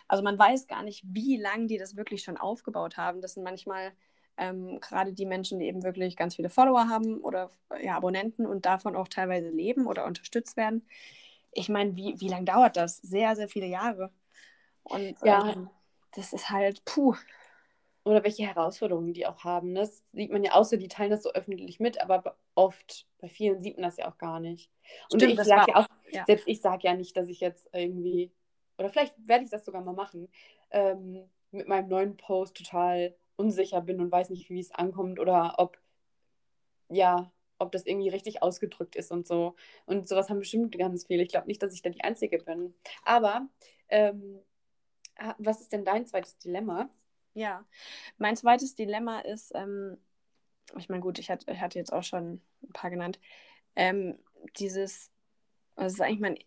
Also 0.07 0.23
man 0.23 0.37
weiß 0.37 0.67
gar 0.67 0.83
nicht, 0.83 1.03
wie 1.07 1.37
lange 1.37 1.67
die 1.67 1.77
das 1.77 1.95
wirklich 1.95 2.23
schon 2.23 2.37
aufgebaut 2.37 2.97
haben. 2.97 3.21
Das 3.21 3.33
sind 3.33 3.43
manchmal 3.43 3.93
ähm, 4.37 4.79
gerade 4.79 5.13
die 5.13 5.25
Menschen, 5.25 5.59
die 5.59 5.67
eben 5.67 5.83
wirklich 5.83 6.15
ganz 6.15 6.35
viele 6.35 6.49
Follower 6.49 6.87
haben 6.89 7.21
oder 7.21 7.49
ja, 7.81 7.95
Abonnenten 7.95 8.45
und 8.45 8.65
davon 8.65 8.95
auch 8.95 9.07
teilweise 9.07 9.49
leben 9.49 9.87
oder 9.87 10.05
unterstützt 10.05 10.57
werden. 10.57 10.87
Ich 11.51 11.69
meine, 11.69 11.95
wie, 11.95 12.19
wie 12.19 12.27
lange 12.27 12.45
dauert 12.45 12.77
das? 12.77 12.97
Sehr, 12.97 13.35
sehr 13.35 13.47
viele 13.47 13.67
Jahre. 13.67 14.11
Und 14.83 15.15
ja. 15.23 15.51
Ähm, 15.51 15.69
das 16.15 16.33
ist 16.33 16.49
halt, 16.49 16.83
puh, 16.85 17.15
oder 18.05 18.23
welche 18.23 18.45
Herausforderungen 18.45 19.13
die 19.13 19.25
auch 19.25 19.43
haben. 19.43 19.73
Ne? 19.73 19.79
Das 19.79 20.03
sieht 20.13 20.31
man 20.31 20.43
ja 20.43 20.63
so, 20.63 20.77
die 20.77 20.87
teilen 20.87 21.09
das 21.09 21.23
so 21.23 21.33
öffentlich 21.33 21.79
mit, 21.79 21.99
aber 21.99 22.37
oft, 22.53 23.07
bei 23.19 23.27
vielen 23.27 23.59
sieht 23.59 23.77
man 23.77 23.83
das 23.83 23.97
ja 23.97 24.07
auch 24.07 24.17
gar 24.17 24.39
nicht. 24.39 24.69
Und 25.11 25.21
Stimmt, 25.21 25.39
ich 25.39 25.45
sage 25.45 25.71
ja 25.71 25.75
auch, 25.77 25.87
ja. 26.11 26.23
selbst 26.25 26.47
ich 26.47 26.61
sage 26.61 26.81
ja 26.83 26.93
nicht, 26.93 27.17
dass 27.17 27.27
ich 27.27 27.39
jetzt 27.39 27.67
irgendwie, 27.73 28.31
oder 28.77 28.89
vielleicht 28.89 29.15
werde 29.27 29.45
ich 29.45 29.49
das 29.49 29.65
sogar 29.65 29.81
mal 29.81 29.93
machen, 29.93 30.29
ähm, 30.71 31.29
mit 31.51 31.67
meinem 31.67 31.87
neuen 31.87 32.17
Post 32.17 32.57
total 32.57 33.15
unsicher 33.35 33.81
bin 33.81 33.99
und 33.99 34.11
weiß 34.11 34.29
nicht, 34.29 34.49
wie 34.49 34.59
es 34.59 34.71
ankommt 34.71 35.19
oder 35.19 35.55
ob, 35.57 35.77
ja, 36.89 37.31
ob 37.57 37.71
das 37.71 37.85
irgendwie 37.85 38.09
richtig 38.09 38.43
ausgedrückt 38.43 38.95
ist 38.95 39.11
und 39.11 39.27
so. 39.27 39.55
Und 39.85 40.07
sowas 40.07 40.29
haben 40.29 40.39
bestimmt 40.39 40.77
ganz 40.77 41.05
viele. 41.07 41.23
Ich 41.23 41.29
glaube 41.29 41.47
nicht, 41.47 41.61
dass 41.63 41.73
ich 41.73 41.81
da 41.81 41.89
die 41.89 42.03
Einzige 42.03 42.37
bin. 42.39 42.73
Aber 43.03 43.47
ähm, 43.89 44.41
was 45.37 45.61
ist 45.61 45.71
denn 45.71 45.85
dein 45.85 46.05
zweites 46.05 46.37
Dilemma? 46.37 46.89
Ja, 47.33 47.65
mein 48.17 48.35
zweites 48.35 48.75
Dilemma 48.75 49.19
ist, 49.19 49.51
ähm, 49.55 49.97
ich 50.77 50.89
meine, 50.89 51.01
gut, 51.01 51.19
ich 51.19 51.29
hatte, 51.29 51.51
ich 51.51 51.59
hatte 51.59 51.79
jetzt 51.79 51.93
auch 51.93 52.03
schon 52.03 52.41
ein 52.63 52.73
paar 52.73 52.89
genannt, 52.89 53.19
ähm, 53.75 54.17
dieses, 54.57 55.11
das 55.75 55.93
ist 55.93 56.01
eigentlich 56.01 56.19
mein 56.19 56.37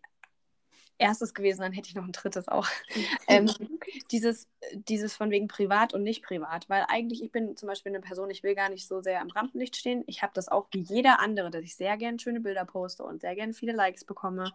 erstes 0.99 1.35
gewesen, 1.35 1.61
dann 1.61 1.73
hätte 1.73 1.89
ich 1.89 1.95
noch 1.95 2.05
ein 2.05 2.13
drittes 2.13 2.49
auch. 2.49 2.67
ähm, 3.29 3.51
dieses, 4.11 4.49
dieses 4.73 5.15
von 5.15 5.31
wegen 5.31 5.49
privat 5.49 5.95
und 5.95 6.03
nicht 6.03 6.23
privat, 6.23 6.69
weil 6.69 6.85
eigentlich 6.89 7.23
ich 7.23 7.33
bin 7.33 7.57
zum 7.57 7.69
Beispiel 7.69 7.93
eine 7.93 8.01
Person, 8.01 8.31
ich 8.31 8.43
will 8.43 8.55
gar 8.55 8.69
nicht 8.69 8.87
so 8.87 9.01
sehr 9.01 9.21
am 9.21 9.31
Rampenlicht 9.31 9.77
stehen. 9.77 10.05
Ich 10.07 10.23
habe 10.23 10.33
das 10.35 10.49
auch 10.49 10.67
wie 10.73 10.81
jeder 10.81 11.21
andere, 11.21 11.51
dass 11.51 11.63
ich 11.63 11.77
sehr 11.77 11.97
gerne 11.97 12.19
schöne 12.19 12.41
Bilder 12.41 12.65
poste 12.65 13.05
und 13.05 13.21
sehr 13.21 13.35
gerne 13.35 13.53
viele 13.53 13.73
Likes 13.73 14.05
bekomme. 14.05 14.53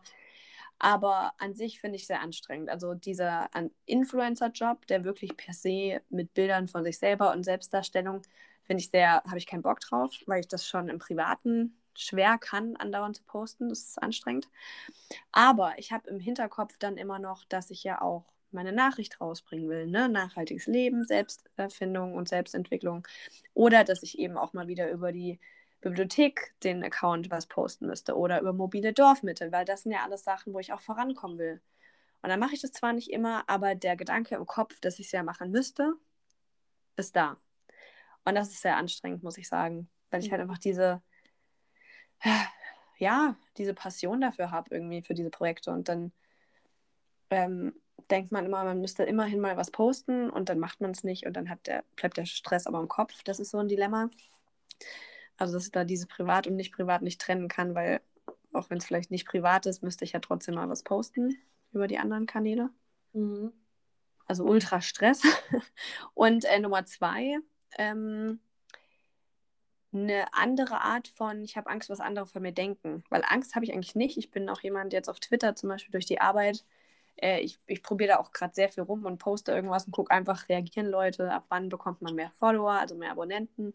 Aber 0.79 1.33
an 1.37 1.55
sich 1.55 1.79
finde 1.79 1.95
ich 1.95 2.07
sehr 2.07 2.21
anstrengend. 2.21 2.69
Also 2.69 2.93
dieser 2.93 3.49
Influencer-Job, 3.85 4.87
der 4.87 5.03
wirklich 5.03 5.37
per 5.37 5.53
se 5.53 6.01
mit 6.09 6.33
Bildern 6.33 6.67
von 6.67 6.83
sich 6.83 6.97
selber 6.97 7.31
und 7.31 7.43
Selbstdarstellung, 7.43 8.21
finde 8.63 8.81
ich 8.81 8.89
sehr, 8.89 9.23
habe 9.23 9.37
ich 9.37 9.47
keinen 9.47 9.61
Bock 9.61 9.79
drauf, 9.79 10.13
weil 10.25 10.41
ich 10.41 10.47
das 10.47 10.67
schon 10.67 10.89
im 10.89 10.99
Privaten 10.99 11.77
schwer 11.95 12.37
kann, 12.37 12.75
andauernd 12.77 13.17
zu 13.17 13.23
posten. 13.23 13.69
Das 13.69 13.79
ist 13.79 14.01
anstrengend. 14.01 14.49
Aber 15.31 15.73
ich 15.77 15.91
habe 15.91 16.09
im 16.09 16.19
Hinterkopf 16.19 16.77
dann 16.79 16.97
immer 16.97 17.19
noch, 17.19 17.45
dass 17.45 17.71
ich 17.71 17.83
ja 17.83 18.01
auch 18.01 18.25
meine 18.51 18.71
Nachricht 18.71 19.19
rausbringen 19.19 19.69
will. 19.69 19.87
Ne? 19.87 20.09
Nachhaltiges 20.09 20.67
Leben, 20.67 21.03
Selbsterfindung 21.03 22.13
und 22.13 22.29
Selbstentwicklung. 22.29 23.07
Oder 23.53 23.83
dass 23.83 24.03
ich 24.03 24.19
eben 24.19 24.37
auch 24.37 24.53
mal 24.53 24.67
wieder 24.67 24.91
über 24.91 25.11
die 25.11 25.39
Bibliothek 25.81 26.53
den 26.63 26.83
Account 26.83 27.29
was 27.29 27.45
posten 27.45 27.87
müsste 27.87 28.17
oder 28.17 28.39
über 28.39 28.53
mobile 28.53 28.93
Dorfmittel, 28.93 29.51
weil 29.51 29.65
das 29.65 29.83
sind 29.83 29.91
ja 29.91 30.03
alles 30.03 30.23
Sachen, 30.23 30.53
wo 30.53 30.59
ich 30.59 30.71
auch 30.71 30.79
vorankommen 30.79 31.37
will. 31.37 31.61
Und 32.21 32.29
dann 32.29 32.39
mache 32.39 32.53
ich 32.53 32.61
das 32.61 32.71
zwar 32.71 32.93
nicht 32.93 33.11
immer, 33.11 33.43
aber 33.47 33.75
der 33.75 33.97
Gedanke 33.97 34.35
im 34.35 34.45
Kopf, 34.45 34.79
dass 34.79 34.97
ich 34.97 35.07
es 35.07 35.11
ja 35.11 35.23
machen 35.23 35.51
müsste, 35.51 35.93
ist 36.95 37.15
da. 37.15 37.37
Und 38.23 38.35
das 38.35 38.51
ist 38.51 38.61
sehr 38.61 38.77
anstrengend, 38.77 39.23
muss 39.23 39.37
ich 39.37 39.49
sagen, 39.49 39.89
weil 40.09 40.23
ich 40.23 40.31
halt 40.31 40.41
einfach 40.41 40.57
diese, 40.57 41.01
ja, 42.97 43.35
diese 43.57 43.73
Passion 43.73 44.21
dafür 44.21 44.51
habe, 44.51 44.73
irgendwie 44.73 45.01
für 45.01 45.13
diese 45.13 45.29
Projekte. 45.29 45.71
Und 45.71 45.89
dann 45.89 46.11
ähm, 47.29 47.73
denkt 48.09 48.31
man 48.31 48.45
immer, 48.45 48.63
man 48.63 48.81
müsste 48.81 49.03
immerhin 49.03 49.39
mal 49.39 49.57
was 49.57 49.71
posten 49.71 50.29
und 50.29 50.49
dann 50.49 50.59
macht 50.59 50.81
man 50.81 50.91
es 50.91 51.03
nicht 51.03 51.25
und 51.25 51.33
dann 51.33 51.49
hat 51.49 51.67
der, 51.67 51.83
bleibt 51.95 52.17
der 52.17 52.25
Stress 52.25 52.67
aber 52.67 52.79
im 52.79 52.87
Kopf. 52.87 53.23
Das 53.23 53.39
ist 53.39 53.51
so 53.51 53.59
ein 53.59 53.67
Dilemma. 53.67 54.09
Also, 55.37 55.53
dass 55.53 55.65
ich 55.65 55.71
da 55.71 55.83
diese 55.83 56.07
privat 56.07 56.47
und 56.47 56.55
nicht 56.55 56.73
privat 56.73 57.01
nicht 57.01 57.19
trennen 57.19 57.47
kann, 57.47 57.75
weil 57.75 58.01
auch 58.53 58.69
wenn 58.69 58.77
es 58.77 58.85
vielleicht 58.85 59.11
nicht 59.11 59.27
privat 59.27 59.65
ist, 59.65 59.81
müsste 59.81 60.05
ich 60.05 60.11
ja 60.11 60.19
trotzdem 60.19 60.55
mal 60.55 60.69
was 60.69 60.83
posten 60.83 61.37
über 61.71 61.87
die 61.87 61.97
anderen 61.97 62.27
Kanäle. 62.27 62.69
Mhm. 63.13 63.51
Also 64.25 64.45
ultra 64.45 64.81
Stress. 64.81 65.21
und 66.13 66.45
äh, 66.45 66.59
Nummer 66.59 66.85
zwei, 66.85 67.37
ähm, 67.77 68.39
eine 69.93 70.33
andere 70.33 70.81
Art 70.81 71.07
von, 71.07 71.43
ich 71.43 71.57
habe 71.57 71.69
Angst, 71.69 71.89
was 71.89 71.99
andere 71.99 72.25
von 72.25 72.41
mir 72.41 72.51
denken. 72.51 73.03
Weil 73.09 73.23
Angst 73.27 73.55
habe 73.55 73.65
ich 73.65 73.73
eigentlich 73.73 73.95
nicht. 73.95 74.17
Ich 74.17 74.31
bin 74.31 74.49
auch 74.49 74.61
jemand, 74.61 74.93
jetzt 74.93 75.09
auf 75.09 75.19
Twitter 75.19 75.55
zum 75.55 75.69
Beispiel 75.69 75.91
durch 75.91 76.05
die 76.05 76.21
Arbeit, 76.21 76.65
äh, 77.21 77.39
ich, 77.41 77.59
ich 77.67 77.83
probiere 77.83 78.13
da 78.13 78.19
auch 78.19 78.31
gerade 78.31 78.53
sehr 78.53 78.69
viel 78.69 78.83
rum 78.83 79.05
und 79.05 79.17
poste 79.17 79.51
irgendwas 79.51 79.85
und 79.85 79.91
gucke 79.91 80.11
einfach, 80.11 80.49
reagieren 80.49 80.87
Leute, 80.87 81.31
ab 81.31 81.45
wann 81.49 81.69
bekommt 81.69 82.01
man 82.01 82.15
mehr 82.15 82.31
Follower, 82.31 82.73
also 82.73 82.95
mehr 82.95 83.11
Abonnenten 83.11 83.73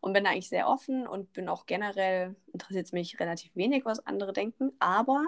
und 0.00 0.12
bin 0.12 0.24
da 0.24 0.30
eigentlich 0.30 0.48
sehr 0.48 0.68
offen 0.68 1.06
und 1.06 1.32
bin 1.32 1.48
auch 1.48 1.66
generell, 1.66 2.36
interessiert 2.52 2.86
es 2.86 2.92
mich 2.92 3.18
relativ 3.20 3.54
wenig, 3.56 3.84
was 3.84 4.06
andere 4.06 4.32
denken, 4.32 4.72
aber 4.78 5.24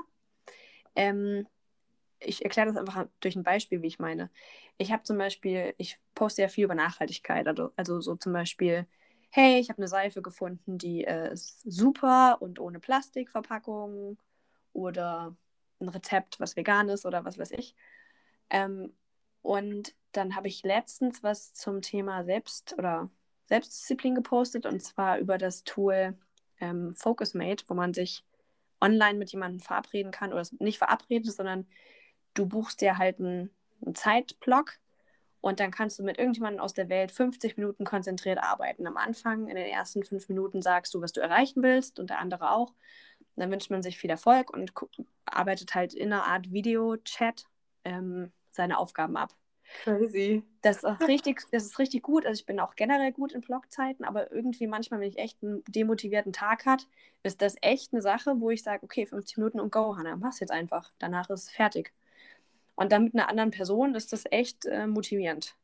ähm, 0.95 1.47
ich 2.21 2.45
erkläre 2.45 2.69
das 2.69 2.77
einfach 2.77 3.07
durch 3.21 3.37
ein 3.37 3.45
Beispiel, 3.45 3.83
wie 3.83 3.87
ich 3.87 3.99
meine. 3.99 4.31
Ich 4.77 4.93
habe 4.93 5.05
zum 5.05 5.19
Beispiel, 5.19 5.75
ich 5.79 5.99
poste 6.15 6.43
ja 6.43 6.49
viel 6.49 6.65
über 6.65 6.75
Nachhaltigkeit, 6.75 7.47
also, 7.47 7.73
also 7.77 8.01
so 8.01 8.17
zum 8.17 8.33
Beispiel, 8.33 8.87
hey, 9.31 9.59
ich 9.59 9.69
habe 9.69 9.79
eine 9.79 9.89
Seife 9.89 10.23
gefunden, 10.23 10.79
die 10.79 11.05
ist 11.05 11.61
super 11.71 12.39
und 12.41 12.59
ohne 12.59 12.81
Plastikverpackung 12.81 14.19
oder 14.73 15.37
ein 15.81 15.89
Rezept, 15.89 16.41
was 16.41 16.57
vegan 16.57 16.89
ist 16.89 17.07
oder 17.07 17.25
was 17.25 17.39
weiß 17.39 17.53
ich. 17.53 17.75
Ähm, 18.51 18.93
und 19.43 19.95
dann 20.13 20.35
habe 20.35 20.49
ich 20.49 20.63
letztens 20.63 21.23
was 21.23 21.53
zum 21.55 21.83
Thema 21.83 22.25
Selbst- 22.25 22.75
oder 22.79 23.11
Selbstdisziplin 23.47 24.15
gepostet 24.15 24.67
und 24.67 24.83
zwar 24.83 25.19
über 25.19 25.39
das 25.39 25.65
Tool 25.65 26.17
ähm, 26.61 26.95
Focusmate, 26.95 27.65
wo 27.69 27.75
man 27.75 27.95
sich 27.95 28.25
online 28.81 29.19
mit 29.19 29.33
jemandem 29.33 29.61
verabreden 29.61 30.13
kann 30.13 30.33
oder 30.33 30.47
nicht 30.59 30.79
verabredet, 30.79 31.33
sondern 31.33 31.67
du 32.35 32.47
buchst 32.47 32.81
dir 32.81 32.99
halt 32.99 33.19
einen, 33.19 33.51
einen 33.85 33.95
Zeitblock 33.95 34.79
und 35.41 35.61
dann 35.61 35.71
kannst 35.71 35.99
du 35.99 36.03
mit 36.03 36.19
irgendjemandem 36.19 36.61
aus 36.61 36.75
der 36.75 36.89
Welt 36.89 37.13
50 37.13 37.57
Minuten 37.57 37.85
konzentriert 37.85 38.39
arbeiten. 38.39 38.87
Am 38.87 38.97
Anfang, 38.97 39.49
in 39.49 39.57
den 39.57 39.67
ersten 39.67 40.05
fünf 40.05 40.29
Minuten 40.29 40.63
sagst 40.63 40.95
du, 40.95 41.01
was 41.01 41.13
du 41.13 41.21
erreichen 41.21 41.63
willst 41.63 42.01
und 42.01 42.11
der 42.11 42.19
andere 42.19 42.51
auch. 42.51 42.71
Und 42.71 43.43
dann 43.43 43.51
wünscht 43.51 43.71
man 43.71 43.83
sich 43.83 43.99
viel 43.99 44.11
Erfolg 44.11 44.51
und 44.51 44.73
arbeitet 45.25 45.75
halt 45.75 45.95
in 45.95 46.13
einer 46.13 46.25
Art 46.25 46.51
Video-Chat 46.51 47.47
ähm, 47.85 48.33
seine 48.51 48.79
Aufgaben 48.79 49.17
ab. 49.17 49.33
Crazy. 49.85 50.43
Das 50.63 50.83
ist, 50.83 51.09
richtig, 51.09 51.43
das 51.53 51.65
ist 51.65 51.79
richtig 51.79 52.03
gut. 52.03 52.27
Also 52.27 52.41
ich 52.41 52.47
bin 52.47 52.59
auch 52.59 52.75
generell 52.75 53.13
gut 53.13 53.33
in 53.33 53.41
Blogzeiten, 53.43 54.05
aber 54.05 54.33
irgendwie 54.33 54.67
manchmal, 54.67 55.01
wenn 55.01 55.09
ich 55.09 55.19
echt 55.19 55.43
einen 55.43 55.63
demotivierten 55.69 56.33
Tag 56.33 56.67
hat, 56.67 56.87
ist 57.23 57.43
das 57.43 57.57
echt 57.61 57.93
eine 57.93 58.03
Sache, 58.03 58.41
wo 58.41 58.51
ich 58.51 58.63
sage, 58.63 58.83
okay, 58.83 59.07
50 59.07 59.37
Minuten 59.37 59.61
und 59.61 59.71
go, 59.71 59.97
Hannah, 59.97 60.17
mach's 60.17 60.41
jetzt 60.41 60.51
einfach. 60.51 60.91
Danach 60.99 61.31
ist 61.31 61.45
es 61.45 61.51
fertig. 61.51 61.93
Und 62.79 62.93
dann 62.93 63.03
mit 63.03 63.15
einer 63.15 63.29
anderen 63.29 63.51
Person 63.51 63.97
ist 63.97 64.13
das 64.13 64.23
echt 64.31 64.65
äh, 64.67 64.87
motivierend. 64.87 65.57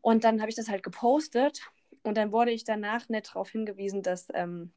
Und 0.00 0.22
dann 0.22 0.40
habe 0.40 0.48
ich 0.48 0.54
das 0.54 0.68
halt 0.68 0.84
gepostet 0.84 1.62
und 2.04 2.16
dann 2.16 2.30
wurde 2.30 2.52
ich 2.52 2.62
danach 2.62 3.08
nicht 3.08 3.30
darauf 3.30 3.50
hingewiesen, 3.50 4.00
dass 4.00 4.28
ähm, 4.32 4.70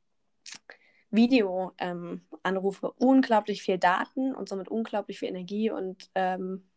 Videoanrufe 1.11 2.88
ähm, 2.88 2.93
unglaublich 2.97 3.61
viel 3.61 3.77
Daten 3.77 4.33
und 4.33 4.49
somit 4.49 4.67
unglaublich 4.67 5.19
viel 5.19 5.29
Energie 5.29 5.69
und 5.69 6.09
ähm, 6.15 6.67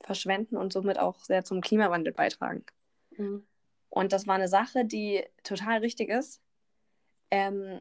verschwenden 0.00 0.56
und 0.56 0.72
somit 0.72 0.98
auch 0.98 1.20
sehr 1.20 1.44
zum 1.44 1.60
Klimawandel 1.60 2.12
beitragen. 2.12 2.64
Mhm. 3.16 3.46
Und 3.88 4.12
das 4.12 4.26
war 4.26 4.34
eine 4.34 4.48
Sache, 4.48 4.84
die 4.84 5.22
total 5.44 5.78
richtig 5.78 6.08
ist. 6.08 6.42
Ähm, 7.30 7.80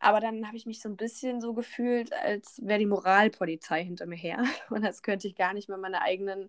Aber 0.00 0.20
dann 0.20 0.46
habe 0.46 0.56
ich 0.56 0.64
mich 0.64 0.80
so 0.80 0.88
ein 0.88 0.96
bisschen 0.96 1.42
so 1.42 1.52
gefühlt, 1.52 2.12
als 2.14 2.58
wäre 2.64 2.78
die 2.78 2.86
Moralpolizei 2.86 3.84
hinter 3.84 4.06
mir 4.06 4.16
her. 4.16 4.42
Und 4.70 4.84
als 4.84 5.02
könnte 5.02 5.28
ich 5.28 5.36
gar 5.36 5.52
nicht 5.52 5.68
mehr 5.68 5.78
meine 5.78 6.00
eigenen 6.00 6.48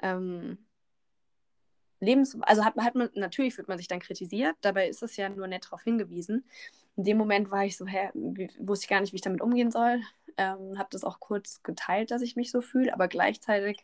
ähm, 0.00 0.58
Lebens... 1.98 2.38
Also 2.42 2.64
hat, 2.64 2.76
hat 2.76 2.94
man, 2.94 3.10
natürlich 3.14 3.58
wird 3.58 3.66
man 3.66 3.78
sich 3.78 3.88
dann 3.88 3.98
kritisiert, 3.98 4.56
dabei 4.60 4.88
ist 4.88 5.02
es 5.02 5.16
ja 5.16 5.28
nur 5.28 5.48
nett 5.48 5.64
darauf 5.64 5.82
hingewiesen. 5.82 6.44
In 6.96 7.02
dem 7.02 7.18
Moment 7.18 7.50
war 7.50 7.64
ich 7.64 7.76
so, 7.76 7.84
hä, 7.84 8.10
wusste 8.60 8.84
ich 8.84 8.88
gar 8.88 9.00
nicht, 9.00 9.12
wie 9.12 9.16
ich 9.16 9.22
damit 9.22 9.40
umgehen 9.40 9.72
soll. 9.72 10.00
Ähm, 10.36 10.78
habe 10.78 10.88
das 10.92 11.02
auch 11.02 11.18
kurz 11.18 11.64
geteilt, 11.64 12.12
dass 12.12 12.22
ich 12.22 12.36
mich 12.36 12.52
so 12.52 12.60
fühle, 12.60 12.92
aber 12.94 13.08
gleichzeitig, 13.08 13.78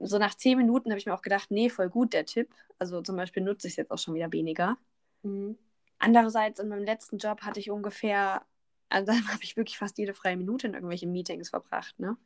so 0.00 0.18
nach 0.18 0.34
zehn 0.36 0.56
Minuten 0.58 0.90
habe 0.90 0.98
ich 0.98 1.06
mir 1.06 1.14
auch 1.14 1.22
gedacht, 1.22 1.50
nee, 1.50 1.70
voll 1.70 1.88
gut 1.88 2.12
der 2.12 2.24
Tipp. 2.24 2.50
Also 2.78 3.02
zum 3.02 3.16
Beispiel 3.16 3.42
nutze 3.42 3.66
ich 3.66 3.72
es 3.72 3.78
jetzt 3.78 3.90
auch 3.90 3.98
schon 3.98 4.14
wieder 4.14 4.32
weniger. 4.32 4.76
Mhm. 5.24 5.58
Andererseits, 5.98 6.60
in 6.60 6.68
meinem 6.68 6.84
letzten 6.84 7.18
Job 7.18 7.42
hatte 7.42 7.60
ich 7.60 7.70
ungefähr, 7.70 8.44
also 8.88 9.12
dann 9.12 9.28
habe 9.32 9.42
ich 9.42 9.56
wirklich 9.56 9.78
fast 9.78 9.98
jede 9.98 10.14
freie 10.14 10.36
Minute 10.36 10.66
in 10.66 10.74
irgendwelchen 10.74 11.12
Meetings 11.12 11.50
verbracht. 11.50 11.98
Ne? 11.98 12.16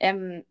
Ähm, 0.00 0.44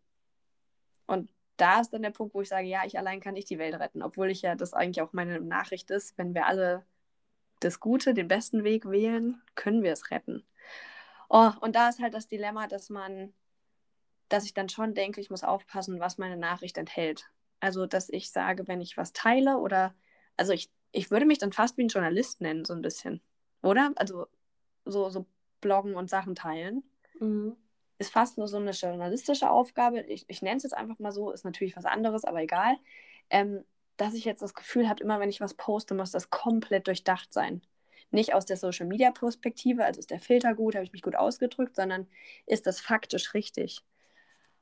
und 1.06 1.30
da 1.56 1.80
ist 1.80 1.90
dann 1.90 2.02
der 2.02 2.10
Punkt, 2.10 2.34
wo 2.34 2.42
ich 2.42 2.48
sage, 2.48 2.68
ja, 2.68 2.84
ich 2.84 2.98
allein 2.98 3.20
kann 3.20 3.34
nicht 3.34 3.50
die 3.50 3.58
Welt 3.58 3.74
retten, 3.74 4.02
obwohl 4.02 4.30
ich 4.30 4.42
ja 4.42 4.54
das 4.54 4.74
eigentlich 4.74 5.02
auch 5.02 5.12
meine 5.12 5.40
Nachricht 5.40 5.90
ist, 5.90 6.16
wenn 6.16 6.34
wir 6.34 6.46
alle 6.46 6.84
das 7.60 7.80
Gute, 7.80 8.14
den 8.14 8.28
besten 8.28 8.62
Weg 8.62 8.88
wählen, 8.88 9.42
können 9.56 9.82
wir 9.82 9.92
es 9.92 10.10
retten. 10.10 10.44
Oh, 11.28 11.50
und 11.60 11.74
da 11.74 11.88
ist 11.88 12.00
halt 12.00 12.14
das 12.14 12.28
Dilemma, 12.28 12.68
dass 12.68 12.90
man, 12.90 13.32
dass 14.28 14.44
ich 14.44 14.54
dann 14.54 14.68
schon 14.68 14.94
denke, 14.94 15.20
ich 15.20 15.30
muss 15.30 15.42
aufpassen, 15.42 16.00
was 16.00 16.18
meine 16.18 16.36
Nachricht 16.36 16.78
enthält. 16.78 17.30
Also, 17.60 17.86
dass 17.86 18.08
ich 18.08 18.30
sage, 18.30 18.68
wenn 18.68 18.80
ich 18.80 18.96
was 18.96 19.12
teile 19.12 19.58
oder, 19.58 19.94
also 20.36 20.52
ich 20.52 20.70
ich 20.92 21.10
würde 21.10 21.26
mich 21.26 21.38
dann 21.38 21.52
fast 21.52 21.76
wie 21.76 21.84
ein 21.84 21.88
Journalist 21.88 22.40
nennen, 22.40 22.64
so 22.64 22.74
ein 22.74 22.82
bisschen. 22.82 23.20
Oder? 23.62 23.92
Also 23.96 24.26
so, 24.84 25.10
so 25.10 25.26
bloggen 25.60 25.94
und 25.94 26.10
Sachen 26.10 26.34
teilen. 26.34 26.82
Mhm. 27.20 27.56
Ist 27.98 28.12
fast 28.12 28.38
nur 28.38 28.48
so 28.48 28.58
eine 28.58 28.70
journalistische 28.70 29.50
Aufgabe. 29.50 30.00
Ich, 30.02 30.24
ich 30.28 30.40
nenne 30.40 30.58
es 30.58 30.62
jetzt 30.62 30.76
einfach 30.76 30.98
mal 30.98 31.12
so, 31.12 31.32
ist 31.32 31.44
natürlich 31.44 31.76
was 31.76 31.84
anderes, 31.84 32.24
aber 32.24 32.40
egal. 32.42 32.76
Ähm, 33.30 33.64
dass 33.96 34.14
ich 34.14 34.24
jetzt 34.24 34.42
das 34.42 34.54
Gefühl 34.54 34.88
habe, 34.88 35.02
immer 35.02 35.18
wenn 35.18 35.28
ich 35.28 35.40
was 35.40 35.54
poste, 35.54 35.94
muss 35.94 36.12
das 36.12 36.30
komplett 36.30 36.86
durchdacht 36.86 37.32
sein. 37.32 37.62
Nicht 38.10 38.32
aus 38.32 38.46
der 38.46 38.56
Social 38.56 38.86
Media 38.86 39.10
Perspektive, 39.10 39.84
also 39.84 39.98
ist 39.98 40.10
der 40.10 40.20
Filter 40.20 40.54
gut, 40.54 40.76
habe 40.76 40.84
ich 40.84 40.92
mich 40.92 41.02
gut 41.02 41.16
ausgedrückt, 41.16 41.76
sondern 41.76 42.06
ist 42.46 42.66
das 42.66 42.80
faktisch 42.80 43.34
richtig? 43.34 43.82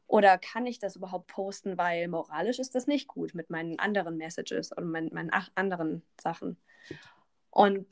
Oder 0.06 0.38
kann 0.38 0.66
ich 0.66 0.78
das 0.78 0.96
überhaupt 0.96 1.26
posten, 1.26 1.76
weil 1.78 2.06
moralisch 2.08 2.58
ist 2.58 2.74
das 2.74 2.86
nicht 2.86 3.08
gut 3.08 3.34
mit 3.34 3.50
meinen 3.50 3.78
anderen 3.78 4.16
Messages 4.16 4.72
und 4.72 4.90
meinen, 4.90 5.12
meinen 5.12 5.30
anderen 5.54 6.02
Sachen. 6.20 6.56
Und 7.50 7.86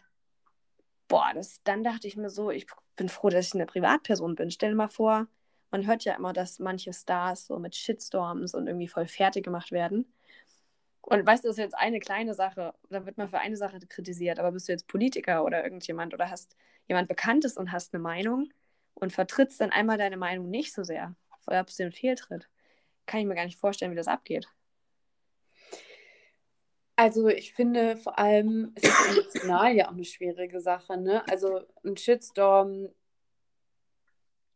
boah, 1.08 1.32
das, 1.34 1.62
dann 1.64 1.82
dachte 1.82 2.06
ich 2.06 2.16
mir 2.16 2.30
so, 2.30 2.50
ich 2.50 2.66
bin 2.96 3.08
froh, 3.08 3.30
dass 3.30 3.48
ich 3.48 3.54
eine 3.54 3.66
Privatperson 3.66 4.36
bin. 4.36 4.50
Stell 4.50 4.70
dir 4.70 4.76
mal 4.76 4.88
vor, 4.88 5.26
man 5.70 5.86
hört 5.86 6.04
ja 6.04 6.14
immer, 6.14 6.32
dass 6.32 6.60
manche 6.60 6.92
Stars 6.92 7.46
so 7.46 7.58
mit 7.58 7.74
Shitstorms 7.74 8.54
und 8.54 8.68
irgendwie 8.68 8.88
voll 8.88 9.08
fertig 9.08 9.44
gemacht 9.44 9.72
werden. 9.72 10.06
Und 11.00 11.26
weißt 11.26 11.44
du, 11.44 11.48
das 11.48 11.58
ist 11.58 11.62
jetzt 11.62 11.78
eine 11.78 11.98
kleine 11.98 12.32
Sache, 12.34 12.74
da 12.88 13.04
wird 13.04 13.18
man 13.18 13.28
für 13.28 13.38
eine 13.38 13.56
Sache 13.56 13.78
kritisiert, 13.80 14.38
aber 14.38 14.52
bist 14.52 14.68
du 14.68 14.72
jetzt 14.72 14.86
Politiker 14.86 15.44
oder 15.44 15.62
irgendjemand 15.62 16.14
oder 16.14 16.30
hast 16.30 16.56
jemand 16.86 17.08
Bekanntes 17.08 17.56
und 17.56 17.72
hast 17.72 17.92
eine 17.92 18.02
Meinung 18.02 18.48
und 18.94 19.12
vertrittst 19.12 19.60
dann 19.60 19.70
einmal 19.70 19.98
deine 19.98 20.16
Meinung 20.16 20.48
nicht 20.48 20.72
so 20.72 20.82
sehr, 20.82 21.14
gab 21.52 21.68
es 21.68 21.76
den 21.76 21.92
Fehltritt. 21.92 22.48
Kann 23.06 23.20
ich 23.20 23.26
mir 23.26 23.34
gar 23.34 23.44
nicht 23.44 23.58
vorstellen, 23.58 23.92
wie 23.92 23.96
das 23.96 24.08
abgeht. 24.08 24.48
Also 26.96 27.28
ich 27.28 27.54
finde 27.54 27.96
vor 27.96 28.18
allem, 28.18 28.72
es 28.76 28.84
ist 28.84 29.10
emotional 29.10 29.74
ja 29.74 29.88
auch 29.88 29.92
eine 29.92 30.04
schwierige 30.04 30.60
Sache. 30.60 30.96
Ne? 30.96 31.26
Also 31.28 31.62
ein 31.84 31.96
Shitstorm 31.96 32.88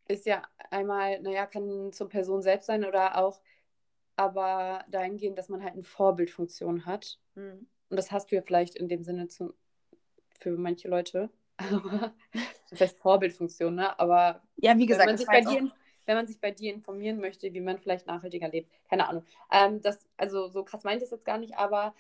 ist 0.07 0.24
ja 0.24 0.43
einmal, 0.70 1.20
naja, 1.20 1.47
kann 1.47 1.93
zur 1.93 2.09
Person 2.09 2.43
selbst 2.43 2.66
sein 2.66 2.84
oder 2.84 3.18
auch, 3.18 3.41
aber 4.16 4.84
dahingehend, 4.89 5.36
dass 5.36 5.49
man 5.49 5.62
halt 5.62 5.74
eine 5.74 5.82
Vorbildfunktion 5.82 6.86
hat. 6.86 7.18
Mhm. 7.34 7.66
Und 7.91 7.97
das 7.97 8.12
hast 8.12 8.30
du 8.30 8.36
ja 8.36 8.43
vielleicht 8.43 8.76
in 8.76 8.89
dem 8.89 9.03
Sinne 9.03 9.28
zu, 9.28 9.55
für 10.39 10.57
manche 10.57 10.89
Leute. 10.89 11.30
das 12.70 12.80
heißt 12.80 12.99
Vorbildfunktion, 12.99 13.74
ne? 13.74 13.99
Aber 13.99 14.43
ja, 14.57 14.76
wie 14.78 14.86
gesagt, 14.86 15.07
wenn 15.07 15.14
man, 15.14 15.18
sich 15.18 15.26
bei 15.26 15.41
dir, 15.41 15.70
wenn 16.09 16.17
man 16.17 16.27
sich 16.27 16.41
bei 16.41 16.51
dir 16.51 16.73
informieren 16.73 17.21
möchte, 17.21 17.53
wie 17.53 17.61
man 17.61 17.79
vielleicht 17.79 18.07
nachhaltiger 18.07 18.49
lebt. 18.49 18.73
Keine 18.89 19.07
Ahnung. 19.09 19.27
Ähm, 19.53 19.83
das, 19.83 20.09
also 20.17 20.49
so 20.49 20.65
krass 20.65 20.83
meint 20.83 21.03
es 21.03 21.11
jetzt 21.11 21.27
gar 21.27 21.37
nicht, 21.37 21.59
aber 21.59 21.95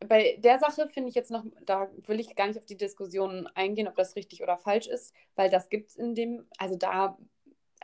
bei 0.00 0.36
der 0.40 0.58
Sache 0.58 0.88
finde 0.88 1.08
ich 1.08 1.14
jetzt 1.14 1.30
noch, 1.30 1.44
da 1.64 1.88
will 2.06 2.18
ich 2.18 2.34
gar 2.34 2.48
nicht 2.48 2.58
auf 2.58 2.66
die 2.66 2.76
Diskussion 2.76 3.46
eingehen, 3.54 3.86
ob 3.86 3.94
das 3.94 4.16
richtig 4.16 4.42
oder 4.42 4.58
falsch 4.58 4.88
ist, 4.88 5.14
weil 5.36 5.48
das 5.48 5.68
gibt 5.68 5.90
es 5.90 5.96
in 5.96 6.16
dem, 6.16 6.44
also 6.58 6.74
da 6.76 7.16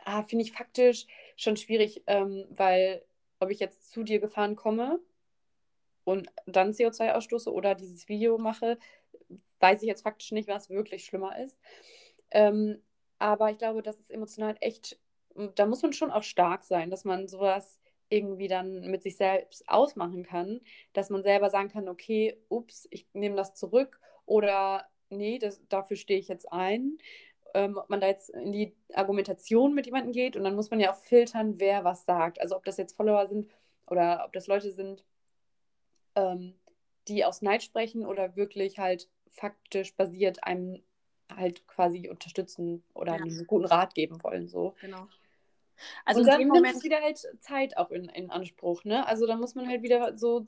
ah, 0.03 0.23
finde 0.23 0.43
ich 0.43 0.51
faktisch 0.51 1.07
schon 1.37 1.55
schwierig, 1.55 2.03
ähm, 2.07 2.45
weil 2.49 3.05
ob 3.39 3.51
ich 3.51 3.59
jetzt 3.59 3.89
zu 3.89 4.03
dir 4.03 4.19
gefahren 4.19 4.57
komme 4.57 4.99
und 6.03 6.27
dann 6.45 6.71
CO2 6.71 7.13
ausstoße 7.13 7.51
oder 7.53 7.73
dieses 7.73 8.09
Video 8.09 8.37
mache, 8.37 8.77
weiß 9.61 9.81
ich 9.81 9.87
jetzt 9.87 10.03
faktisch 10.03 10.33
nicht, 10.33 10.49
was 10.49 10.69
wirklich 10.69 11.05
schlimmer 11.05 11.39
ist. 11.39 11.57
Ähm, 12.31 12.81
aber 13.23 13.49
ich 13.51 13.57
glaube, 13.57 13.81
das 13.81 13.97
ist 14.01 14.11
emotional 14.11 14.57
echt, 14.59 14.99
da 15.55 15.65
muss 15.65 15.81
man 15.81 15.93
schon 15.93 16.11
auch 16.11 16.23
stark 16.23 16.65
sein, 16.65 16.91
dass 16.91 17.05
man 17.05 17.29
sowas 17.29 17.79
irgendwie 18.09 18.49
dann 18.49 18.81
mit 18.91 19.01
sich 19.01 19.15
selbst 19.15 19.63
ausmachen 19.69 20.23
kann, 20.23 20.59
dass 20.91 21.09
man 21.09 21.23
selber 21.23 21.49
sagen 21.49 21.69
kann, 21.69 21.87
okay, 21.87 22.37
ups, 22.49 22.85
ich 22.91 23.07
nehme 23.13 23.37
das 23.37 23.55
zurück 23.55 24.01
oder 24.25 24.89
nee, 25.09 25.39
das, 25.39 25.65
dafür 25.69 25.95
stehe 25.95 26.19
ich 26.19 26.27
jetzt 26.27 26.51
ein. 26.51 26.97
Ähm, 27.53 27.77
ob 27.77 27.89
man 27.89 28.01
da 28.01 28.07
jetzt 28.07 28.29
in 28.29 28.51
die 28.51 28.75
Argumentation 28.93 29.73
mit 29.73 29.85
jemandem 29.85 30.11
geht 30.11 30.35
und 30.35 30.43
dann 30.43 30.55
muss 30.55 30.69
man 30.69 30.81
ja 30.81 30.91
auch 30.91 30.97
filtern, 30.97 31.61
wer 31.61 31.85
was 31.85 32.03
sagt. 32.03 32.41
Also 32.41 32.57
ob 32.57 32.65
das 32.65 32.75
jetzt 32.75 32.97
Follower 32.97 33.25
sind 33.27 33.47
oder 33.87 34.23
ob 34.25 34.33
das 34.33 34.47
Leute 34.47 34.71
sind, 34.71 35.05
ähm, 36.15 36.55
die 37.07 37.23
aus 37.23 37.41
Neid 37.41 37.63
sprechen 37.63 38.05
oder 38.05 38.35
wirklich 38.35 38.79
halt 38.79 39.07
faktisch 39.29 39.95
basiert 39.95 40.43
einem 40.43 40.83
halt 41.35 41.67
quasi 41.67 42.09
unterstützen 42.09 42.83
oder 42.93 43.15
ja. 43.15 43.21
einen 43.21 43.47
guten 43.47 43.65
Rat 43.65 43.95
geben 43.95 44.23
wollen. 44.23 44.47
So. 44.47 44.75
Genau. 44.81 45.07
Also 46.05 46.21
und 46.21 46.27
dann 46.27 46.41
in 46.41 46.47
Moment... 46.47 46.65
nimmt 46.65 46.77
es 46.77 46.83
wieder 46.83 47.01
halt 47.01 47.17
Zeit 47.39 47.77
auch 47.77 47.91
in, 47.91 48.05
in 48.09 48.29
Anspruch, 48.29 48.83
ne? 48.83 49.07
Also 49.07 49.27
dann 49.27 49.39
muss 49.39 49.55
man 49.55 49.67
halt 49.67 49.81
wieder 49.81 50.15
so, 50.15 50.47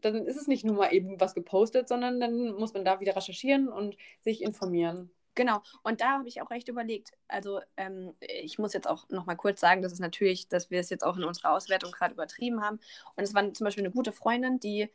dann 0.00 0.26
ist 0.26 0.36
es 0.36 0.46
nicht 0.46 0.64
nur 0.64 0.76
mal 0.76 0.92
eben 0.92 1.20
was 1.20 1.34
gepostet, 1.34 1.88
sondern 1.88 2.20
dann 2.20 2.52
muss 2.54 2.74
man 2.74 2.84
da 2.84 3.00
wieder 3.00 3.16
recherchieren 3.16 3.68
und 3.68 3.96
sich 4.20 4.42
informieren. 4.42 5.10
Genau, 5.36 5.62
und 5.82 6.00
da 6.00 6.18
habe 6.18 6.28
ich 6.28 6.42
auch 6.42 6.50
recht 6.50 6.68
überlegt. 6.68 7.12
Also 7.26 7.60
ähm, 7.76 8.12
ich 8.20 8.58
muss 8.58 8.72
jetzt 8.72 8.88
auch 8.88 9.08
noch 9.08 9.26
mal 9.26 9.34
kurz 9.34 9.60
sagen, 9.60 9.82
dass 9.82 9.92
es 9.92 9.98
natürlich, 9.98 10.48
dass 10.48 10.70
wir 10.70 10.78
es 10.78 10.90
jetzt 10.90 11.04
auch 11.04 11.16
in 11.16 11.24
unserer 11.24 11.52
Auswertung 11.52 11.90
gerade 11.90 12.14
übertrieben 12.14 12.62
haben. 12.62 12.78
Und 13.16 13.24
es 13.24 13.34
war 13.34 13.52
zum 13.52 13.64
Beispiel 13.64 13.84
eine 13.84 13.92
gute 13.92 14.12
Freundin, 14.12 14.60
die 14.60 14.88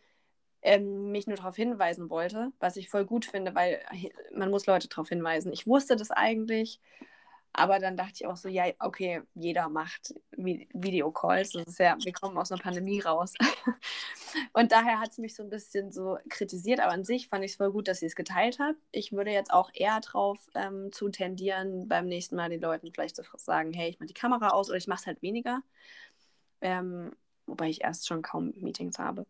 ähm, 0.62 1.12
mich 1.12 1.28
nur 1.28 1.38
darauf 1.38 1.56
hinweisen 1.56 2.10
wollte, 2.10 2.52
was 2.60 2.78
ich 2.78 2.90
voll 2.90 3.06
gut 3.06 3.26
finde, 3.26 3.56
weil 3.56 3.82
man 4.34 4.50
muss 4.50 4.66
Leute 4.66 4.88
darauf 4.88 5.10
hinweisen. 5.10 5.54
Ich 5.54 5.68
wusste 5.68 5.96
das 5.96 6.12
eigentlich, 6.12 6.80
aber 7.54 7.80
dann 7.80 7.98
dachte 7.98 8.14
ich 8.16 8.28
auch 8.28 8.38
so, 8.38 8.48
ja, 8.48 8.66
okay, 8.80 9.22
jeder 9.34 9.70
macht 9.70 10.14
Videocalls. 10.38 11.52
Das 11.52 11.66
ist 11.68 11.80
ja, 11.80 11.98
wir 12.00 12.14
kommen 12.14 12.38
aus 12.38 12.52
einer 12.52 12.62
Pandemie 12.62 13.00
raus. 13.00 13.34
und 14.54 14.72
daher 14.72 15.00
hat 15.00 15.12
es 15.12 15.18
mich 15.18 15.36
so 15.36 15.44
ein 15.44 15.50
bisschen 15.50 15.92
so 15.92 16.18
kritisiert, 16.30 16.80
aber 16.80 16.92
an 16.92 17.04
sich 17.04 17.28
fand 17.28 17.44
ich 17.44 17.52
es 17.52 17.58
voll 17.58 17.72
gut, 17.72 17.88
dass 17.88 18.00
sie 18.00 18.06
es 18.06 18.16
geteilt 18.16 18.60
hat. 18.60 18.76
Ich 18.92 19.12
würde 19.12 19.32
jetzt 19.32 19.52
auch 19.52 19.72
eher 19.74 20.00
drauf 20.00 20.38
ähm, 20.54 20.92
zu 20.92 21.10
tendieren, 21.10 21.88
beim 21.88 22.06
nächsten 22.06 22.36
Mal 22.36 22.50
den 22.50 22.62
Leuten 22.62 22.92
vielleicht 22.94 23.16
zu 23.16 23.24
sagen, 23.38 23.74
hey, 23.74 23.90
ich 23.90 24.00
mache 24.00 24.08
die 24.08 24.14
Kamera 24.14 24.50
aus 24.50 24.70
oder 24.70 24.78
ich 24.78 24.88
mache 24.88 25.02
es 25.02 25.08
halt 25.08 25.22
weniger. 25.22 25.62
Ähm, 26.62 27.12
wobei 27.48 27.70
ich 27.70 27.84
erst 27.84 28.08
schon 28.08 28.22
kaum 28.22 28.54
Meetings 28.58 29.00
habe. 29.00 29.26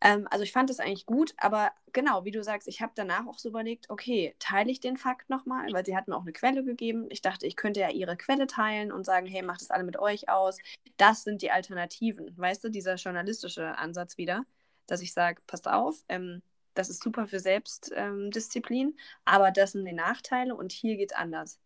Ähm, 0.00 0.26
also 0.30 0.44
ich 0.44 0.52
fand 0.52 0.70
das 0.70 0.80
eigentlich 0.80 1.06
gut, 1.06 1.34
aber 1.36 1.72
genau, 1.92 2.24
wie 2.24 2.30
du 2.30 2.42
sagst, 2.42 2.68
ich 2.68 2.80
habe 2.80 2.92
danach 2.94 3.26
auch 3.26 3.38
so 3.38 3.48
überlegt, 3.50 3.90
okay, 3.90 4.34
teile 4.38 4.70
ich 4.70 4.80
den 4.80 4.96
Fakt 4.96 5.28
nochmal, 5.28 5.72
weil 5.72 5.84
sie 5.84 5.96
hat 5.96 6.08
mir 6.08 6.16
auch 6.16 6.22
eine 6.22 6.32
Quelle 6.32 6.64
gegeben. 6.64 7.06
Ich 7.10 7.20
dachte, 7.22 7.46
ich 7.46 7.56
könnte 7.56 7.80
ja 7.80 7.90
ihre 7.90 8.16
Quelle 8.16 8.46
teilen 8.46 8.92
und 8.92 9.04
sagen, 9.04 9.26
hey, 9.26 9.42
macht 9.42 9.60
das 9.60 9.70
alle 9.70 9.84
mit 9.84 9.98
euch 9.98 10.28
aus. 10.28 10.58
Das 10.96 11.24
sind 11.24 11.42
die 11.42 11.50
Alternativen. 11.50 12.32
Weißt 12.36 12.64
du, 12.64 12.70
dieser 12.70 12.94
journalistische 12.94 13.76
Ansatz 13.78 14.16
wieder, 14.16 14.44
dass 14.86 15.02
ich 15.02 15.12
sage, 15.12 15.42
passt 15.46 15.68
auf, 15.68 15.96
ähm, 16.08 16.42
das 16.74 16.88
ist 16.88 17.02
super 17.02 17.26
für 17.26 17.40
Selbstdisziplin, 17.40 18.88
ähm, 18.88 18.96
aber 19.24 19.50
das 19.50 19.72
sind 19.72 19.84
die 19.84 19.92
Nachteile 19.92 20.54
und 20.54 20.72
hier 20.72 20.96
geht 20.96 21.12
es 21.12 21.16
anders. 21.16 21.60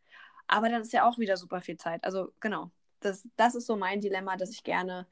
Aber 0.48 0.68
dann 0.68 0.82
ist 0.82 0.92
ja 0.92 1.08
auch 1.08 1.18
wieder 1.18 1.36
super 1.36 1.60
viel 1.60 1.76
Zeit. 1.76 2.04
Also 2.04 2.32
genau, 2.40 2.70
das, 3.00 3.28
das 3.36 3.54
ist 3.54 3.66
so 3.66 3.76
mein 3.76 4.00
Dilemma, 4.00 4.36
dass 4.36 4.50
ich 4.50 4.64
gerne 4.64 5.06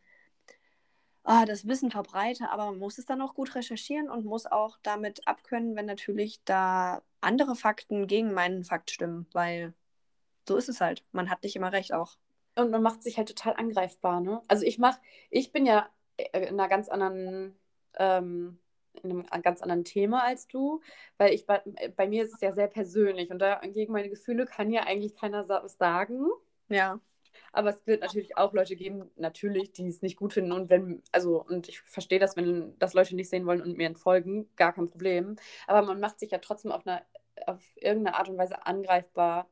oh, 1.25 1.45
das 1.47 1.67
Wissen 1.67 1.91
verbreite, 1.91 2.51
aber 2.51 2.67
man 2.67 2.79
muss 2.79 2.99
es 2.99 3.07
dann 3.07 3.23
auch 3.23 3.35
gut 3.35 3.55
recherchieren 3.55 4.11
und 4.11 4.25
muss 4.25 4.47
auch 4.47 4.79
damit 4.83 5.27
abkönnen, 5.27 5.77
wenn 5.77 5.87
natürlich 5.87 6.43
da 6.45 7.03
andere 7.21 7.55
Fakten 7.55 8.07
gegen 8.07 8.33
meinen 8.33 8.65
Fakt 8.65 8.91
stimmen, 8.91 9.27
weil 9.33 9.75
so 10.49 10.57
ist 10.57 10.69
es 10.69 10.81
halt. 10.81 11.05
Man 11.13 11.31
hat 11.31 11.43
nicht 11.45 11.57
immer 11.57 11.73
recht 11.73 11.93
auch. 11.93 12.17
Und 12.57 12.71
man 12.71 12.83
macht 12.83 13.03
sich 13.03 13.17
halt 13.17 13.29
total 13.29 13.55
angreifbar, 13.55 14.21
ne? 14.21 14.43
Also 14.49 14.65
ich 14.67 14.79
mach, 14.79 14.99
ich 15.31 15.53
bin 15.53 15.65
ja 15.65 15.89
äh, 16.17 16.47
in 16.49 16.59
einer 16.61 16.69
ganz 16.69 16.89
anderen 16.89 17.57
ähm, 17.99 18.59
in 19.03 19.27
einem 19.29 19.43
ganz 19.43 19.63
anderen 19.63 19.85
Thema 19.85 20.23
als 20.23 20.49
du, 20.49 20.81
weil 21.17 21.33
ich 21.33 21.47
bei, 21.47 21.63
bei 21.97 22.07
mir 22.07 22.25
ist 22.25 22.35
es 22.35 22.41
ja 22.41 22.53
sehr 22.53 22.69
persönlich 22.69 23.31
und 23.31 23.39
dagegen 23.39 23.93
meine 23.93 24.11
Gefühle 24.11 24.45
kann 24.45 24.71
ja 24.71 24.83
eigentlich 24.83 25.15
keiner 25.15 25.45
sagen. 25.45 26.27
Ja. 26.69 27.01
Aber 27.53 27.71
es 27.71 27.87
wird 27.87 28.03
natürlich 28.03 28.37
auch 28.37 28.53
Leute 28.53 28.77
geben, 28.77 29.11
natürlich, 29.17 29.73
die 29.73 29.87
es 29.87 30.03
nicht 30.03 30.17
gut 30.17 30.33
finden. 30.33 30.53
Und 30.53 30.71
wenn, 30.71 31.03
also, 31.13 31.43
und 31.43 31.69
ich 31.69 31.81
verstehe 31.81 32.19
das, 32.19 32.37
wenn 32.37 32.79
das 32.79 32.95
Leute 32.95 33.15
nicht 33.17 33.31
sehen 33.31 33.47
wollen 33.47 33.63
und 33.63 33.77
mir 33.77 33.87
entfolgen, 33.87 34.49
gar 34.57 34.73
kein 34.73 34.89
Problem. 34.89 35.37
Aber 35.67 35.87
man 35.87 36.01
macht 36.01 36.21
sich 36.21 36.31
ja 36.31 36.39
trotzdem 36.39 36.73
auf, 36.73 36.87
eine, 36.87 37.03
auf 37.47 37.63
irgendeine 37.77 38.17
Art 38.17 38.29
und 38.29 38.39
Weise 38.39 38.67
angreifbar, 38.67 39.49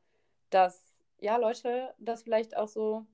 dass 0.49 0.81
ja, 1.19 1.37
Leute 1.37 1.93
das 1.99 2.23
vielleicht 2.23 2.57
auch 2.57 2.67
so 2.67 3.05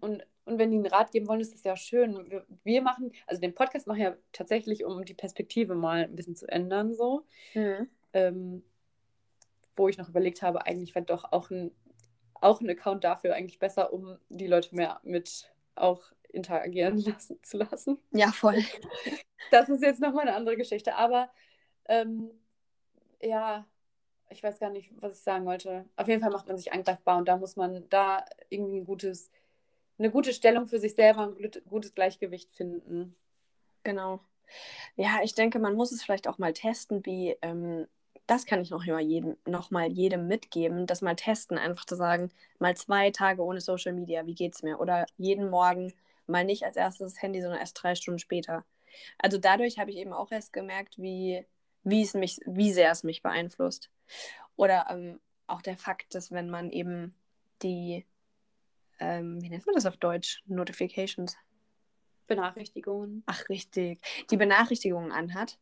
und, 0.00 0.26
und 0.44 0.58
wenn 0.58 0.70
die 0.70 0.76
einen 0.76 0.86
Rat 0.86 1.12
geben 1.12 1.28
wollen, 1.28 1.40
ist 1.40 1.54
das 1.54 1.64
ja 1.64 1.76
schön. 1.76 2.30
Wir, 2.30 2.44
wir 2.64 2.82
machen, 2.82 3.12
also 3.26 3.40
den 3.40 3.54
Podcast 3.54 3.86
machen 3.86 4.00
ja 4.00 4.16
tatsächlich, 4.32 4.84
um 4.84 5.04
die 5.04 5.14
Perspektive 5.14 5.74
mal 5.74 6.04
ein 6.04 6.16
bisschen 6.16 6.36
zu 6.36 6.46
ändern, 6.48 6.94
so. 6.94 7.24
Mhm. 7.54 7.88
Ähm, 8.12 8.62
wo 9.76 9.88
ich 9.88 9.98
noch 9.98 10.08
überlegt 10.08 10.42
habe, 10.42 10.66
eigentlich 10.66 10.94
wäre 10.94 11.04
doch 11.04 11.32
auch 11.32 11.50
ein 11.50 11.72
auch 12.44 12.60
ein 12.60 12.70
Account 12.70 13.04
dafür 13.04 13.34
eigentlich 13.34 13.58
besser, 13.58 13.92
um 13.92 14.18
die 14.28 14.46
Leute 14.46 14.74
mehr 14.74 15.00
mit 15.02 15.52
auch 15.74 16.02
interagieren 16.28 16.98
lassen, 17.04 17.38
zu 17.42 17.58
lassen. 17.58 17.98
Ja, 18.12 18.30
voll. 18.32 18.62
Das 19.50 19.68
ist 19.68 19.82
jetzt 19.82 20.00
nochmal 20.00 20.28
eine 20.28 20.36
andere 20.36 20.56
Geschichte. 20.56 20.94
Aber 20.96 21.30
ähm, 21.86 22.30
ja, 23.20 23.66
ich 24.28 24.42
weiß 24.42 24.58
gar 24.58 24.70
nicht, 24.70 24.90
was 25.00 25.18
ich 25.18 25.22
sagen 25.22 25.46
wollte. 25.46 25.84
Auf 25.96 26.08
jeden 26.08 26.20
Fall 26.20 26.30
macht 26.30 26.48
man 26.48 26.56
sich 26.56 26.72
angreifbar 26.72 27.18
und 27.18 27.28
da 27.28 27.36
muss 27.36 27.56
man 27.56 27.88
da 27.88 28.24
irgendwie 28.48 28.78
ein 28.78 28.86
gutes, 28.86 29.30
eine 29.98 30.10
gute 30.10 30.32
Stellung 30.32 30.66
für 30.66 30.78
sich 30.78 30.94
selber, 30.94 31.22
ein 31.22 31.50
gutes 31.68 31.94
Gleichgewicht 31.94 32.50
finden. 32.50 33.14
Genau. 33.84 34.20
Ja, 34.96 35.20
ich 35.22 35.34
denke, 35.34 35.58
man 35.58 35.74
muss 35.74 35.92
es 35.92 36.02
vielleicht 36.02 36.28
auch 36.28 36.38
mal 36.38 36.52
testen, 36.52 37.04
wie 37.06 37.36
ähm, 37.42 37.86
das 38.26 38.46
kann 38.46 38.60
ich 38.60 38.70
noch 38.70 38.84
mal 38.86 39.00
jedem, 39.00 39.36
noch 39.46 39.70
mal 39.70 39.90
jedem 39.90 40.26
mitgeben, 40.26 40.86
das 40.86 41.02
mal 41.02 41.16
testen, 41.16 41.58
einfach 41.58 41.84
zu 41.84 41.96
sagen, 41.96 42.30
mal 42.58 42.76
zwei 42.76 43.10
Tage 43.10 43.42
ohne 43.42 43.60
Social 43.60 43.92
Media, 43.92 44.26
wie 44.26 44.34
geht's 44.34 44.62
mir? 44.62 44.80
Oder 44.80 45.06
jeden 45.16 45.50
Morgen 45.50 45.92
mal 46.26 46.44
nicht 46.44 46.64
als 46.64 46.76
erstes 46.76 47.20
Handy, 47.20 47.42
sondern 47.42 47.60
erst 47.60 47.82
drei 47.82 47.94
Stunden 47.94 48.18
später. 48.18 48.64
Also 49.18 49.38
dadurch 49.38 49.78
habe 49.78 49.90
ich 49.90 49.96
eben 49.96 50.12
auch 50.12 50.30
erst 50.32 50.52
gemerkt, 50.52 50.98
wie, 50.98 51.44
wie 51.82 52.02
es 52.02 52.14
mich, 52.14 52.38
wie 52.46 52.72
sehr 52.72 52.90
es 52.90 53.04
mich 53.04 53.22
beeinflusst. 53.22 53.90
Oder 54.56 54.86
ähm, 54.88 55.20
auch 55.46 55.60
der 55.60 55.76
Fakt, 55.76 56.14
dass 56.14 56.30
wenn 56.30 56.48
man 56.48 56.70
eben 56.70 57.14
die, 57.62 58.06
ähm, 59.00 59.42
wie 59.42 59.50
nennt 59.50 59.66
man 59.66 59.74
das 59.74 59.86
auf 59.86 59.96
Deutsch? 59.96 60.42
Notifications. 60.46 61.36
Benachrichtigungen. 62.26 63.22
Ach, 63.26 63.48
richtig. 63.50 64.00
Die 64.30 64.36
Benachrichtigungen 64.38 65.12
anhat. 65.12 65.58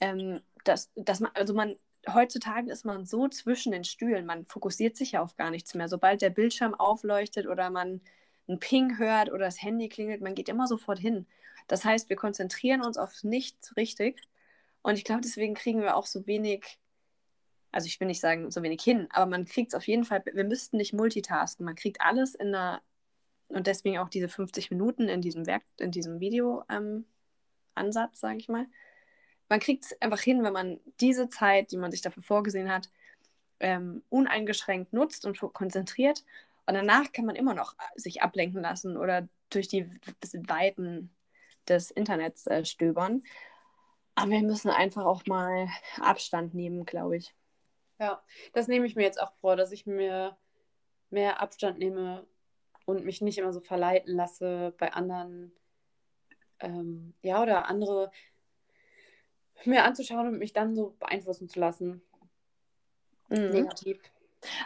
Ähm, 0.00 0.40
dass, 0.64 0.90
dass 0.94 1.20
man, 1.20 1.32
also 1.34 1.54
man 1.54 1.76
heutzutage 2.12 2.70
ist 2.70 2.84
man 2.84 3.06
so 3.06 3.28
zwischen 3.28 3.72
den 3.72 3.84
Stühlen, 3.84 4.26
man 4.26 4.46
fokussiert 4.46 4.96
sich 4.96 5.12
ja 5.12 5.22
auf 5.22 5.36
gar 5.36 5.50
nichts 5.50 5.74
mehr. 5.74 5.88
Sobald 5.88 6.22
der 6.22 6.30
Bildschirm 6.30 6.74
aufleuchtet 6.74 7.46
oder 7.46 7.70
man 7.70 8.00
einen 8.46 8.60
Ping 8.60 8.98
hört 8.98 9.30
oder 9.30 9.46
das 9.46 9.62
Handy 9.62 9.88
klingelt, 9.88 10.20
man 10.20 10.34
geht 10.34 10.48
immer 10.48 10.66
sofort 10.66 10.98
hin. 10.98 11.26
Das 11.68 11.84
heißt, 11.84 12.08
wir 12.10 12.16
konzentrieren 12.16 12.82
uns 12.82 12.98
auf 12.98 13.22
nichts 13.22 13.76
richtig. 13.76 14.20
Und 14.82 14.98
ich 14.98 15.04
glaube, 15.04 15.22
deswegen 15.22 15.54
kriegen 15.54 15.80
wir 15.80 15.96
auch 15.96 16.06
so 16.06 16.26
wenig, 16.26 16.78
also 17.72 17.86
ich 17.86 17.98
will 18.00 18.06
nicht 18.06 18.20
sagen 18.20 18.50
so 18.50 18.62
wenig 18.62 18.82
hin, 18.82 19.08
aber 19.10 19.26
man 19.26 19.46
kriegt 19.46 19.72
es 19.72 19.74
auf 19.74 19.86
jeden 19.86 20.04
Fall, 20.04 20.22
wir 20.30 20.44
müssten 20.44 20.76
nicht 20.76 20.92
multitasken. 20.92 21.64
Man 21.64 21.74
kriegt 21.74 22.00
alles 22.00 22.34
in 22.34 22.48
einer, 22.48 22.82
und 23.48 23.66
deswegen 23.66 23.98
auch 23.98 24.10
diese 24.10 24.28
50 24.28 24.70
Minuten 24.70 25.08
in 25.08 25.22
diesem 25.22 25.46
Werk, 25.46 25.62
in 25.78 25.90
diesem 25.90 26.20
Video-Ansatz, 26.20 27.04
ähm, 27.76 28.08
sage 28.12 28.38
ich 28.38 28.48
mal 28.48 28.66
man 29.54 29.60
kriegt 29.60 29.84
es 29.84 30.02
einfach 30.02 30.20
hin, 30.20 30.42
wenn 30.42 30.52
man 30.52 30.80
diese 30.98 31.28
Zeit, 31.28 31.70
die 31.70 31.76
man 31.76 31.92
sich 31.92 32.02
dafür 32.02 32.24
vorgesehen 32.24 32.72
hat, 32.72 32.90
ähm, 33.60 34.02
uneingeschränkt 34.08 34.92
nutzt 34.92 35.24
und 35.24 35.38
konzentriert. 35.38 36.24
Und 36.66 36.74
danach 36.74 37.12
kann 37.12 37.24
man 37.24 37.36
immer 37.36 37.54
noch 37.54 37.74
äh, 37.74 38.00
sich 38.00 38.20
ablenken 38.20 38.62
lassen 38.62 38.96
oder 38.96 39.28
durch 39.50 39.68
die 39.68 39.88
Weiten 40.48 41.14
des 41.68 41.92
Internets 41.92 42.48
äh, 42.48 42.64
stöbern. 42.64 43.22
Aber 44.16 44.32
wir 44.32 44.42
müssen 44.42 44.70
einfach 44.70 45.04
auch 45.04 45.24
mal 45.26 45.68
Abstand 46.00 46.52
nehmen, 46.52 46.84
glaube 46.84 47.18
ich. 47.18 47.32
Ja, 48.00 48.24
das 48.54 48.66
nehme 48.66 48.86
ich 48.86 48.96
mir 48.96 49.04
jetzt 49.04 49.22
auch 49.22 49.34
vor, 49.34 49.54
dass 49.54 49.70
ich 49.70 49.86
mir 49.86 50.36
mehr 51.10 51.40
Abstand 51.40 51.78
nehme 51.78 52.26
und 52.86 53.04
mich 53.04 53.20
nicht 53.20 53.38
immer 53.38 53.52
so 53.52 53.60
verleiten 53.60 54.16
lasse 54.16 54.74
bei 54.78 54.92
anderen, 54.92 55.52
ähm, 56.58 57.14
ja, 57.22 57.40
oder 57.40 57.68
andere 57.68 58.10
mir 59.64 59.84
anzuschauen 59.84 60.28
und 60.28 60.38
mich 60.38 60.52
dann 60.52 60.74
so 60.74 60.94
beeinflussen 60.98 61.48
zu 61.48 61.60
lassen. 61.60 62.02
Mhm. 63.28 63.50
Negativ. 63.50 63.98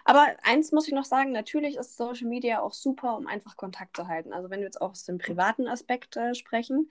Aber 0.04 0.26
eins 0.42 0.72
muss 0.72 0.88
ich 0.88 0.94
noch 0.94 1.04
sagen, 1.04 1.32
natürlich 1.32 1.76
ist 1.76 1.96
Social 1.96 2.26
Media 2.26 2.60
auch 2.60 2.72
super, 2.72 3.16
um 3.16 3.26
einfach 3.26 3.56
Kontakt 3.56 3.96
zu 3.96 4.08
halten. 4.08 4.32
Also 4.32 4.50
wenn 4.50 4.60
wir 4.60 4.66
jetzt 4.66 4.80
auch 4.80 4.90
aus 4.90 5.04
dem 5.04 5.18
privaten 5.18 5.68
Aspekt 5.68 6.16
äh, 6.16 6.34
sprechen. 6.34 6.90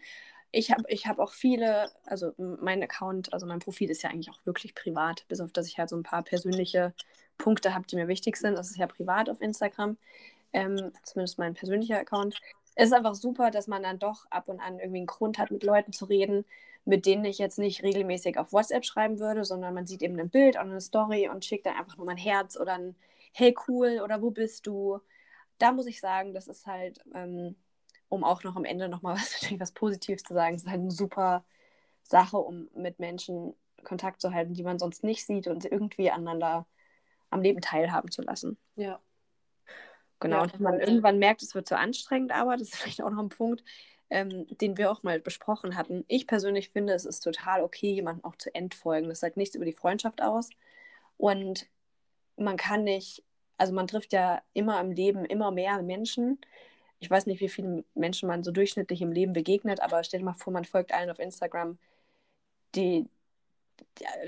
Ich 0.51 0.71
habe 0.71 0.83
ich 0.87 1.07
hab 1.07 1.19
auch 1.19 1.33
viele, 1.33 1.91
also 2.05 2.31
mein 2.37 2.81
Account, 2.81 3.33
also 3.33 3.45
mein 3.45 3.59
Profil 3.59 3.89
ist 3.89 4.01
ja 4.03 4.09
eigentlich 4.09 4.29
auch 4.29 4.45
wirklich 4.45 4.75
privat, 4.75 5.27
bis 5.27 5.41
auf 5.41 5.51
dass 5.51 5.67
ich 5.67 5.77
halt 5.77 5.89
so 5.89 5.97
ein 5.97 6.03
paar 6.03 6.23
persönliche 6.23 6.93
Punkte 7.37 7.73
habe, 7.73 7.85
die 7.85 7.97
mir 7.97 8.07
wichtig 8.07 8.37
sind. 8.37 8.55
Das 8.57 8.71
ist 8.71 8.77
ja 8.77 8.87
privat 8.87 9.29
auf 9.29 9.41
Instagram, 9.41 9.97
ähm, 10.53 10.93
zumindest 11.03 11.37
mein 11.37 11.53
persönlicher 11.53 11.99
Account. 11.99 12.39
Es 12.79 12.89
ist 12.89 12.93
einfach 12.93 13.15
super, 13.15 13.49
dass 13.49 13.67
man 13.67 13.81
dann 13.81 13.97
doch 13.97 14.27
ab 14.29 14.49
und 14.49 14.59
an 14.59 14.77
irgendwie 14.77 14.99
einen 14.99 15.07
Grund 15.07 15.39
hat, 15.39 15.49
mit 15.49 15.63
Leuten 15.63 15.93
zu 15.93 16.05
reden, 16.05 16.45
mit 16.85 17.07
denen 17.07 17.25
ich 17.25 17.39
jetzt 17.39 17.57
nicht 17.57 17.81
regelmäßig 17.81 18.37
auf 18.37 18.53
WhatsApp 18.53 18.85
schreiben 18.85 19.19
würde, 19.19 19.45
sondern 19.45 19.73
man 19.73 19.87
sieht 19.87 20.03
eben 20.03 20.19
ein 20.19 20.29
Bild 20.29 20.57
und 20.57 20.69
eine 20.69 20.79
Story 20.79 21.27
und 21.27 21.43
schickt 21.43 21.65
dann 21.65 21.75
einfach 21.75 21.97
nur 21.97 22.05
mein 22.05 22.17
Herz 22.17 22.55
oder 22.55 22.73
ein 22.73 22.95
Hey 23.33 23.55
cool 23.67 23.99
oder 24.03 24.21
wo 24.21 24.29
bist 24.29 24.67
du? 24.67 24.99
Da 25.57 25.71
muss 25.71 25.87
ich 25.87 25.99
sagen, 25.99 26.35
das 26.35 26.47
ist 26.47 26.67
halt, 26.67 27.03
ähm, 27.15 27.55
um 28.09 28.23
auch 28.23 28.43
noch 28.43 28.55
am 28.55 28.63
Ende 28.63 28.89
nochmal 28.89 29.15
was, 29.17 29.41
was 29.59 29.71
Positives 29.71 30.21
zu 30.21 30.35
sagen, 30.35 30.55
ist 30.55 30.67
halt 30.67 30.81
eine 30.81 30.91
super 30.91 31.43
Sache, 32.03 32.37
um 32.37 32.69
mit 32.75 32.99
Menschen 32.99 33.55
Kontakt 33.83 34.21
zu 34.21 34.33
halten, 34.33 34.53
die 34.53 34.63
man 34.63 34.77
sonst 34.77 35.03
nicht 35.03 35.25
sieht 35.25 35.47
und 35.47 35.65
irgendwie 35.65 36.11
aneinander 36.11 36.67
am 37.31 37.41
Leben 37.41 37.61
teilhaben 37.61 38.11
zu 38.11 38.21
lassen. 38.21 38.55
Ja. 38.75 38.99
Genau, 40.19 40.37
ja, 40.37 40.43
und 40.43 40.53
wenn 40.53 40.61
man 40.61 40.79
irgendwann 40.79 41.19
merkt, 41.19 41.43
es 41.43 41.53
wird 41.53 41.67
zu 41.67 41.77
anstrengend, 41.77 42.31
aber 42.31 42.57
das 42.57 42.69
ist 42.69 42.75
vielleicht 42.77 43.01
auch 43.03 43.11
noch 43.11 43.21
ein 43.21 43.29
Punkt, 43.29 43.63
ähm, 44.09 44.47
den 44.57 44.77
wir 44.77 44.91
auch 44.91 45.03
mal 45.03 45.19
besprochen 45.19 45.75
hatten. 45.77 46.05
Ich 46.07 46.27
persönlich 46.27 46.69
finde, 46.69 46.93
es 46.93 47.05
ist 47.05 47.19
total 47.21 47.63
okay, 47.63 47.91
jemanden 47.91 48.23
auch 48.23 48.35
zu 48.35 48.53
entfolgen. 48.55 49.09
Das 49.09 49.19
sagt 49.19 49.37
nichts 49.37 49.55
über 49.55 49.65
die 49.65 49.73
Freundschaft 49.73 50.21
aus. 50.21 50.49
Und 51.17 51.67
man 52.37 52.57
kann 52.57 52.83
nicht, 52.83 53.23
also 53.57 53.73
man 53.73 53.87
trifft 53.87 54.13
ja 54.13 54.41
immer 54.53 54.79
im 54.81 54.91
Leben 54.91 55.25
immer 55.25 55.51
mehr 55.51 55.81
Menschen. 55.81 56.39
Ich 56.99 57.09
weiß 57.09 57.27
nicht, 57.27 57.41
wie 57.41 57.49
viele 57.49 57.83
Menschen 57.95 58.27
man 58.27 58.43
so 58.43 58.51
durchschnittlich 58.51 59.01
im 59.01 59.11
Leben 59.11 59.33
begegnet, 59.33 59.81
aber 59.81 60.03
stell 60.03 60.19
dir 60.19 60.25
mal 60.25 60.33
vor, 60.33 60.53
man 60.53 60.65
folgt 60.65 60.93
allen 60.93 61.09
auf 61.09 61.19
Instagram. 61.19 61.77
Die, 62.75 63.07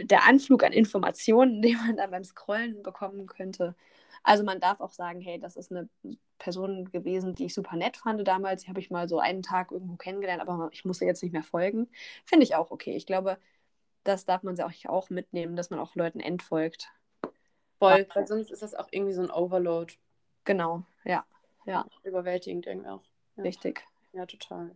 der 0.03 0.25
Anflug 0.25 0.63
an 0.63 0.73
Informationen, 0.73 1.61
den 1.63 1.77
man 1.77 1.97
dann 1.97 2.11
beim 2.11 2.23
Scrollen 2.23 2.83
bekommen 2.83 3.27
könnte, 3.27 3.75
also 4.24 4.43
man 4.43 4.59
darf 4.59 4.82
auch 4.82 4.91
sagen, 4.91 5.22
hey, 5.22 5.39
das 5.39 5.55
ist 5.55 5.72
eine 5.72 5.89
Person 6.38 6.91
gewesen, 6.91 7.36
die 7.36 7.45
ich 7.45 7.53
super 7.53 7.76
nett 7.76 7.97
fand 7.97 8.28
damals. 8.28 8.63
Die 8.63 8.70
habe 8.70 8.80
ich 8.80 8.89
mal 8.89 9.07
so 9.07 9.20
einen 9.20 9.41
Tag 9.41 9.72
irgendwo 9.72 9.95
kennengelernt, 9.95 10.41
aber 10.41 10.70
ich 10.72 10.86
musste 10.86 11.05
jetzt 11.05 11.24
nicht 11.24 11.34
mehr 11.34 11.43
folgen. 11.43 11.89
Finde 12.26 12.43
ich 12.43 12.55
auch 12.55 12.72
okay. 12.72 12.95
Ich 12.95 13.05
glaube, 13.05 13.38
das 14.03 14.26
darf 14.26 14.43
man 14.43 14.55
sich 14.55 14.89
auch 14.89 15.09
mitnehmen, 15.09 15.55
dass 15.55 15.70
man 15.70 15.80
auch 15.80 15.95
Leuten 15.95 16.20
entfolgt. 16.20 16.91
Voll, 17.80 18.07
weil 18.13 18.28
sonst 18.28 18.51
ist 18.51 18.61
das 18.61 18.76
auch 18.76 18.88
irgendwie 18.91 19.13
so 19.13 19.22
ein 19.22 19.32
Overload. 19.32 19.93
Genau, 20.43 20.84
ja. 21.05 21.26
ja. 21.65 21.86
Überwältigend 22.03 22.65
irgendwie 22.65 22.89
auch. 22.89 23.03
Ja. 23.38 23.43
Richtig. 23.43 23.84
Ja, 24.13 24.26
total. 24.26 24.76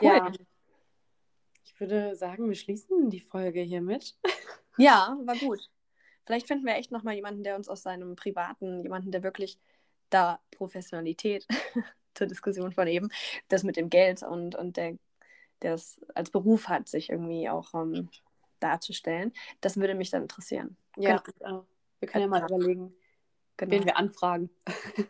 Cool. 0.00 0.06
Ja. 0.06 0.32
Ich 1.64 1.80
würde 1.80 2.14
sagen, 2.14 2.48
wir 2.48 2.54
schließen 2.54 3.10
die 3.10 3.20
Folge 3.20 3.60
hiermit. 3.60 4.14
Ja, 4.76 5.16
war 5.24 5.36
gut. 5.36 5.68
Vielleicht 6.26 6.46
finden 6.46 6.66
wir 6.66 6.76
echt 6.76 6.90
nochmal 6.90 7.14
jemanden, 7.14 7.42
der 7.44 7.56
uns 7.56 7.68
aus 7.68 7.82
seinem 7.82 8.16
privaten, 8.16 8.82
jemanden, 8.82 9.10
der 9.10 9.22
wirklich 9.22 9.58
da 10.10 10.40
Professionalität 10.50 11.46
zur 12.14 12.26
Diskussion 12.26 12.72
von 12.72 12.86
eben, 12.86 13.10
das 13.48 13.62
mit 13.62 13.76
dem 13.76 13.90
Geld 13.90 14.22
und, 14.22 14.54
und 14.54 14.76
der, 14.76 14.96
der 15.62 15.74
es 15.74 16.00
als 16.14 16.30
Beruf 16.30 16.68
hat, 16.68 16.88
sich 16.88 17.10
irgendwie 17.10 17.48
auch 17.48 17.74
um, 17.74 17.94
ähm, 17.94 18.08
darzustellen. 18.60 19.32
Das 19.60 19.76
würde 19.76 19.94
mich 19.94 20.10
dann 20.10 20.22
interessieren. 20.22 20.76
Ja, 20.96 21.22
genau. 21.38 21.66
wir 22.00 22.08
können 22.08 22.22
ja 22.22 22.28
mal 22.28 22.44
überlegen, 22.44 22.94
genau. 23.56 23.72
wen 23.72 23.84
wir 23.84 23.96
anfragen. 23.96 24.50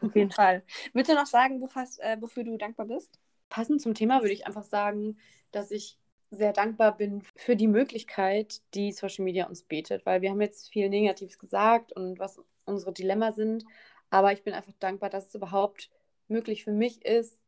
Auf 0.01 0.15
jeden 0.15 0.31
Fall. 0.33 0.65
Willst 0.93 1.11
du 1.11 1.15
noch 1.15 1.27
sagen, 1.27 1.61
wo 1.61 1.67
fast, 1.67 2.01
äh, 2.01 2.17
wofür 2.21 2.45
du 2.45 2.57
dankbar 2.57 2.87
bist? 2.87 3.21
Passend 3.49 3.81
zum 3.81 3.95
Thema 3.95 4.21
würde 4.23 4.33
ich 4.33 4.47
einfach 4.47 4.65
sagen, 4.65 5.19
dass 5.53 5.71
ich 5.71 5.99
sehr 6.35 6.53
dankbar 6.53 6.97
bin 6.97 7.23
für 7.37 7.57
die 7.57 7.69
Möglichkeit, 7.69 8.63
die 8.75 8.93
Social 8.93 9.25
Media 9.25 9.47
uns 9.47 9.63
bietet, 9.63 10.05
weil 10.07 10.23
wir 10.23 10.31
haben 10.31 10.41
jetzt 10.41 10.71
viel 10.71 10.89
Negatives 10.89 11.39
gesagt 11.39 11.93
und 11.93 12.19
was 12.19 12.41
unsere 12.65 12.93
Dilemma 12.93 13.33
sind, 13.33 13.65
aber 14.11 14.33
ich 14.33 14.43
bin 14.43 14.55
einfach 14.55 14.73
dankbar, 14.79 15.11
dass 15.11 15.29
es 15.29 15.35
überhaupt 15.35 15.91
möglich 16.29 16.65
für 16.65 16.73
mich 16.73 17.05
ist, 17.05 17.43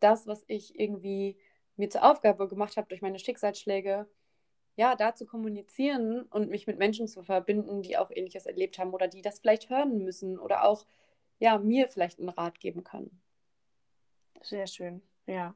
das, 0.00 0.26
was 0.26 0.44
ich 0.48 0.78
irgendwie 0.78 1.36
mir 1.76 1.90
zur 1.90 2.04
Aufgabe 2.08 2.48
gemacht 2.48 2.76
habe 2.76 2.88
durch 2.88 3.02
meine 3.02 3.18
Schicksalsschläge, 3.18 4.08
ja, 4.76 4.96
da 4.96 5.14
zu 5.14 5.26
kommunizieren 5.26 6.22
und 6.22 6.48
mich 6.48 6.66
mit 6.66 6.78
Menschen 6.78 7.06
zu 7.06 7.22
verbinden, 7.22 7.82
die 7.82 7.98
auch 7.98 8.10
ähnliches 8.10 8.46
erlebt 8.46 8.78
haben 8.78 8.94
oder 8.94 9.06
die 9.06 9.22
das 9.22 9.40
vielleicht 9.40 9.68
hören 9.70 9.98
müssen 9.98 10.38
oder 10.38 10.64
auch 10.64 10.86
ja, 11.38 11.58
mir 11.58 11.88
vielleicht 11.88 12.20
einen 12.20 12.28
Rat 12.28 12.60
geben 12.60 12.84
können. 12.84 13.20
Sehr 14.42 14.66
schön, 14.66 15.02
ja. 15.26 15.54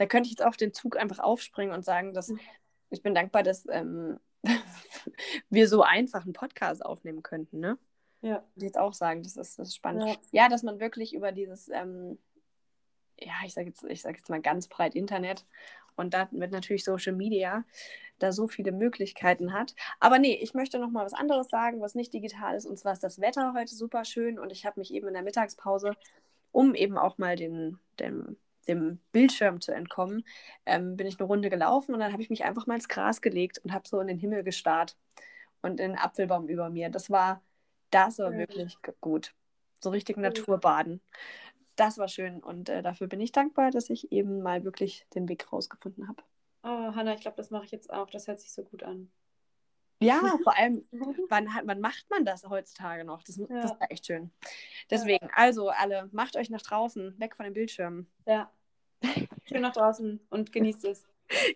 Da 0.00 0.06
könnte 0.06 0.28
ich 0.28 0.30
jetzt 0.30 0.42
auf 0.42 0.56
den 0.56 0.72
Zug 0.72 0.96
einfach 0.96 1.18
aufspringen 1.18 1.74
und 1.74 1.84
sagen, 1.84 2.14
dass 2.14 2.28
mhm. 2.28 2.40
ich 2.88 3.02
bin 3.02 3.14
dankbar, 3.14 3.42
dass 3.42 3.66
ähm, 3.68 4.18
wir 5.50 5.68
so 5.68 5.82
einfach 5.82 6.24
einen 6.24 6.32
Podcast 6.32 6.82
aufnehmen 6.82 7.22
könnten, 7.22 7.60
ne? 7.60 7.76
Ja. 8.22 8.36
Würde 8.36 8.46
ich 8.56 8.62
jetzt 8.62 8.78
auch 8.78 8.94
sagen, 8.94 9.22
das 9.22 9.36
ist, 9.36 9.58
das 9.58 9.68
ist 9.68 9.76
spannend. 9.76 10.08
Ja. 10.08 10.16
ja 10.44 10.48
dass 10.48 10.62
man 10.62 10.80
wirklich 10.80 11.12
über 11.12 11.32
dieses, 11.32 11.68
ähm, 11.68 12.18
ja, 13.18 13.34
ich 13.44 13.52
sage 13.52 13.66
jetzt, 13.66 14.02
sag 14.02 14.16
jetzt 14.16 14.30
mal 14.30 14.40
ganz 14.40 14.68
breit 14.68 14.94
Internet 14.94 15.44
und 15.96 16.14
da 16.14 16.28
wird 16.30 16.50
natürlich 16.50 16.82
Social 16.82 17.14
Media 17.14 17.66
da 18.20 18.32
so 18.32 18.48
viele 18.48 18.72
Möglichkeiten 18.72 19.52
hat. 19.52 19.74
Aber 19.98 20.18
nee, 20.18 20.38
ich 20.40 20.54
möchte 20.54 20.78
noch 20.78 20.90
mal 20.90 21.04
was 21.04 21.12
anderes 21.12 21.48
sagen, 21.50 21.82
was 21.82 21.94
nicht 21.94 22.14
digital 22.14 22.56
ist. 22.56 22.64
Und 22.64 22.78
zwar 22.78 22.94
ist 22.94 23.04
das 23.04 23.20
Wetter 23.20 23.52
heute 23.54 23.74
super 23.74 24.06
schön 24.06 24.38
und 24.38 24.50
ich 24.50 24.64
habe 24.64 24.80
mich 24.80 24.94
eben 24.94 25.08
in 25.08 25.14
der 25.14 25.22
Mittagspause, 25.22 25.94
um 26.52 26.74
eben 26.74 26.96
auch 26.96 27.18
mal 27.18 27.36
den, 27.36 27.78
dem, 27.98 28.38
dem 28.78 29.00
Bildschirm 29.12 29.60
zu 29.60 29.72
entkommen, 29.72 30.24
ähm, 30.66 30.96
bin 30.96 31.06
ich 31.06 31.18
eine 31.18 31.26
Runde 31.26 31.50
gelaufen 31.50 31.94
und 31.94 32.00
dann 32.00 32.12
habe 32.12 32.22
ich 32.22 32.30
mich 32.30 32.44
einfach 32.44 32.66
mal 32.66 32.74
ins 32.74 32.88
Gras 32.88 33.20
gelegt 33.20 33.58
und 33.64 33.72
habe 33.72 33.88
so 33.88 34.00
in 34.00 34.06
den 34.06 34.18
Himmel 34.18 34.42
gestarrt 34.42 34.96
und 35.62 35.80
in 35.80 35.92
den 35.92 35.98
Apfelbaum 35.98 36.48
über 36.48 36.70
mir. 36.70 36.90
Das 36.90 37.10
war, 37.10 37.42
das 37.90 38.18
war 38.18 38.32
wirklich 38.32 38.76
gut. 39.00 39.34
So 39.82 39.90
richtig 39.90 40.16
Naturbaden. 40.16 41.00
Das 41.76 41.98
war 41.98 42.08
schön 42.08 42.42
und 42.42 42.68
äh, 42.68 42.82
dafür 42.82 43.06
bin 43.06 43.20
ich 43.20 43.32
dankbar, 43.32 43.70
dass 43.70 43.90
ich 43.90 44.12
eben 44.12 44.42
mal 44.42 44.64
wirklich 44.64 45.06
den 45.14 45.28
Weg 45.28 45.52
rausgefunden 45.52 46.08
habe. 46.08 46.22
Oh, 46.62 46.94
Hanna, 46.94 47.14
ich 47.14 47.22
glaube, 47.22 47.38
das 47.38 47.50
mache 47.50 47.64
ich 47.64 47.70
jetzt 47.70 47.90
auch. 47.90 48.10
Das 48.10 48.28
hört 48.28 48.40
sich 48.40 48.52
so 48.52 48.62
gut 48.62 48.82
an. 48.82 49.10
Ja, 50.02 50.20
vor 50.44 50.56
allem, 50.56 50.84
wann, 51.28 51.48
wann 51.64 51.80
macht 51.80 52.08
man 52.10 52.24
das 52.24 52.44
heutzutage 52.48 53.04
noch? 53.04 53.22
Das, 53.22 53.36
ja. 53.36 53.46
das 53.48 53.72
ist 53.72 53.76
echt 53.88 54.06
schön. 54.06 54.30
Deswegen, 54.90 55.28
also 55.34 55.68
alle, 55.68 56.08
macht 56.12 56.36
euch 56.36 56.50
nach 56.50 56.62
draußen, 56.62 57.18
weg 57.20 57.36
von 57.36 57.44
den 57.44 57.54
Bildschirmen. 57.54 58.10
Ja. 58.26 58.50
Schön 59.44 59.62
nach 59.62 59.72
draußen 59.72 60.20
und 60.30 60.52
genießt 60.52 60.84
es. 60.84 61.04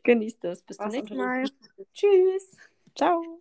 genießt 0.02 0.44
es. 0.44 0.62
Bis 0.62 0.76
zum 0.76 0.88
nächsten 0.88 1.16
Mal. 1.16 1.44
Tschüss. 1.92 2.56
Ciao. 2.94 3.40